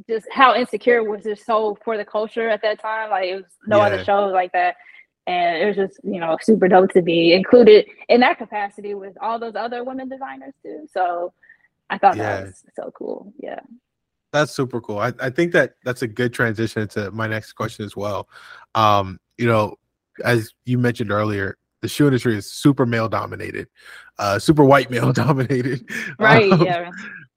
just 0.09 0.27
how 0.31 0.55
insecure 0.55 1.03
was 1.03 1.23
just 1.23 1.45
so 1.45 1.77
for 1.83 1.97
the 1.97 2.05
culture 2.05 2.49
at 2.49 2.61
that 2.61 2.81
time. 2.81 3.09
Like 3.09 3.29
it 3.29 3.35
was 3.35 3.45
no 3.65 3.77
yeah. 3.77 3.85
other 3.85 4.03
shows 4.03 4.33
like 4.33 4.51
that. 4.51 4.75
And 5.25 5.61
it 5.61 5.65
was 5.65 5.75
just, 5.75 5.99
you 6.03 6.19
know, 6.19 6.37
super 6.41 6.67
dope 6.67 6.91
to 6.91 7.01
be 7.01 7.33
included 7.33 7.85
in 8.09 8.19
that 8.19 8.37
capacity 8.37 8.93
with 8.93 9.15
all 9.21 9.39
those 9.39 9.55
other 9.55 9.83
women 9.83 10.09
designers 10.09 10.53
too. 10.61 10.85
So 10.91 11.33
I 11.89 11.97
thought 11.97 12.17
yeah. 12.17 12.41
that 12.41 12.43
was 12.47 12.63
so 12.75 12.91
cool. 12.97 13.33
Yeah. 13.39 13.61
That's 14.33 14.51
super 14.51 14.81
cool. 14.81 14.97
I, 14.97 15.13
I 15.19 15.29
think 15.29 15.53
that 15.53 15.75
that's 15.85 16.01
a 16.01 16.07
good 16.07 16.33
transition 16.33 16.87
to 16.89 17.11
my 17.11 17.27
next 17.27 17.53
question 17.53 17.85
as 17.85 17.95
well. 17.95 18.27
Um, 18.75 19.19
you 19.37 19.47
know, 19.47 19.75
as 20.25 20.53
you 20.65 20.77
mentioned 20.77 21.11
earlier, 21.11 21.57
the 21.83 21.89
shoe 21.89 22.07
industry 22.07 22.35
is 22.35 22.51
super 22.51 22.85
male 22.85 23.09
dominated, 23.09 23.67
uh, 24.17 24.39
super 24.39 24.63
white 24.63 24.89
male 24.89 25.11
dominated. 25.13 25.87
Right. 26.17 26.51
Um, 26.51 26.65
yeah. 26.65 26.89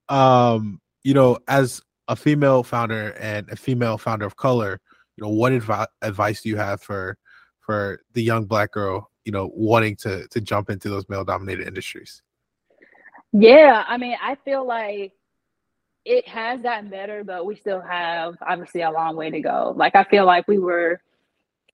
Um, 0.08 0.80
you 1.02 1.12
know, 1.12 1.38
as 1.48 1.82
a 2.08 2.16
female 2.16 2.62
founder 2.62 3.10
and 3.18 3.50
a 3.50 3.56
female 3.56 3.98
founder 3.98 4.24
of 4.24 4.36
color, 4.36 4.80
you 5.16 5.24
know, 5.24 5.30
what 5.30 5.52
advi- 5.52 5.88
advice 6.00 6.42
do 6.42 6.48
you 6.48 6.56
have 6.56 6.80
for 6.80 7.18
for 7.60 8.00
the 8.14 8.22
young 8.22 8.44
black 8.44 8.70
girl, 8.70 9.10
you 9.24 9.32
know, 9.32 9.50
wanting 9.52 9.96
to 9.96 10.26
to 10.28 10.40
jump 10.40 10.70
into 10.70 10.88
those 10.88 11.08
male 11.08 11.24
dominated 11.24 11.66
industries? 11.66 12.22
Yeah, 13.32 13.84
I 13.86 13.98
mean, 13.98 14.16
I 14.22 14.36
feel 14.44 14.64
like 14.64 15.12
it 16.04 16.26
has 16.28 16.60
gotten 16.62 16.88
better, 16.88 17.24
but 17.24 17.44
we 17.44 17.56
still 17.56 17.80
have 17.80 18.36
obviously 18.48 18.82
a 18.82 18.90
long 18.92 19.16
way 19.16 19.28
to 19.28 19.40
go. 19.40 19.74
Like 19.76 19.96
I 19.96 20.04
feel 20.04 20.24
like 20.24 20.46
we 20.46 20.58
were 20.58 21.00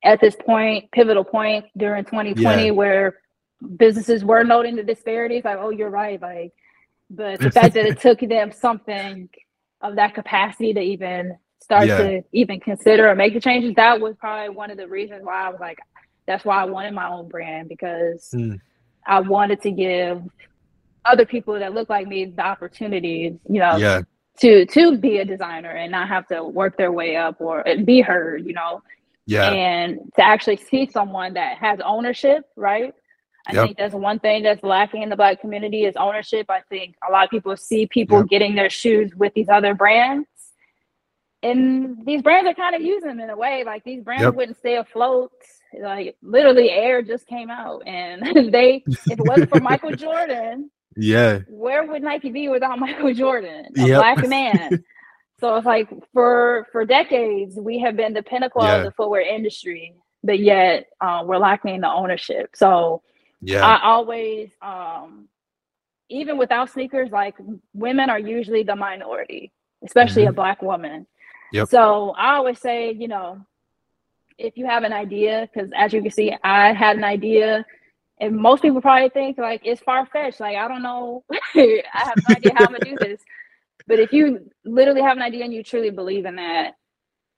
at 0.04 0.20
this 0.20 0.36
point, 0.36 0.90
pivotal 0.92 1.24
point 1.24 1.66
during 1.76 2.04
2020 2.04 2.64
yeah. 2.64 2.70
where 2.70 3.18
businesses 3.76 4.24
were 4.24 4.44
noting 4.44 4.76
the 4.76 4.82
disparities, 4.82 5.44
like, 5.44 5.58
oh, 5.58 5.70
you're 5.70 5.90
right. 5.90 6.20
Like, 6.20 6.52
but 7.10 7.40
the 7.40 7.50
fact 7.50 7.74
that 7.74 7.86
it 7.86 8.00
took 8.00 8.20
them 8.20 8.52
something 8.52 9.28
of 9.80 9.96
that 9.96 10.14
capacity 10.14 10.72
to 10.74 10.80
even 10.80 11.36
start 11.60 11.86
yeah. 11.86 11.98
to 11.98 12.22
even 12.32 12.60
consider 12.60 13.08
or 13.08 13.14
make 13.14 13.34
the 13.34 13.40
changes, 13.40 13.74
that 13.76 14.00
was 14.00 14.16
probably 14.18 14.54
one 14.54 14.70
of 14.70 14.76
the 14.76 14.88
reasons 14.88 15.24
why 15.24 15.46
I 15.46 15.48
was 15.50 15.60
like, 15.60 15.78
that's 16.26 16.44
why 16.44 16.60
I 16.60 16.64
wanted 16.64 16.94
my 16.94 17.08
own 17.08 17.28
brand 17.28 17.68
because 17.68 18.28
mm. 18.34 18.60
I 19.06 19.20
wanted 19.20 19.60
to 19.62 19.70
give 19.70 20.22
other 21.04 21.26
people 21.26 21.58
that 21.58 21.74
look 21.74 21.88
like 21.88 22.06
me 22.06 22.26
the 22.26 22.42
opportunities, 22.44 23.34
you 23.48 23.58
know, 23.58 23.76
yeah. 23.76 24.02
to 24.38 24.66
to 24.66 24.98
be 24.98 25.18
a 25.18 25.24
designer 25.24 25.70
and 25.70 25.90
not 25.90 26.08
have 26.08 26.26
to 26.28 26.44
work 26.44 26.76
their 26.76 26.92
way 26.92 27.16
up 27.16 27.40
or 27.40 27.64
be 27.84 28.00
heard, 28.00 28.46
you 28.46 28.52
know. 28.52 28.82
Yeah. 29.26 29.50
And 29.50 30.00
to 30.16 30.24
actually 30.24 30.56
see 30.56 30.88
someone 30.90 31.34
that 31.34 31.58
has 31.58 31.80
ownership, 31.84 32.44
right? 32.56 32.92
I 33.46 33.54
yep. 33.54 33.64
think 33.64 33.78
that's 33.78 33.94
one 33.94 34.20
thing 34.20 34.42
that's 34.44 34.62
lacking 34.62 35.02
in 35.02 35.08
the 35.08 35.16
black 35.16 35.40
community 35.40 35.84
is 35.84 35.96
ownership. 35.96 36.46
I 36.48 36.60
think 36.68 36.94
a 37.06 37.10
lot 37.10 37.24
of 37.24 37.30
people 37.30 37.56
see 37.56 37.86
people 37.86 38.18
yep. 38.18 38.28
getting 38.28 38.54
their 38.54 38.70
shoes 38.70 39.12
with 39.16 39.34
these 39.34 39.48
other 39.48 39.74
brands. 39.74 40.28
And 41.42 42.06
these 42.06 42.22
brands 42.22 42.48
are 42.48 42.54
kind 42.54 42.76
of 42.76 42.82
using 42.82 43.08
them 43.08 43.20
in 43.20 43.30
a 43.30 43.36
way. 43.36 43.64
Like 43.64 43.82
these 43.82 44.04
brands 44.04 44.22
yep. 44.22 44.34
wouldn't 44.34 44.58
stay 44.58 44.76
afloat. 44.76 45.32
Like 45.80 46.16
literally 46.22 46.70
Air 46.70 47.02
just 47.02 47.26
came 47.26 47.50
out 47.50 47.82
and 47.86 48.22
they 48.52 48.84
if 48.86 49.06
it 49.06 49.26
wasn't 49.26 49.50
for 49.50 49.60
Michael 49.60 49.92
Jordan, 49.92 50.70
yeah. 50.96 51.40
Where 51.48 51.84
would 51.86 52.02
Nike 52.02 52.30
be 52.30 52.48
without 52.48 52.78
Michael 52.78 53.14
Jordan? 53.14 53.66
A 53.78 53.86
black 53.86 54.26
man. 54.28 54.84
So 55.42 55.56
it's 55.56 55.66
like 55.66 55.88
for 56.12 56.68
for 56.70 56.84
decades 56.84 57.56
we 57.56 57.80
have 57.80 57.96
been 57.96 58.12
the 58.12 58.22
pinnacle 58.22 58.62
yeah. 58.62 58.76
of 58.76 58.84
the 58.84 58.92
footwear 58.92 59.22
industry, 59.22 59.92
but 60.22 60.38
yet 60.38 60.86
uh, 61.00 61.24
we're 61.26 61.38
lacking 61.38 61.80
the 61.80 61.90
ownership. 61.90 62.50
So 62.54 63.02
yeah, 63.40 63.66
I 63.66 63.82
always 63.82 64.50
um, 64.62 65.26
even 66.08 66.38
without 66.38 66.70
sneakers, 66.70 67.10
like 67.10 67.34
women 67.74 68.08
are 68.08 68.20
usually 68.20 68.62
the 68.62 68.76
minority, 68.76 69.50
especially 69.84 70.22
mm-hmm. 70.22 70.30
a 70.30 70.34
black 70.34 70.62
woman. 70.62 71.08
Yep. 71.52 71.70
So 71.70 72.10
I 72.10 72.36
always 72.36 72.60
say, 72.60 72.92
you 72.92 73.08
know, 73.08 73.44
if 74.38 74.56
you 74.56 74.66
have 74.66 74.84
an 74.84 74.92
idea, 74.92 75.48
because 75.52 75.72
as 75.76 75.92
you 75.92 76.02
can 76.02 76.12
see, 76.12 76.36
I 76.44 76.72
had 76.72 76.96
an 76.96 77.02
idea, 77.02 77.66
and 78.20 78.36
most 78.36 78.62
people 78.62 78.80
probably 78.80 79.08
think 79.08 79.38
like 79.38 79.62
it's 79.64 79.82
far 79.82 80.06
fetched. 80.06 80.38
Like 80.38 80.56
I 80.56 80.68
don't 80.68 80.84
know, 80.84 81.24
I 81.32 81.82
have 81.94 82.14
no 82.28 82.36
idea 82.36 82.52
how 82.54 82.66
I'm 82.66 82.72
gonna 82.74 82.84
do 82.84 82.96
this. 83.00 83.20
But 83.86 83.98
if 83.98 84.12
you 84.12 84.50
literally 84.64 85.02
have 85.02 85.16
an 85.16 85.22
idea 85.22 85.44
and 85.44 85.52
you 85.52 85.62
truly 85.62 85.90
believe 85.90 86.24
in 86.24 86.36
that, 86.36 86.74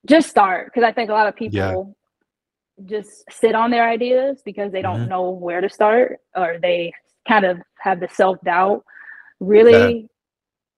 just 0.05 0.29
start. 0.29 0.67
Because 0.67 0.83
I 0.83 0.91
think 0.91 1.09
a 1.09 1.13
lot 1.13 1.27
of 1.27 1.35
people 1.35 1.95
yeah. 2.77 2.85
just 2.85 3.23
sit 3.31 3.55
on 3.55 3.71
their 3.71 3.87
ideas 3.87 4.41
because 4.45 4.71
they 4.71 4.81
don't 4.81 5.01
mm-hmm. 5.01 5.09
know 5.09 5.29
where 5.29 5.61
to 5.61 5.69
start 5.69 6.19
or 6.35 6.57
they 6.61 6.93
kind 7.27 7.45
of 7.45 7.59
have 7.79 7.99
the 7.99 8.07
self 8.07 8.37
doubt. 8.43 8.83
Really, 9.39 10.07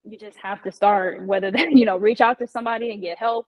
yeah. 0.03 0.11
you 0.11 0.17
just 0.17 0.37
have 0.37 0.63
to 0.63 0.71
start. 0.71 1.25
Whether 1.25 1.51
they, 1.51 1.69
you 1.71 1.85
know, 1.85 1.97
reach 1.97 2.21
out 2.21 2.39
to 2.39 2.47
somebody 2.47 2.91
and 2.91 3.01
get 3.01 3.17
help. 3.17 3.47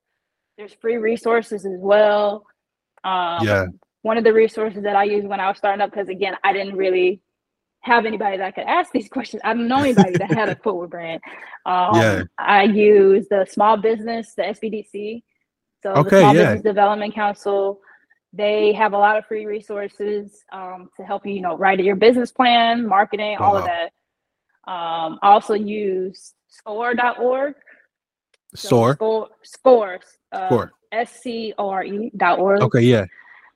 There's 0.57 0.73
free 0.73 0.97
resources 0.97 1.65
as 1.65 1.79
well. 1.79 2.45
Um, 3.03 3.47
yeah. 3.47 3.65
One 4.01 4.17
of 4.17 4.23
the 4.23 4.33
resources 4.33 4.83
that 4.83 4.95
I 4.95 5.03
used 5.05 5.27
when 5.27 5.39
I 5.39 5.47
was 5.47 5.57
starting 5.57 5.81
up, 5.81 5.91
because 5.91 6.09
again, 6.09 6.35
I 6.43 6.53
didn't 6.53 6.75
really 6.75 7.21
have 7.81 8.05
anybody 8.05 8.37
that 8.37 8.55
could 8.55 8.65
ask 8.65 8.91
these 8.91 9.09
questions. 9.09 9.41
I 9.43 9.53
don't 9.53 9.67
know 9.67 9.79
anybody 9.79 10.17
that 10.17 10.31
had 10.31 10.49
a 10.49 10.55
footwear 10.63 10.87
brand. 10.87 11.21
Um, 11.65 11.95
yeah. 11.95 12.23
I 12.37 12.63
use 12.63 13.27
the 13.29 13.45
small 13.49 13.77
business, 13.77 14.33
the 14.35 14.43
SBDC. 14.43 15.23
So 15.81 15.91
okay, 15.91 16.09
the 16.09 16.19
Small 16.19 16.35
yeah. 16.35 16.43
Business 16.43 16.63
Development 16.63 17.13
Council. 17.13 17.81
They 18.31 18.73
have 18.73 18.93
a 18.93 18.97
lot 18.97 19.17
of 19.17 19.25
free 19.25 19.45
resources 19.45 20.43
um, 20.51 20.89
to 20.97 21.03
help 21.03 21.25
you, 21.25 21.33
you 21.33 21.41
know, 21.41 21.57
write 21.57 21.79
your 21.79 21.95
business 21.95 22.31
plan, 22.31 22.87
marketing, 22.87 23.37
all 23.39 23.57
of 23.57 23.65
that. 23.65 23.91
Um, 24.71 25.17
I 25.23 25.29
also 25.29 25.55
use 25.55 26.33
score.org. 26.47 27.55
So 28.55 28.93
score. 28.93 29.29
Score. 29.41 29.99
Uh, 30.31 30.47
score. 30.47 30.71
S 30.91 31.21
C 31.21 31.53
O 31.57 31.69
R 31.69 31.83
E 31.83 32.11
dot 32.17 32.39
org. 32.39 32.61
Okay, 32.61 32.81
yeah. 32.81 33.05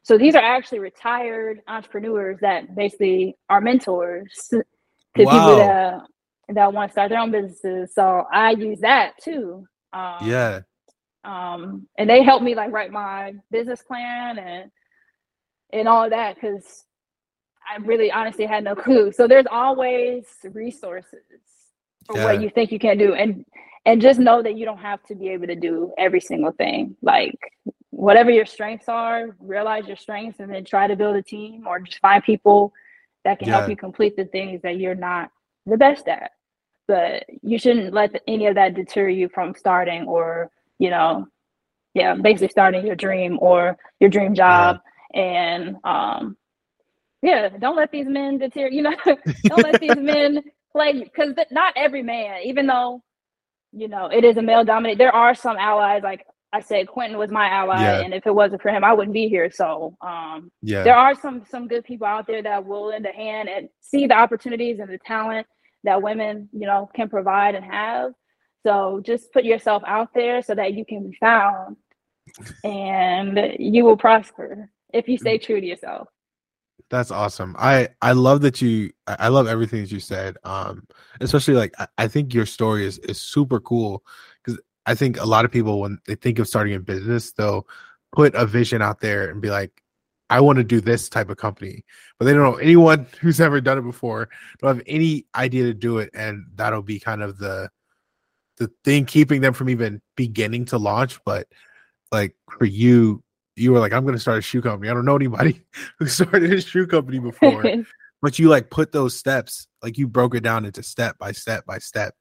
So 0.03 0.17
these 0.17 0.35
are 0.35 0.43
actually 0.43 0.79
retired 0.79 1.61
entrepreneurs 1.67 2.37
that 2.41 2.75
basically 2.75 3.37
are 3.49 3.61
mentors 3.61 4.49
to 4.49 4.57
wow. 4.57 5.31
people 5.31 5.55
that 5.57 6.01
that 6.49 6.73
want 6.73 6.89
to 6.89 6.93
start 6.93 7.09
their 7.09 7.19
own 7.19 7.31
businesses. 7.31 7.93
So 7.95 8.25
I 8.31 8.51
use 8.51 8.81
that 8.81 9.13
too. 9.21 9.65
Um, 9.93 10.17
yeah. 10.21 10.61
Um, 11.23 11.87
and 11.97 12.09
they 12.09 12.21
help 12.21 12.43
me 12.43 12.53
like 12.53 12.71
write 12.71 12.91
my 12.91 13.35
business 13.49 13.81
plan 13.81 14.37
and 14.37 14.71
and 15.71 15.87
all 15.87 16.09
that 16.09 16.35
because 16.35 16.83
I 17.67 17.77
really 17.77 18.11
honestly 18.11 18.45
had 18.45 18.63
no 18.63 18.75
clue. 18.75 19.11
So 19.13 19.27
there's 19.27 19.47
always 19.49 20.25
resources 20.43 21.21
for 22.05 22.17
yeah. 22.17 22.25
what 22.25 22.41
you 22.41 22.49
think 22.49 22.71
you 22.71 22.79
can 22.79 22.97
do, 22.97 23.13
and 23.13 23.45
and 23.85 24.01
just 24.01 24.19
know 24.19 24.41
that 24.41 24.55
you 24.55 24.65
don't 24.65 24.79
have 24.79 25.01
to 25.03 25.15
be 25.15 25.29
able 25.29 25.47
to 25.47 25.55
do 25.55 25.93
every 25.97 26.19
single 26.19 26.51
thing. 26.51 26.97
Like 27.01 27.39
whatever 27.93 28.31
your 28.31 28.45
strengths 28.45 28.89
are, 28.89 29.35
realize 29.39 29.85
your 29.85 29.95
strengths 29.95 30.39
and 30.39 30.51
then 30.51 30.65
try 30.65 30.87
to 30.87 30.95
build 30.95 31.15
a 31.15 31.21
team 31.21 31.67
or 31.67 31.79
just 31.79 31.99
find 31.99 32.23
people 32.23 32.73
that 33.23 33.37
can 33.37 33.47
yeah. 33.47 33.57
help 33.57 33.69
you 33.69 33.75
complete 33.75 34.17
the 34.17 34.25
things 34.25 34.61
that 34.63 34.77
you're 34.77 34.95
not 34.95 35.29
the 35.67 35.77
best 35.77 36.07
at. 36.07 36.31
But 36.87 37.25
you 37.43 37.59
shouldn't 37.59 37.93
let 37.93 38.19
any 38.27 38.47
of 38.47 38.55
that 38.55 38.73
deter 38.73 39.09
you 39.09 39.29
from 39.29 39.53
starting 39.55 40.05
or, 40.05 40.49
you 40.79 40.89
know, 40.89 41.27
yeah, 41.93 42.15
basically 42.15 42.47
starting 42.49 42.85
your 42.85 42.95
dream 42.95 43.37
or 43.39 43.77
your 43.99 44.09
dream 44.09 44.33
job. 44.33 44.79
Yeah. 45.13 45.21
And 45.21 45.75
um 45.83 46.35
yeah, 47.21 47.49
don't 47.49 47.77
let 47.77 47.91
these 47.91 48.07
men 48.07 48.39
deter, 48.39 48.67
you 48.69 48.81
know, 48.81 48.95
don't 49.45 49.63
let 49.63 49.79
these 49.79 49.95
men 49.97 50.41
play 50.71 51.03
because 51.03 51.35
not 51.51 51.73
every 51.77 52.01
man, 52.01 52.41
even 52.43 52.65
though 52.65 53.03
you 53.71 53.87
know 53.87 54.07
it 54.07 54.23
is 54.23 54.37
a 54.37 54.41
male 54.41 54.65
dominated, 54.65 54.99
there 54.99 55.15
are 55.15 55.35
some 55.35 55.57
allies 55.57 56.01
like 56.03 56.25
I 56.53 56.61
said 56.61 56.87
Quentin 56.87 57.17
was 57.17 57.31
my 57.31 57.47
ally, 57.47 57.81
yeah. 57.81 58.01
and 58.01 58.13
if 58.13 58.27
it 58.27 58.33
wasn't 58.33 58.61
for 58.61 58.69
him, 58.69 58.83
I 58.83 58.93
wouldn't 58.93 59.13
be 59.13 59.27
here. 59.27 59.49
So, 59.51 59.97
um, 60.01 60.51
yeah, 60.61 60.83
there 60.83 60.95
are 60.95 61.15
some 61.15 61.43
some 61.49 61.67
good 61.67 61.83
people 61.83 62.05
out 62.05 62.27
there 62.27 62.43
that 62.43 62.63
will 62.63 62.89
lend 62.89 63.07
a 63.07 63.11
hand 63.11 63.49
and 63.49 63.67
see 63.81 64.05
the 64.05 64.13
opportunities 64.13 64.79
and 64.79 64.87
the 64.87 64.99
talent 64.99 65.47
that 65.83 66.01
women, 66.01 66.47
you 66.53 66.67
know, 66.67 66.89
can 66.95 67.09
provide 67.09 67.55
and 67.55 67.65
have. 67.65 68.11
So, 68.61 69.01
just 69.03 69.33
put 69.33 69.43
yourself 69.43 69.81
out 69.87 70.09
there 70.13 70.43
so 70.43 70.53
that 70.53 70.75
you 70.75 70.85
can 70.85 71.09
be 71.09 71.17
found, 71.19 71.75
and 72.63 73.55
you 73.57 73.83
will 73.83 73.97
prosper 73.97 74.69
if 74.93 75.07
you 75.07 75.17
stay 75.17 75.39
true 75.39 75.59
to 75.59 75.65
yourself. 75.65 76.07
That's 76.91 77.09
awesome. 77.09 77.55
I 77.57 77.89
I 78.03 78.11
love 78.11 78.41
that 78.41 78.61
you. 78.61 78.91
I 79.07 79.29
love 79.29 79.47
everything 79.47 79.81
that 79.81 79.91
you 79.91 79.99
said. 79.99 80.37
Um, 80.43 80.85
especially 81.19 81.55
like 81.55 81.73
I, 81.79 81.87
I 81.97 82.07
think 82.07 82.31
your 82.31 82.45
story 82.45 82.85
is 82.85 82.99
is 82.99 83.19
super 83.19 83.59
cool 83.59 84.03
I 84.85 84.95
think 84.95 85.19
a 85.19 85.25
lot 85.25 85.45
of 85.45 85.51
people 85.51 85.79
when 85.79 85.99
they 86.05 86.15
think 86.15 86.39
of 86.39 86.47
starting 86.47 86.75
a 86.75 86.79
business, 86.79 87.31
they'll 87.31 87.67
put 88.13 88.35
a 88.35 88.45
vision 88.45 88.81
out 88.81 88.99
there 88.99 89.29
and 89.29 89.41
be 89.41 89.49
like, 89.49 89.83
I 90.29 90.39
want 90.41 90.57
to 90.57 90.63
do 90.63 90.81
this 90.81 91.09
type 91.09 91.29
of 91.29 91.37
company, 91.37 91.85
but 92.17 92.25
they 92.25 92.33
don't 92.33 92.43
know 92.43 92.55
anyone 92.57 93.07
who's 93.21 93.39
ever 93.39 93.61
done 93.61 93.77
it 93.77 93.83
before. 93.83 94.29
Don't 94.59 94.77
have 94.77 94.83
any 94.87 95.25
idea 95.35 95.65
to 95.65 95.73
do 95.73 95.99
it, 95.99 96.09
and 96.13 96.45
that'll 96.55 96.81
be 96.81 96.99
kind 96.99 97.21
of 97.21 97.37
the 97.37 97.69
the 98.57 98.71
thing 98.83 99.05
keeping 99.05 99.41
them 99.41 99.53
from 99.53 99.69
even 99.69 100.01
beginning 100.15 100.65
to 100.65 100.77
launch. 100.77 101.19
But 101.25 101.47
like 102.11 102.35
for 102.57 102.65
you, 102.65 103.23
you 103.55 103.71
were 103.71 103.79
like, 103.79 103.93
I'm 103.93 104.03
going 104.03 104.15
to 104.15 104.19
start 104.19 104.39
a 104.39 104.41
shoe 104.41 104.61
company. 104.61 104.89
I 104.89 104.93
don't 104.93 105.05
know 105.05 105.15
anybody 105.15 105.61
who 105.99 106.07
started 106.07 106.51
a 106.51 106.61
shoe 106.61 106.87
company 106.87 107.19
before, 107.19 107.63
but 108.21 108.39
you 108.39 108.49
like 108.49 108.69
put 108.69 108.91
those 108.91 109.17
steps, 109.17 109.67
like 109.81 109.97
you 109.97 110.07
broke 110.07 110.35
it 110.35 110.43
down 110.43 110.65
into 110.65 110.83
step 110.83 111.17
by 111.17 111.31
step 111.31 111.65
by 111.65 111.79
step, 111.79 112.15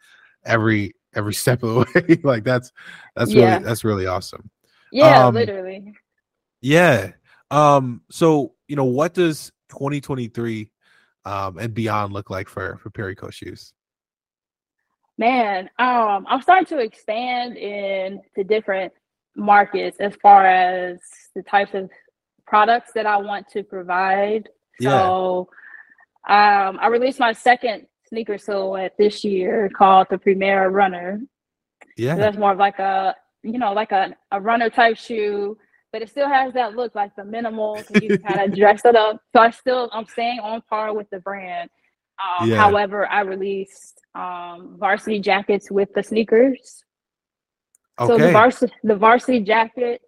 every 0.44 0.94
every 1.14 1.34
step 1.42 1.62
of 1.62 1.74
the 1.74 2.00
way. 2.00 2.18
like 2.24 2.44
that's 2.44 2.72
that's 3.14 3.32
yeah. 3.32 3.54
really 3.54 3.64
that's 3.64 3.84
really 3.84 4.06
awesome. 4.06 4.50
Yeah, 4.90 5.26
um, 5.26 5.34
literally. 5.34 5.94
Yeah. 6.60 7.12
Um, 7.50 8.02
so 8.10 8.54
you 8.68 8.76
know, 8.76 8.84
what 8.84 9.14
does 9.14 9.52
2023 9.70 10.70
um 11.24 11.58
and 11.58 11.72
beyond 11.72 12.12
look 12.12 12.30
like 12.30 12.48
for 12.48 12.78
for 12.78 12.90
Perry 12.90 13.14
Co 13.14 13.30
shoes? 13.30 13.72
Man, 15.18 15.68
um, 15.78 16.26
I'm 16.28 16.40
starting 16.42 16.66
to 16.66 16.78
expand 16.78 17.56
into 17.56 18.44
different 18.44 18.92
markets 19.36 19.98
as 20.00 20.14
far 20.16 20.44
as 20.44 20.98
the 21.34 21.42
types 21.42 21.74
of 21.74 21.90
products 22.46 22.92
that 22.94 23.06
I 23.06 23.18
want 23.18 23.48
to 23.50 23.62
provide. 23.62 24.48
Yeah. 24.80 24.90
So 24.90 25.48
um, 26.28 26.78
I 26.80 26.88
released 26.88 27.20
my 27.20 27.32
second 27.32 27.86
sneaker 28.12 28.36
silhouette 28.36 28.94
this 28.98 29.24
year 29.24 29.70
called 29.74 30.06
the 30.10 30.18
Primera 30.18 30.70
Runner. 30.70 31.18
Yeah. 31.96 32.14
So 32.14 32.20
that's 32.20 32.36
more 32.36 32.52
of 32.52 32.58
like 32.58 32.78
a, 32.78 33.16
you 33.42 33.58
know, 33.58 33.72
like 33.72 33.90
a, 33.90 34.14
a 34.30 34.38
runner 34.38 34.68
type 34.68 34.98
shoe, 34.98 35.56
but 35.92 36.02
it 36.02 36.10
still 36.10 36.28
has 36.28 36.52
that 36.52 36.76
look 36.76 36.94
like 36.94 37.16
the 37.16 37.24
minimal. 37.24 37.80
You 38.02 38.18
kind 38.26 38.40
of 38.40 38.54
dress 38.54 38.84
it 38.84 38.96
up. 38.96 39.22
So 39.34 39.40
I 39.40 39.50
still, 39.50 39.88
I'm 39.94 40.06
staying 40.06 40.40
on 40.40 40.60
par 40.68 40.94
with 40.94 41.08
the 41.08 41.20
brand. 41.20 41.70
Um, 42.22 42.50
yeah. 42.50 42.56
However, 42.56 43.08
I 43.08 43.22
released 43.22 44.02
um, 44.14 44.76
varsity 44.78 45.18
jackets 45.18 45.70
with 45.70 45.88
the 45.94 46.02
sneakers. 46.02 46.84
Okay. 47.98 48.12
So 48.12 48.18
the 48.18 48.30
varsity, 48.30 48.74
the 48.84 48.96
varsity 48.96 49.40
jacket 49.40 50.02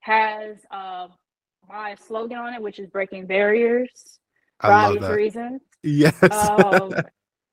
has 0.00 0.58
uh, 0.70 1.08
my 1.66 1.94
slogan 1.94 2.36
on 2.36 2.52
it, 2.52 2.60
which 2.60 2.78
is 2.78 2.88
breaking 2.88 3.26
barriers 3.26 4.18
for 4.60 4.70
obvious 4.70 5.08
reasons. 5.08 5.62
Yes. 5.82 6.22
um, 6.30 6.92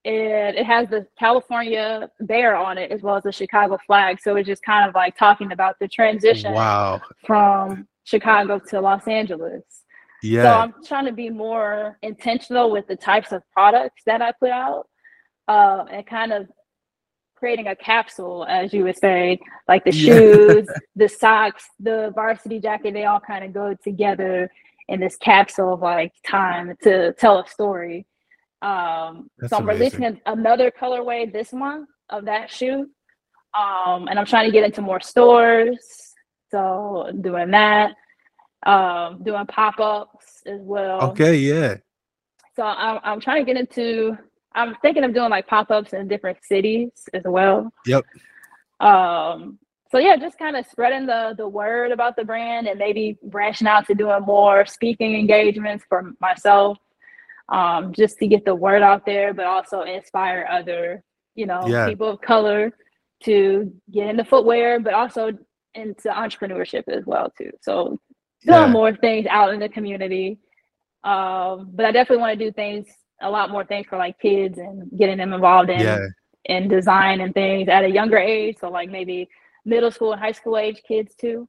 and 0.05 0.55
it 0.55 0.65
has 0.65 0.87
the 0.89 1.05
California 1.17 2.09
bear 2.21 2.55
on 2.55 2.77
it 2.77 2.91
as 2.91 3.01
well 3.01 3.15
as 3.15 3.23
the 3.23 3.31
Chicago 3.31 3.77
flag. 3.85 4.19
So 4.21 4.35
it's 4.37 4.47
just 4.47 4.63
kind 4.63 4.87
of 4.87 4.95
like 4.95 5.17
talking 5.17 5.51
about 5.51 5.75
the 5.79 5.87
transition 5.87 6.53
wow. 6.53 7.01
from 7.25 7.87
Chicago 8.05 8.59
to 8.69 8.79
Los 8.79 9.07
Angeles. 9.07 9.63
Yeah. 10.23 10.43
So 10.43 10.59
I'm 10.59 10.73
trying 10.85 11.05
to 11.05 11.11
be 11.11 11.29
more 11.29 11.97
intentional 12.01 12.71
with 12.71 12.87
the 12.87 12.95
types 12.95 13.31
of 13.31 13.43
products 13.51 14.01
that 14.05 14.21
I 14.21 14.31
put 14.39 14.51
out 14.51 14.87
uh, 15.47 15.85
and 15.91 16.05
kind 16.05 16.31
of 16.31 16.47
creating 17.35 17.67
a 17.67 17.75
capsule, 17.75 18.45
as 18.49 18.73
you 18.73 18.83
would 18.83 18.97
say, 18.97 19.39
like 19.67 19.83
the 19.85 19.91
shoes, 19.91 20.67
yeah. 20.67 20.77
the 20.95 21.07
socks, 21.07 21.65
the 21.79 22.11
varsity 22.15 22.59
jacket, 22.59 22.93
they 22.93 23.05
all 23.05 23.19
kind 23.19 23.45
of 23.45 23.53
go 23.53 23.75
together 23.83 24.51
in 24.89 24.99
this 24.99 25.15
capsule 25.17 25.73
of 25.73 25.81
like 25.81 26.11
time 26.27 26.75
to 26.83 27.13
tell 27.13 27.39
a 27.39 27.47
story. 27.47 28.05
Um, 28.61 29.29
so 29.47 29.57
I'm 29.57 29.69
amazing. 29.69 30.01
releasing 30.01 30.21
another 30.25 30.71
colorway 30.71 31.31
this 31.31 31.53
month 31.53 31.89
of 32.09 32.25
that 32.25 32.49
shoe. 32.49 32.89
Um, 33.57 34.07
and 34.07 34.19
I'm 34.19 34.25
trying 34.25 34.45
to 34.45 34.51
get 34.51 34.63
into 34.63 34.81
more 34.81 34.99
stores. 34.99 36.13
So 36.51 37.11
doing 37.21 37.51
that, 37.51 37.93
um, 38.65 39.23
doing 39.23 39.45
pop-ups 39.45 40.41
as 40.45 40.59
well. 40.61 41.01
Okay, 41.11 41.37
yeah. 41.37 41.77
So 42.55 42.63
I'm 42.63 42.99
I'm 43.03 43.19
trying 43.21 43.45
to 43.45 43.45
get 43.45 43.59
into 43.59 44.17
I'm 44.53 44.75
thinking 44.81 45.03
of 45.03 45.13
doing 45.13 45.29
like 45.29 45.47
pop-ups 45.47 45.93
in 45.93 46.07
different 46.07 46.39
cities 46.43 46.89
as 47.13 47.23
well. 47.25 47.71
Yep. 47.85 48.03
Um 48.81 49.59
so 49.91 49.97
yeah, 49.97 50.17
just 50.17 50.37
kind 50.37 50.57
of 50.57 50.65
spreading 50.67 51.05
the 51.05 51.35
the 51.37 51.47
word 51.47 51.91
about 51.91 52.17
the 52.17 52.25
brand 52.25 52.67
and 52.67 52.77
maybe 52.77 53.17
branching 53.23 53.67
out 53.67 53.87
to 53.87 53.95
doing 53.95 54.21
more 54.23 54.65
speaking 54.65 55.15
engagements 55.15 55.85
for 55.87 56.11
myself 56.19 56.77
um, 57.51 57.93
just 57.93 58.17
to 58.19 58.27
get 58.27 58.45
the 58.45 58.55
word 58.55 58.81
out 58.81 59.05
there, 59.05 59.33
but 59.33 59.45
also 59.45 59.81
inspire 59.81 60.47
other, 60.49 61.03
you 61.35 61.45
know, 61.45 61.65
yeah. 61.67 61.87
people 61.87 62.09
of 62.09 62.21
color 62.21 62.71
to 63.23 63.73
get 63.91 64.07
into 64.07 64.23
footwear, 64.23 64.79
but 64.79 64.93
also 64.93 65.31
into 65.75 66.09
entrepreneurship 66.09 66.83
as 66.87 67.05
well 67.05 67.31
too. 67.37 67.51
So 67.61 67.99
doing 68.45 68.61
yeah. 68.61 68.67
more 68.67 68.95
things 68.95 69.25
out 69.29 69.53
in 69.53 69.59
the 69.59 69.69
community. 69.69 70.39
Um, 71.03 71.69
but 71.73 71.85
I 71.85 71.91
definitely 71.91 72.21
want 72.21 72.37
to 72.37 72.45
do 72.45 72.51
things, 72.51 72.87
a 73.21 73.29
lot 73.29 73.51
more 73.51 73.65
things 73.65 73.87
for 73.87 73.97
like 73.97 74.19
kids 74.19 74.57
and 74.57 74.89
getting 74.97 75.17
them 75.17 75.33
involved 75.33 75.69
in 75.69 75.79
yeah. 75.79 76.05
in 76.45 76.67
design 76.67 77.21
and 77.21 77.33
things 77.33 77.67
at 77.67 77.83
a 77.83 77.89
younger 77.89 78.17
age. 78.17 78.57
So 78.59 78.69
like 78.69 78.89
maybe 78.89 79.27
middle 79.65 79.91
school 79.91 80.13
and 80.13 80.21
high 80.21 80.31
school 80.31 80.57
age 80.57 80.81
kids 80.87 81.15
too. 81.15 81.47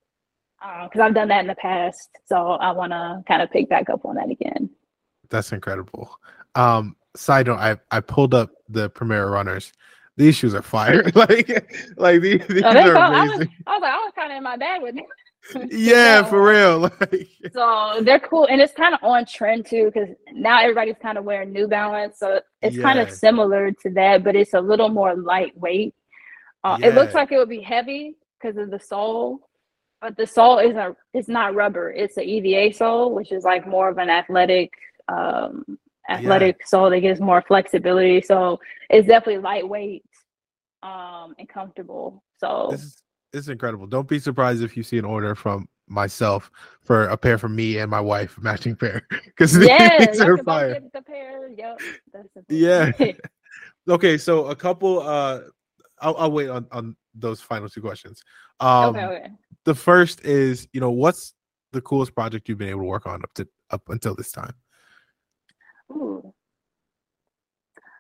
Because 0.61 1.01
uh, 1.01 1.05
I've 1.05 1.15
done 1.15 1.29
that 1.29 1.41
in 1.41 1.47
the 1.47 1.55
past, 1.55 2.11
so 2.27 2.37
I 2.37 2.73
want 2.73 2.93
to 2.93 3.23
kind 3.27 3.41
of 3.41 3.51
pick 3.51 3.71
back 3.71 3.89
up 3.89 4.05
on 4.05 4.17
that 4.17 4.31
again. 4.31 4.69
That's 5.31 5.53
incredible. 5.53 6.11
Um, 6.55 6.97
side 7.17 7.47
note, 7.47 7.59
I 7.59 7.79
I 7.91 8.01
pulled 8.01 8.35
up 8.35 8.51
the 8.69 8.91
Primera 8.91 9.31
runners. 9.31 9.73
These 10.17 10.37
shoes 10.37 10.55
are 10.55 10.63
fire. 10.63 11.05
like 11.15 11.49
like 11.97 12.21
these, 12.21 12.47
these 12.49 12.63
oh, 12.63 12.69
are 12.69 12.95
amazing. 12.95 12.97
I 12.97 13.25
was, 13.25 13.49
I 13.67 13.73
was 13.73 13.83
like, 13.83 13.93
I 13.93 13.97
was 13.97 14.13
kind 14.15 14.33
of 14.33 14.37
in 14.37 14.43
my 14.43 14.57
bag 14.57 14.83
with 14.83 14.97
them. 14.97 15.07
yeah, 15.71 16.23
for 16.23 16.43
real. 16.43 16.91
Like, 17.01 17.29
so 17.53 18.01
they're 18.03 18.21
cool, 18.21 18.47
and 18.47 18.61
it's 18.61 18.75
kind 18.75 18.95
of 18.95 19.03
on 19.03 19.25
trend 19.25 19.67
too, 19.67 19.91
because 19.93 20.09
now 20.33 20.61
everybody's 20.61 20.97
kind 21.01 21.19
of 21.19 21.25
wearing 21.25 21.53
New 21.53 21.67
Balance, 21.67 22.19
so 22.19 22.41
it's 22.63 22.77
yeah. 22.77 22.83
kind 22.83 22.99
of 22.99 23.11
similar 23.11 23.73
to 23.73 23.91
that, 23.91 24.23
but 24.23 24.37
it's 24.37 24.55
a 24.55 24.61
little 24.61 24.89
more 24.89 25.17
lightweight. 25.17 25.95
Uh, 26.63 26.77
yeah. 26.81 26.89
It 26.89 26.95
looks 26.95 27.15
like 27.15 27.33
it 27.33 27.39
would 27.39 27.49
be 27.49 27.63
heavy 27.63 28.17
because 28.39 28.57
of 28.59 28.71
the 28.71 28.79
sole, 28.79 29.41
but 30.01 30.17
the 30.17 30.27
sole 30.27 30.59
isn't. 30.59 30.97
It's 31.15 31.29
not 31.29 31.55
rubber. 31.55 31.91
It's 31.91 32.17
an 32.17 32.25
EVA 32.25 32.75
sole, 32.75 33.15
which 33.15 33.33
is 33.33 33.45
like 33.45 33.67
more 33.67 33.89
of 33.89 33.99
an 33.99 34.11
athletic, 34.11 34.73
um, 35.11 35.79
athletic 36.09 36.57
yeah. 36.61 36.67
sole 36.67 36.91
that 36.91 37.01
gives 37.01 37.21
more 37.21 37.43
flexibility. 37.43 38.21
So 38.21 38.61
it's 38.89 39.07
definitely 39.07 39.43
lightweight, 39.43 40.05
um, 40.83 41.35
and 41.39 41.49
comfortable. 41.49 42.23
So 42.39 42.69
this 42.71 43.03
it's 43.33 43.49
incredible. 43.49 43.87
Don't 43.87 44.09
be 44.09 44.19
surprised 44.19 44.63
if 44.63 44.77
you 44.77 44.83
see 44.83 44.99
an 44.99 45.05
order 45.05 45.35
from 45.35 45.69
myself 45.87 46.51
for 46.83 47.07
a 47.07 47.17
pair 47.17 47.39
from 47.39 47.55
me 47.55 47.79
and 47.79 47.91
my 47.91 48.01
wife, 48.01 48.37
matching 48.41 48.77
pair. 48.77 49.07
Because 49.25 49.57
yeah, 49.57 50.07
these 50.11 50.21
are 50.21 50.37
fire. 50.39 50.81
The 50.93 51.03
pair. 51.03 51.51
Yep, 51.57 51.81
yeah. 52.49 52.93
okay, 53.89 54.19
so 54.19 54.47
a 54.47 54.57
couple. 54.57 55.01
Uh, 55.01 55.41
I'll, 56.01 56.17
I'll 56.17 56.33
wait 56.33 56.49
on 56.49 56.67
on 56.73 56.97
those 57.15 57.41
final 57.41 57.69
two 57.69 57.81
questions. 57.81 58.23
Um, 58.61 58.97
okay, 58.97 59.05
okay. 59.05 59.31
The 59.65 59.75
first 59.75 60.25
is, 60.25 60.69
you 60.73 60.81
know, 60.81 60.91
what's 60.91 61.35
the 61.73 61.81
coolest 61.81 62.15
project 62.15 62.49
you've 62.49 62.59
been 62.59 62.69
able 62.69 62.81
to 62.81 62.87
work 62.87 63.07
on 63.07 63.23
up 63.23 63.33
to 63.35 63.49
up 63.71 63.83
until 63.89 64.15
this 64.15 64.33
time? 64.33 64.55
Ooh. 65.91 66.33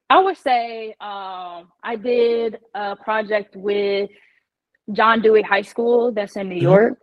I 0.09 0.19
would 0.21 0.37
say 0.39 0.91
um, 1.01 1.69
I 1.83 1.97
did 1.97 2.59
a 2.75 2.97
project 2.97 3.55
with 3.55 4.11
John 4.93 5.23
Dewey 5.23 5.43
High 5.43 5.63
School 5.63 6.11
that's 6.11 6.37
in 6.37 6.49
New 6.49 6.57
mm-hmm. 6.57 6.63
York. 6.65 6.99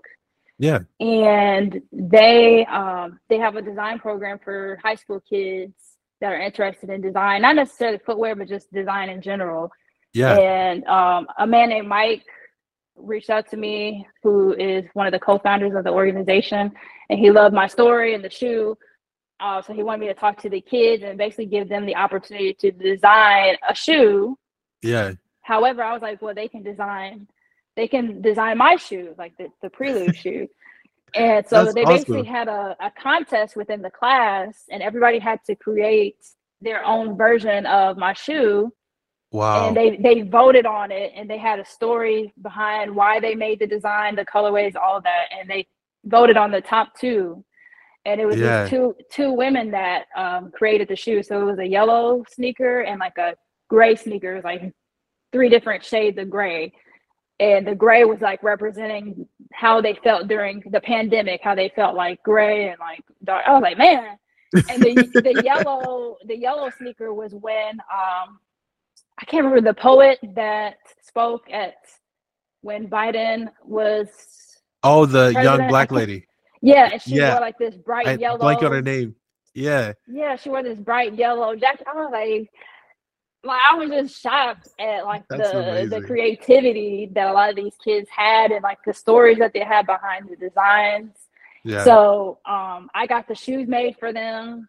Yeah. 0.59 0.79
And 0.99 1.81
they 1.91 2.65
um, 2.65 3.19
they 3.29 3.37
have 3.37 3.55
a 3.55 3.61
design 3.61 3.99
program 3.99 4.39
for 4.43 4.79
high 4.83 4.95
school 4.95 5.21
kids 5.21 5.73
that 6.19 6.33
are 6.33 6.41
interested 6.41 6.89
in 6.89 6.99
design, 6.99 7.43
not 7.43 7.55
necessarily 7.55 7.99
footwear, 8.05 8.35
but 8.35 8.47
just 8.47 8.73
design 8.73 9.09
in 9.09 9.21
general. 9.21 9.71
Yeah. 10.13 10.35
And 10.35 10.83
um, 10.85 11.27
a 11.37 11.45
man 11.45 11.69
named 11.69 11.87
Mike 11.87 12.25
reached 12.95 13.29
out 13.29 13.47
to 13.51 13.57
me, 13.57 14.07
who 14.23 14.53
is 14.53 14.83
one 14.93 15.05
of 15.05 15.13
the 15.13 15.19
co-founders 15.19 15.75
of 15.75 15.83
the 15.83 15.91
organization, 15.91 16.71
and 17.09 17.19
he 17.19 17.29
loved 17.29 17.53
my 17.53 17.67
story 17.67 18.15
and 18.15 18.23
the 18.23 18.29
shoe. 18.29 18.75
Uh, 19.39 19.61
so 19.61 19.73
he 19.73 19.83
wanted 19.83 20.01
me 20.01 20.07
to 20.07 20.13
talk 20.13 20.41
to 20.41 20.49
the 20.49 20.61
kids 20.61 21.03
and 21.03 21.17
basically 21.17 21.45
give 21.45 21.69
them 21.69 21.85
the 21.85 21.95
opportunity 21.95 22.53
to 22.53 22.71
design 22.71 23.55
a 23.69 23.75
shoe. 23.75 24.37
Yeah. 24.81 25.13
However, 25.41 25.83
I 25.83 25.93
was 25.93 26.01
like, 26.01 26.21
well, 26.21 26.33
they 26.33 26.47
can 26.47 26.63
design 26.63 27.27
they 27.77 27.87
can 27.87 28.21
design 28.21 28.57
my 28.57 28.75
shoe, 28.75 29.13
like 29.17 29.37
the, 29.37 29.47
the 29.61 29.69
prelude 29.69 30.15
shoe. 30.23 30.47
And 31.15 31.47
so 31.47 31.63
That's 31.63 31.75
they 31.75 31.83
awesome. 31.83 31.95
basically 31.95 32.23
had 32.25 32.49
a, 32.49 32.75
a 32.81 32.91
contest 32.91 33.55
within 33.55 33.81
the 33.81 33.91
class, 33.91 34.63
and 34.69 34.83
everybody 34.83 35.19
had 35.19 35.39
to 35.45 35.55
create 35.55 36.17
their 36.59 36.83
own 36.83 37.15
version 37.15 37.65
of 37.65 37.97
my 37.97 38.13
shoe. 38.13 38.73
Wow. 39.31 39.67
And 39.67 39.77
they, 39.77 39.95
they 39.97 40.21
voted 40.21 40.65
on 40.65 40.91
it, 40.91 41.13
and 41.15 41.29
they 41.29 41.37
had 41.37 41.59
a 41.59 41.65
story 41.65 42.33
behind 42.41 42.93
why 42.93 43.19
they 43.19 43.35
made 43.35 43.59
the 43.59 43.67
design, 43.67 44.15
the 44.15 44.25
colorways, 44.25 44.75
all 44.75 44.99
that. 45.01 45.25
And 45.39 45.49
they 45.49 45.67
voted 46.03 46.35
on 46.35 46.51
the 46.51 46.61
top 46.61 46.97
two. 46.99 47.43
And 48.07 48.19
it 48.19 48.25
was 48.25 48.37
yeah. 48.37 48.67
two 48.67 48.95
two 49.11 49.31
women 49.33 49.69
that 49.71 50.05
um, 50.15 50.51
created 50.51 50.87
the 50.87 50.95
shoe. 50.95 51.21
So 51.21 51.41
it 51.41 51.45
was 51.45 51.59
a 51.59 51.67
yellow 51.67 52.23
sneaker 52.29 52.81
and 52.81 52.99
like 52.99 53.17
a 53.17 53.35
gray 53.69 53.95
sneaker, 53.95 54.41
like 54.43 54.73
three 55.31 55.49
different 55.49 55.83
shades 55.83 56.17
of 56.17 56.29
gray 56.29 56.73
and 57.39 57.67
the 57.67 57.75
gray 57.75 58.03
was 58.03 58.19
like 58.21 58.41
representing 58.41 59.27
how 59.53 59.79
they 59.79 59.93
felt 60.03 60.27
during 60.27 60.63
the 60.71 60.81
pandemic, 60.81 61.41
how 61.43 61.53
they 61.53 61.71
felt 61.75 61.95
like 61.95 62.21
gray 62.23 62.69
and 62.69 62.79
like 62.79 63.03
dark. 63.23 63.43
I 63.45 63.53
was 63.53 63.61
like, 63.61 63.77
man. 63.77 64.17
And 64.69 64.81
the 64.81 65.09
the 65.23 65.41
yellow 65.43 66.17
the 66.25 66.35
yellow 66.35 66.69
sneaker 66.77 67.13
was 67.13 67.33
when 67.33 67.73
um 67.73 68.39
I 69.19 69.25
can't 69.25 69.45
remember 69.45 69.69
the 69.69 69.79
poet 69.79 70.19
that 70.35 70.77
spoke 71.01 71.51
at 71.51 71.75
when 72.61 72.87
Biden 72.87 73.49
was 73.63 74.07
Oh, 74.83 75.05
the 75.05 75.31
president. 75.33 75.43
young 75.43 75.67
black 75.69 75.91
lady. 75.91 76.26
Yeah, 76.61 76.89
and 76.91 77.01
she 77.01 77.15
yeah. 77.15 77.33
wore 77.33 77.41
like 77.41 77.57
this 77.57 77.75
bright 77.75 78.07
I 78.07 78.13
yellow. 78.13 78.39
Blank 78.39 78.63
on 78.63 78.71
her 78.71 78.81
name. 78.81 79.15
Yeah. 79.53 79.93
Yeah, 80.07 80.35
she 80.35 80.49
wore 80.49 80.63
this 80.63 80.79
bright 80.79 81.15
yellow 81.15 81.55
jacket. 81.55 81.87
I 81.91 81.95
was 81.95 82.09
like, 82.11 82.49
like 83.43 83.61
I 83.71 83.75
was 83.75 83.89
just 83.89 84.21
shocked 84.21 84.69
at 84.79 85.05
like 85.05 85.23
That's 85.29 85.51
the 85.51 85.57
amazing. 85.59 85.89
the 85.89 86.05
creativity 86.05 87.09
that 87.13 87.27
a 87.27 87.33
lot 87.33 87.49
of 87.49 87.55
these 87.55 87.73
kids 87.83 88.07
had 88.09 88.51
and 88.51 88.61
like 88.61 88.79
the 88.85 88.93
stories 88.93 89.37
that 89.39 89.53
they 89.53 89.63
had 89.63 89.85
behind 89.85 90.29
the 90.29 90.35
designs. 90.35 91.15
Yeah. 91.63 91.83
So 91.83 92.39
um 92.45 92.89
I 92.93 93.07
got 93.07 93.27
the 93.27 93.35
shoes 93.35 93.67
made 93.67 93.97
for 93.97 94.13
them 94.13 94.67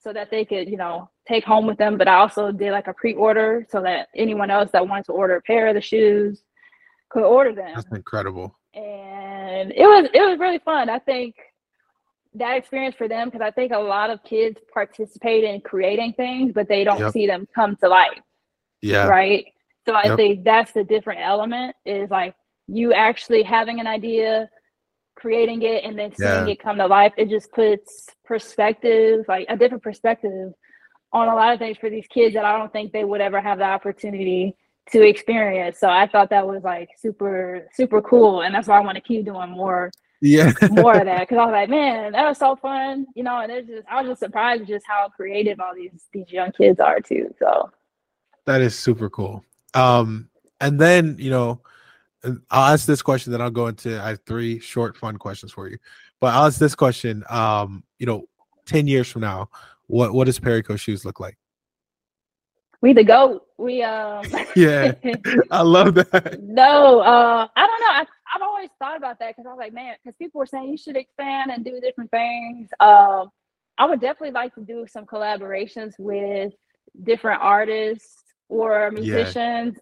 so 0.00 0.12
that 0.12 0.30
they 0.30 0.44
could, 0.44 0.68
you 0.68 0.76
know, 0.76 1.10
take 1.26 1.44
home 1.44 1.66
with 1.66 1.78
them. 1.78 1.96
But 1.96 2.08
I 2.08 2.16
also 2.16 2.52
did 2.52 2.72
like 2.72 2.88
a 2.88 2.94
pre-order 2.94 3.66
so 3.70 3.80
that 3.82 4.08
anyone 4.14 4.50
else 4.50 4.70
that 4.72 4.86
wanted 4.86 5.06
to 5.06 5.12
order 5.12 5.36
a 5.36 5.42
pair 5.42 5.68
of 5.68 5.74
the 5.74 5.80
shoes 5.80 6.42
could 7.08 7.24
order 7.24 7.54
them. 7.54 7.72
That's 7.74 7.88
incredible. 7.90 8.56
And 8.74 9.25
it 9.46 9.86
was 9.86 10.08
it 10.12 10.20
was 10.20 10.38
really 10.38 10.58
fun. 10.58 10.88
I 10.88 10.98
think 10.98 11.36
that 12.34 12.56
experience 12.56 12.94
for 12.96 13.08
them 13.08 13.28
because 13.28 13.40
I 13.40 13.50
think 13.50 13.72
a 13.72 13.78
lot 13.78 14.10
of 14.10 14.22
kids 14.22 14.58
participate 14.72 15.44
in 15.44 15.60
creating 15.60 16.12
things, 16.14 16.52
but 16.52 16.68
they 16.68 16.84
don't 16.84 16.98
yep. 16.98 17.12
see 17.12 17.26
them 17.26 17.48
come 17.54 17.76
to 17.76 17.88
life. 17.88 18.20
Yeah. 18.82 19.06
Right. 19.06 19.46
So 19.86 19.94
I 19.94 20.04
yep. 20.06 20.16
think 20.16 20.44
that's 20.44 20.72
the 20.72 20.84
different 20.84 21.20
element 21.22 21.76
is 21.84 22.10
like 22.10 22.34
you 22.66 22.92
actually 22.92 23.42
having 23.42 23.80
an 23.80 23.86
idea, 23.86 24.50
creating 25.14 25.62
it, 25.62 25.84
and 25.84 25.98
then 25.98 26.14
seeing 26.14 26.28
yeah. 26.28 26.46
it 26.46 26.60
come 26.60 26.76
to 26.78 26.86
life. 26.86 27.12
It 27.16 27.28
just 27.28 27.52
puts 27.52 28.08
perspective, 28.24 29.24
like 29.28 29.46
a 29.48 29.56
different 29.56 29.82
perspective 29.82 30.52
on 31.12 31.28
a 31.28 31.34
lot 31.34 31.52
of 31.52 31.58
things 31.58 31.78
for 31.78 31.88
these 31.88 32.06
kids 32.08 32.34
that 32.34 32.44
I 32.44 32.58
don't 32.58 32.72
think 32.72 32.92
they 32.92 33.04
would 33.04 33.20
ever 33.20 33.40
have 33.40 33.58
the 33.58 33.64
opportunity 33.64 34.56
to 34.92 35.02
experience. 35.02 35.78
So 35.78 35.88
I 35.88 36.06
thought 36.06 36.30
that 36.30 36.46
was 36.46 36.62
like 36.62 36.90
super, 36.98 37.68
super 37.72 38.00
cool. 38.02 38.42
And 38.42 38.54
that's 38.54 38.68
why 38.68 38.78
I 38.78 38.80
want 38.80 38.96
to 38.96 39.02
keep 39.02 39.24
doing 39.24 39.50
more 39.50 39.90
yeah 40.22 40.50
more 40.70 40.94
of 40.94 41.04
that 41.04 41.20
because 41.20 41.38
I 41.38 41.44
was 41.44 41.52
like, 41.52 41.68
man, 41.68 42.12
that 42.12 42.28
was 42.28 42.38
so 42.38 42.56
fun, 42.56 43.06
you 43.14 43.22
know. 43.22 43.40
And 43.40 43.52
it's 43.52 43.68
just 43.68 43.86
I 43.88 44.00
was 44.00 44.10
just 44.10 44.20
surprised 44.20 44.66
just 44.66 44.86
how 44.86 45.08
creative 45.08 45.60
all 45.60 45.74
these 45.74 46.06
these 46.12 46.30
young 46.30 46.52
kids 46.52 46.80
are 46.80 47.00
too. 47.00 47.34
So 47.38 47.70
that 48.44 48.60
is 48.60 48.78
super 48.78 49.10
cool. 49.10 49.44
Um, 49.74 50.28
and 50.60 50.80
then 50.80 51.16
you 51.18 51.30
know, 51.30 51.60
I'll 52.50 52.72
ask 52.72 52.86
this 52.86 53.02
question, 53.02 53.32
then 53.32 53.40
I'll 53.40 53.50
go 53.50 53.66
into 53.66 54.00
I 54.00 54.10
have 54.10 54.20
three 54.26 54.58
short 54.58 54.96
fun 54.96 55.16
questions 55.16 55.52
for 55.52 55.68
you. 55.68 55.78
But 56.20 56.34
I'll 56.34 56.46
ask 56.46 56.58
this 56.58 56.74
question. 56.74 57.24
Um, 57.28 57.84
you 57.98 58.06
know, 58.06 58.24
ten 58.64 58.86
years 58.86 59.08
from 59.08 59.22
now, 59.22 59.50
what 59.86 60.14
what 60.14 60.24
does 60.24 60.38
Perry 60.38 60.62
Co 60.62 60.76
shoes 60.76 61.04
look 61.04 61.20
like? 61.20 61.36
We 62.82 62.92
the 62.92 63.04
goat. 63.04 63.42
We 63.58 63.82
um. 63.82 64.24
yeah, 64.56 64.92
I 65.50 65.62
love 65.62 65.94
that. 65.94 66.38
No, 66.42 67.00
uh, 67.00 67.46
I 67.54 67.66
don't 67.66 67.80
know. 67.80 67.86
I 67.90 68.04
I've 68.34 68.42
always 68.42 68.70
thought 68.78 68.96
about 68.96 69.18
that 69.20 69.36
because 69.36 69.46
I 69.46 69.50
was 69.50 69.58
like, 69.58 69.72
man, 69.72 69.94
because 70.02 70.16
people 70.16 70.38
were 70.38 70.46
saying 70.46 70.70
you 70.70 70.76
should 70.76 70.96
expand 70.96 71.50
and 71.50 71.64
do 71.64 71.80
different 71.80 72.10
things. 72.10 72.68
Um, 72.80 73.30
I 73.78 73.86
would 73.86 74.00
definitely 74.00 74.32
like 74.32 74.54
to 74.54 74.62
do 74.62 74.86
some 74.88 75.04
collaborations 75.04 75.92
with 75.98 76.52
different 77.04 77.42
artists 77.42 78.22
or 78.48 78.90
musicians, 78.90 79.76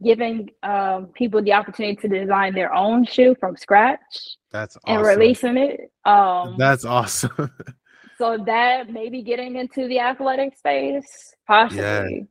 yeah. 0.00 0.14
giving 0.14 0.50
um, 0.62 1.06
people 1.14 1.42
the 1.42 1.52
opportunity 1.52 1.96
to 1.96 2.08
design 2.08 2.54
their 2.54 2.74
own 2.74 3.04
shoe 3.04 3.34
from 3.38 3.56
scratch. 3.56 4.00
That's 4.50 4.76
awesome. 4.84 4.98
and 4.98 5.06
releasing 5.06 5.56
it. 5.56 5.80
Um, 6.04 6.56
That's 6.58 6.84
awesome. 6.84 7.50
so 8.18 8.38
that 8.46 8.90
maybe 8.90 9.22
getting 9.22 9.56
into 9.56 9.88
the 9.88 9.98
athletic 9.98 10.56
space, 10.56 11.34
possibly. 11.46 11.82
Yeah. 11.82 12.24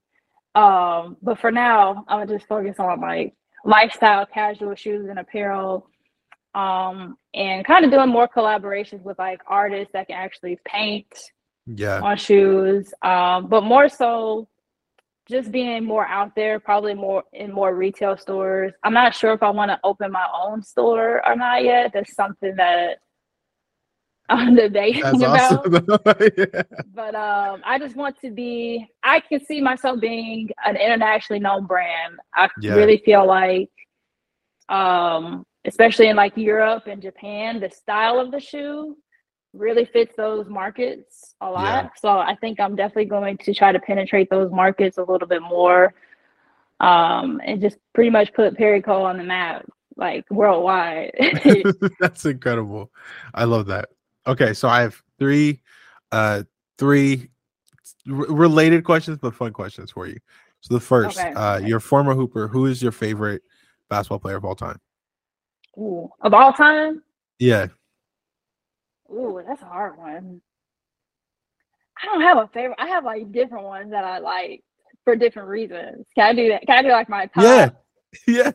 Um, 0.56 1.18
but 1.22 1.39
for 1.39 1.51
now, 1.51 2.06
I'm 2.08 2.20
gonna 2.20 2.38
just 2.38 2.47
focus 2.47 2.76
on 2.80 3.01
like 3.01 3.34
lifestyle 3.66 4.26
casual 4.26 4.76
shoes 4.76 5.08
and 5.10 5.20
apparel 5.20 5.89
um 6.54 7.18
and 7.34 7.66
kind 7.66 7.84
of 7.84 7.89
doing 7.89 8.10
more 8.10 8.28
collaborations 8.28 9.01
with 9.01 9.18
like 9.18 9.39
artists 9.47 9.91
that 9.93 10.06
can 10.06 10.16
actually 10.16 10.60
paint 10.66 11.08
yeah. 11.66 11.99
on 12.01 12.16
shoes 12.16 12.93
um 13.01 13.47
but 13.47 13.64
more 13.64 13.89
so 13.89 14.47
just 15.30 15.51
being 15.51 15.86
more 15.86 16.06
out 16.06 16.36
there 16.36 16.60
probably 16.60 16.93
more 16.93 17.24
in 17.34 17.51
more 17.51 17.76
retail 17.76 18.18
stores. 18.18 18.74
I'm 18.84 18.93
not 18.93 19.16
sure 19.16 19.34
if 19.34 19.41
i 19.41 19.49
want 19.49 19.72
to 19.72 19.80
open 19.84 20.12
my 20.12 20.28
own 20.34 20.62
store 20.62 21.26
or 21.26 21.36
not 21.36 21.64
yet. 21.64 21.91
That's 21.93 22.14
something 22.16 22.56
that 22.58 22.99
I'm 24.34 24.56
debating 24.56 25.02
That's 25.02 25.18
about. 25.18 25.66
Awesome. 25.66 26.32
yeah. 26.38 26.64
But 26.94 27.16
um, 27.16 27.62
I 27.66 27.78
just 27.80 27.96
want 27.96 28.20
to 28.22 28.32
be. 28.32 28.88
I 29.04 29.20
can 29.20 29.44
see 29.46 29.62
myself 29.62 30.00
being 30.00 30.50
an 30.66 30.76
internationally 30.76 31.40
known 31.40 31.66
brand. 31.66 32.16
I 32.36 32.50
yeah. 32.60 32.74
really 32.74 33.02
feel 33.06 33.26
like, 33.26 33.70
um, 34.70 35.46
especially 35.66 36.08
in 36.08 36.16
like 36.16 36.36
Europe 36.36 36.88
and 36.88 37.02
Japan, 37.02 37.60
the 37.60 37.70
style 37.70 38.20
of 38.20 38.32
the 38.32 38.40
shoe 38.40 38.98
really 39.54 39.86
fits 39.86 40.16
those 40.18 40.50
markets 40.50 41.36
a 41.42 41.50
lot. 41.50 41.84
Yeah. 41.84 41.90
So 42.00 42.10
I 42.10 42.36
think 42.42 42.60
I'm 42.60 42.76
definitely 42.76 43.06
going 43.06 43.38
to 43.38 43.54
try 43.54 43.72
to 43.72 43.80
penetrate 43.80 44.30
those 44.30 44.52
markets 44.52 44.98
a 44.98 45.04
little 45.04 45.28
bit 45.28 45.44
more, 45.44 45.94
um, 46.80 47.40
and 47.46 47.62
just 47.62 47.78
pretty 47.94 48.10
much 48.10 48.34
put 48.34 48.58
Perry 48.58 48.82
Co 48.82 49.04
on 49.04 49.18
the 49.18 49.24
map 49.24 49.66
like 49.96 50.26
worldwide. 50.32 51.12
That's 52.00 52.26
incredible. 52.26 52.92
I 53.34 53.44
love 53.44 53.68
that. 53.68 53.90
Okay, 54.26 54.54
so 54.54 54.68
I 54.70 54.82
have 54.82 55.02
three, 55.20 55.62
uh, 56.12 56.44
three 56.78 57.30
r- 58.10 58.16
related 58.16 58.84
questions, 58.84 59.18
but 59.22 59.36
fun 59.36 59.52
questions 59.54 59.92
for 59.92 60.08
you. 60.08 60.18
So 60.62 60.74
the 60.74 60.80
first, 60.80 61.20
okay, 61.20 61.34
uh, 61.34 61.58
your 61.58 61.80
former 61.80 62.14
hooper, 62.14 62.48
who 62.48 62.68
is 62.68 62.82
your 62.82 62.94
favorite 62.94 63.42
basketball 63.90 64.20
player 64.20 64.38
of 64.38 64.46
all 64.46 64.56
time? 64.56 64.80
Ooh, 65.78 66.10
of 66.22 66.34
all 66.34 66.54
time? 66.54 67.04
Yeah. 67.40 67.68
Ooh, 69.12 69.44
that's 69.46 69.62
a 69.62 69.66
hard 69.66 69.98
one. 69.98 70.42
I 72.02 72.06
don't 72.06 72.22
have 72.22 72.38
a 72.38 72.48
favorite. 72.54 72.78
I 72.80 72.88
have 72.88 73.04
like 73.04 73.32
different 73.32 73.66
ones 73.66 73.92
that 73.92 74.04
I 74.04 74.20
like 74.20 74.64
for 75.04 75.16
different 75.16 75.50
reasons. 75.50 76.06
Can 76.16 76.26
I 76.26 76.34
do 76.34 76.50
that? 76.50 76.66
Can 76.66 76.80
I 76.80 76.82
do 76.82 76.90
like 76.92 77.10
my 77.10 77.26
top? 77.28 77.44
Yeah. 77.44 77.70
Yeah. 78.28 78.52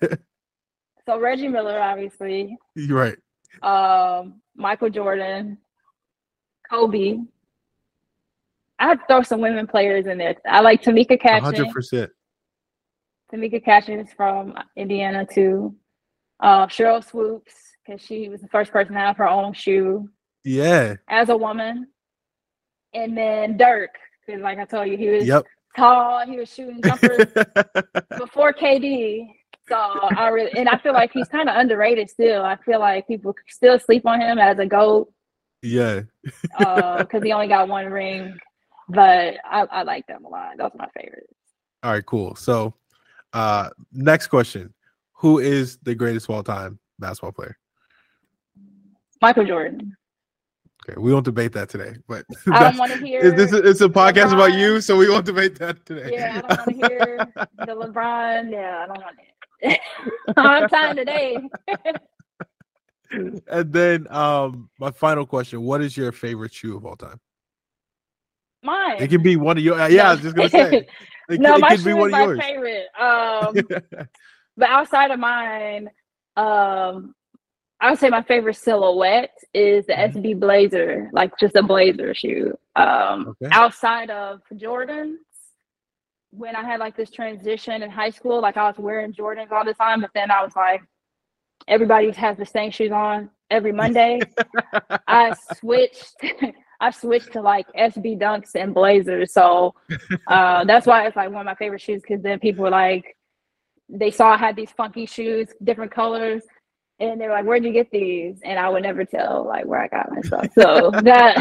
So 1.04 1.18
Reggie 1.18 1.48
Miller, 1.48 1.80
obviously. 1.80 2.56
You're 2.76 2.96
right. 2.96 3.18
Um, 3.62 4.40
Michael 4.54 4.90
Jordan, 4.90 5.58
Kobe. 6.68 7.18
I 8.78 8.86
have 8.86 9.00
to 9.00 9.06
throw 9.06 9.22
some 9.22 9.40
women 9.40 9.66
players 9.66 10.06
in 10.06 10.18
there. 10.18 10.36
I 10.48 10.60
like 10.60 10.82
Tamika 10.82 11.20
Catchings. 11.20 11.56
Hundred 11.56 11.72
percent. 11.72 12.10
Tamika 13.32 13.62
Catchings 13.64 14.10
from 14.16 14.54
Indiana 14.76 15.26
too. 15.26 15.74
Uh, 16.40 16.66
Sheryl 16.66 17.04
Swoopes 17.04 17.54
because 17.84 18.00
she 18.00 18.28
was 18.28 18.40
the 18.40 18.48
first 18.48 18.70
person 18.70 18.94
to 18.94 19.00
have 19.00 19.16
her 19.16 19.28
own 19.28 19.52
shoe. 19.52 20.08
Yeah. 20.44 20.96
As 21.08 21.28
a 21.28 21.36
woman, 21.36 21.88
and 22.94 23.16
then 23.16 23.56
Dirk 23.56 23.90
because, 24.24 24.42
like 24.42 24.58
I 24.58 24.64
told 24.64 24.88
you, 24.88 24.96
he 24.96 25.08
was 25.08 25.26
yep. 25.26 25.44
tall. 25.76 26.24
He 26.26 26.36
was 26.36 26.52
shooting 26.52 26.80
jumpers 26.82 27.26
before 28.18 28.52
KD. 28.52 29.28
So 29.68 29.76
I 29.76 30.28
really, 30.28 30.52
and 30.56 30.68
I 30.68 30.78
feel 30.78 30.92
like 30.92 31.12
he's 31.12 31.28
kind 31.28 31.48
of 31.48 31.56
underrated 31.56 32.08
still. 32.08 32.44
I 32.44 32.56
feel 32.56 32.80
like 32.80 33.06
people 33.06 33.34
still 33.48 33.78
sleep 33.78 34.06
on 34.06 34.20
him 34.20 34.38
as 34.38 34.58
a 34.58 34.66
goat. 34.66 35.12
Yeah. 35.62 36.02
uh, 36.58 36.98
because 36.98 37.22
he 37.22 37.32
only 37.32 37.48
got 37.48 37.68
one 37.68 37.86
ring, 37.86 38.36
but 38.88 39.36
I, 39.44 39.66
I 39.70 39.82
like 39.82 40.06
them 40.06 40.24
a 40.24 40.28
lot. 40.28 40.56
Those 40.56 40.70
are 40.74 40.78
my 40.78 40.88
favorites. 40.96 41.32
All 41.82 41.92
right, 41.92 42.04
cool. 42.06 42.34
So, 42.36 42.74
uh, 43.32 43.70
next 43.92 44.28
question: 44.28 44.72
Who 45.14 45.38
is 45.38 45.78
the 45.82 45.94
greatest 45.94 46.28
of 46.28 46.36
all 46.36 46.42
time 46.42 46.78
basketball 46.98 47.32
player? 47.32 47.56
Michael 49.20 49.44
Jordan. 49.44 49.96
Okay, 50.88 50.98
we 50.98 51.12
won't 51.12 51.24
debate 51.24 51.52
that 51.52 51.68
today, 51.68 51.96
but 52.08 52.24
I 52.52 52.70
don't 52.70 52.78
want 52.78 52.92
to 52.92 52.98
hear. 52.98 53.30
This 53.32 53.52
is, 53.52 53.60
it's 53.60 53.80
a 53.80 53.88
podcast 53.88 54.28
LeBron. 54.28 54.34
about 54.34 54.52
you, 54.54 54.80
so 54.80 54.96
we 54.96 55.08
won't 55.10 55.26
debate 55.26 55.58
that 55.58 55.84
today. 55.84 56.10
Yeah, 56.12 56.36
I 56.36 56.40
don't 56.40 56.66
want 56.66 56.80
to 56.80 56.88
hear 56.88 57.28
the 57.36 57.66
LeBron. 57.86 58.50
Yeah, 58.50 58.84
I 58.84 58.86
don't 58.86 58.98
want 59.02 59.16
it. 59.18 59.34
I'm 60.36 60.68
time 60.68 60.96
today. 60.96 61.38
and 63.10 63.72
then, 63.72 64.06
um, 64.10 64.70
my 64.78 64.90
final 64.90 65.26
question: 65.26 65.62
What 65.62 65.80
is 65.82 65.96
your 65.96 66.12
favorite 66.12 66.52
shoe 66.52 66.76
of 66.76 66.86
all 66.86 66.96
time? 66.96 67.20
Mine. 68.62 68.96
It 69.00 69.08
can 69.08 69.22
be 69.22 69.36
one 69.36 69.58
of 69.58 69.64
your. 69.64 69.76
Yeah, 69.88 70.10
I 70.10 70.12
was 70.12 70.22
just 70.22 70.36
gonna 70.36 70.48
say. 70.48 70.86
It, 71.30 71.42
no, 71.42 71.56
it 71.56 71.60
my 71.60 71.76
shoe 71.76 72.06
is 72.06 72.10
my 72.10 72.24
yours. 72.24 72.40
favorite. 72.40 72.86
Um, 72.98 73.54
but 74.56 74.70
outside 74.70 75.10
of 75.10 75.20
mine, 75.20 75.90
um, 76.38 77.14
I 77.80 77.90
would 77.90 77.98
say 77.98 78.08
my 78.08 78.22
favorite 78.22 78.56
silhouette 78.56 79.36
is 79.54 79.86
the 79.86 79.92
mm-hmm. 79.92 80.18
SB 80.18 80.40
Blazer, 80.40 81.10
like 81.12 81.38
just 81.38 81.54
a 81.54 81.62
blazer 81.62 82.14
shoe. 82.14 82.56
Um, 82.74 83.36
okay. 83.42 83.54
Outside 83.54 84.10
of 84.10 84.40
Jordans, 84.54 85.16
when 86.30 86.56
I 86.56 86.62
had 86.62 86.80
like 86.80 86.96
this 86.96 87.10
transition 87.10 87.82
in 87.82 87.90
high 87.90 88.10
school, 88.10 88.40
like 88.40 88.56
I 88.56 88.64
was 88.64 88.76
wearing 88.78 89.12
Jordans 89.12 89.50
all 89.50 89.64
the 89.64 89.74
time, 89.74 90.00
but 90.00 90.10
then 90.14 90.30
I 90.30 90.42
was 90.42 90.54
like, 90.54 90.82
everybody 91.66 92.10
has 92.12 92.36
the 92.36 92.46
same 92.46 92.70
shoes 92.70 92.92
on 92.92 93.30
every 93.50 93.72
Monday. 93.72 94.20
I 95.08 95.34
switched. 95.56 96.14
I 96.80 96.92
switched 96.92 97.32
to 97.32 97.40
like 97.42 97.66
SB 97.76 98.20
Dunks 98.20 98.54
and 98.54 98.72
Blazers, 98.72 99.32
so 99.32 99.74
uh, 100.28 100.64
that's 100.64 100.86
why 100.86 101.06
it's 101.06 101.16
like 101.16 101.28
one 101.30 101.40
of 101.40 101.46
my 101.46 101.56
favorite 101.56 101.80
shoes. 101.80 102.02
Because 102.02 102.22
then 102.22 102.38
people 102.38 102.62
were 102.62 102.70
like, 102.70 103.16
they 103.88 104.12
saw 104.12 104.34
I 104.34 104.36
had 104.36 104.54
these 104.54 104.70
funky 104.70 105.04
shoes, 105.04 105.48
different 105.64 105.90
colors 105.90 106.44
and 107.00 107.20
they're 107.20 107.30
like, 107.30 107.44
"Where'd 107.44 107.64
you 107.64 107.72
get 107.72 107.90
these?" 107.90 108.40
And 108.44 108.58
I 108.58 108.68
would 108.68 108.82
never 108.82 109.04
tell 109.04 109.46
like 109.46 109.64
where 109.66 109.80
I 109.80 109.88
got 109.88 110.10
my 110.10 110.20
stuff. 110.22 110.48
So 110.54 110.90
that 111.02 111.36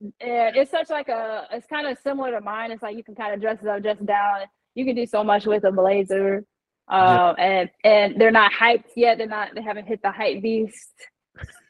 and 0.00 0.56
it's 0.56 0.70
such 0.70 0.90
like 0.90 1.08
a 1.08 1.46
it's 1.52 1.66
kind 1.66 1.86
of 1.86 1.98
similar 2.02 2.30
to 2.32 2.40
mine. 2.40 2.70
It's 2.70 2.82
like 2.82 2.96
you 2.96 3.04
can 3.04 3.14
kind 3.14 3.34
of 3.34 3.40
dress 3.40 3.58
it 3.62 3.68
up, 3.68 3.82
dress 3.82 4.00
it 4.00 4.06
down. 4.06 4.40
You 4.74 4.84
can 4.84 4.94
do 4.94 5.06
so 5.06 5.22
much 5.22 5.46
with 5.46 5.64
a 5.64 5.72
blazer, 5.72 6.44
um, 6.88 7.02
yeah. 7.02 7.34
and 7.38 7.70
and 7.84 8.20
they're 8.20 8.30
not 8.30 8.52
hyped 8.52 8.92
yet. 8.96 9.18
They're 9.18 9.26
not. 9.26 9.54
They 9.54 9.62
haven't 9.62 9.86
hit 9.86 10.00
the 10.02 10.10
hype 10.10 10.42
beast 10.42 10.94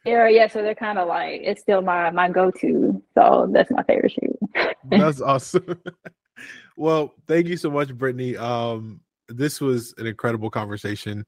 era 0.06 0.32
yet, 0.32 0.52
so 0.52 0.62
they're 0.62 0.74
kind 0.74 0.98
of 0.98 1.08
like 1.08 1.40
it's 1.42 1.60
still 1.60 1.82
my 1.82 2.10
my 2.10 2.28
go 2.28 2.50
to. 2.50 3.02
So 3.14 3.48
that's 3.52 3.70
my 3.70 3.82
favorite 3.82 4.12
shoe. 4.12 4.38
that's 4.84 5.20
awesome. 5.20 5.80
well, 6.76 7.14
thank 7.26 7.46
you 7.46 7.56
so 7.56 7.70
much, 7.70 7.88
Brittney. 7.88 8.38
Um, 8.38 9.00
this 9.28 9.60
was 9.60 9.94
an 9.98 10.06
incredible 10.06 10.50
conversation. 10.50 11.26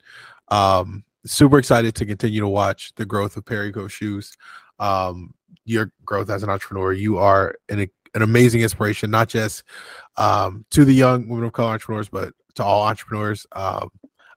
Um, 0.49 1.05
super 1.25 1.59
excited 1.59 1.95
to 1.97 2.07
continue 2.07 2.41
to 2.41 2.49
watch 2.49 2.93
the 2.97 3.05
growth 3.05 3.37
of 3.37 3.45
Perry 3.45 3.73
Co 3.73 3.89
Shoes. 3.89 4.37
Um, 4.79 5.35
your 5.65 5.93
growth 6.05 6.31
as 6.31 6.43
an 6.43 6.51
entrepreneur. 6.51 6.93
You 6.93 7.19
are 7.19 7.55
an, 7.69 7.89
an 8.15 8.23
amazing 8.23 8.63
inspiration, 8.63 9.11
not 9.11 9.29
just 9.29 9.63
um, 10.17 10.65
to 10.71 10.85
the 10.85 10.95
young 10.95 11.29
women 11.29 11.47
of 11.47 11.53
color 11.53 11.71
entrepreneurs, 11.71 12.09
but 12.09 12.33
to 12.57 12.65
all 12.65 12.83
entrepreneurs. 12.83 13.47
Um, 13.53 13.91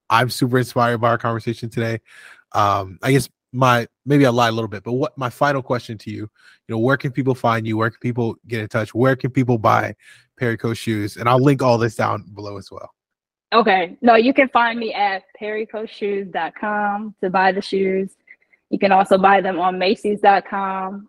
I'm 0.09 0.30
super 0.30 0.57
inspired 0.57 0.99
by 0.99 1.09
our 1.09 1.18
conversation 1.18 1.70
today. 1.70 1.99
Um, 2.53 2.99
I 3.01 3.11
guess 3.11 3.30
my 3.51 3.88
maybe 4.05 4.26
I 4.26 4.30
lied 4.30 4.51
a 4.51 4.55
little 4.55 4.68
bit, 4.68 4.84
but 4.84 4.93
what 4.93 5.18
my 5.18 5.30
final 5.30 5.61
question 5.61 5.97
to 5.99 6.11
you, 6.11 6.18
you 6.18 6.30
know, 6.70 6.78
where 6.78 6.97
can 6.97 7.11
people 7.11 7.36
find 7.36 7.66
you? 7.66 7.78
Where 7.78 7.89
can 7.89 7.99
people 7.99 8.36
get 8.47 8.59
in 8.61 8.68
touch? 8.68 8.93
Where 8.93 9.16
can 9.16 9.32
people 9.32 9.57
buy 9.57 9.95
Perry 10.38 10.57
Co 10.57 10.74
shoes? 10.74 11.18
And 11.18 11.28
I'll 11.28 11.41
link 11.41 11.63
all 11.63 11.78
this 11.78 11.95
down 11.95 12.24
below 12.34 12.57
as 12.57 12.70
well. 12.70 12.91
Okay. 13.53 13.97
No, 14.01 14.16
you 14.16 14.34
can 14.34 14.49
find 14.49 14.78
me 14.78 14.93
at 14.93 15.24
perrycoshoes.com 15.41 17.16
to 17.22 17.30
buy 17.30 17.51
the 17.51 17.61
shoes. 17.61 18.11
You 18.70 18.80
can 18.80 18.91
also 18.91 19.18
buy 19.18 19.41
them 19.41 19.59
on 19.59 19.78
Macy's.com. 19.78 21.07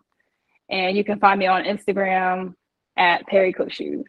And 0.69 0.97
you 0.97 1.03
can 1.03 1.19
find 1.19 1.39
me 1.39 1.47
on 1.47 1.63
Instagram 1.63 2.53
at 2.97 3.25
Perry 3.27 3.53
Co 3.53 3.67
Shoes. 3.67 4.05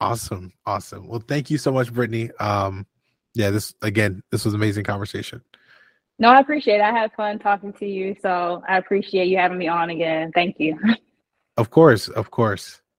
Awesome. 0.00 0.52
Awesome. 0.64 1.06
Well, 1.08 1.22
thank 1.26 1.50
you 1.50 1.58
so 1.58 1.72
much, 1.72 1.92
Brittney. 1.92 2.30
Um, 2.40 2.86
yeah, 3.34 3.50
this 3.50 3.74
again, 3.82 4.22
this 4.30 4.44
was 4.44 4.54
amazing 4.54 4.84
conversation. 4.84 5.42
No, 6.18 6.28
I 6.28 6.40
appreciate 6.40 6.76
it. 6.76 6.82
I 6.82 6.90
had 6.90 7.12
fun 7.12 7.38
talking 7.38 7.72
to 7.74 7.86
you. 7.86 8.16
So 8.20 8.62
I 8.68 8.78
appreciate 8.78 9.28
you 9.28 9.36
having 9.36 9.58
me 9.58 9.68
on 9.68 9.90
again. 9.90 10.32
Thank 10.34 10.56
you. 10.58 10.78
Of 11.58 11.70
course. 11.70 12.06
Of 12.06 12.30
course. 12.30 12.80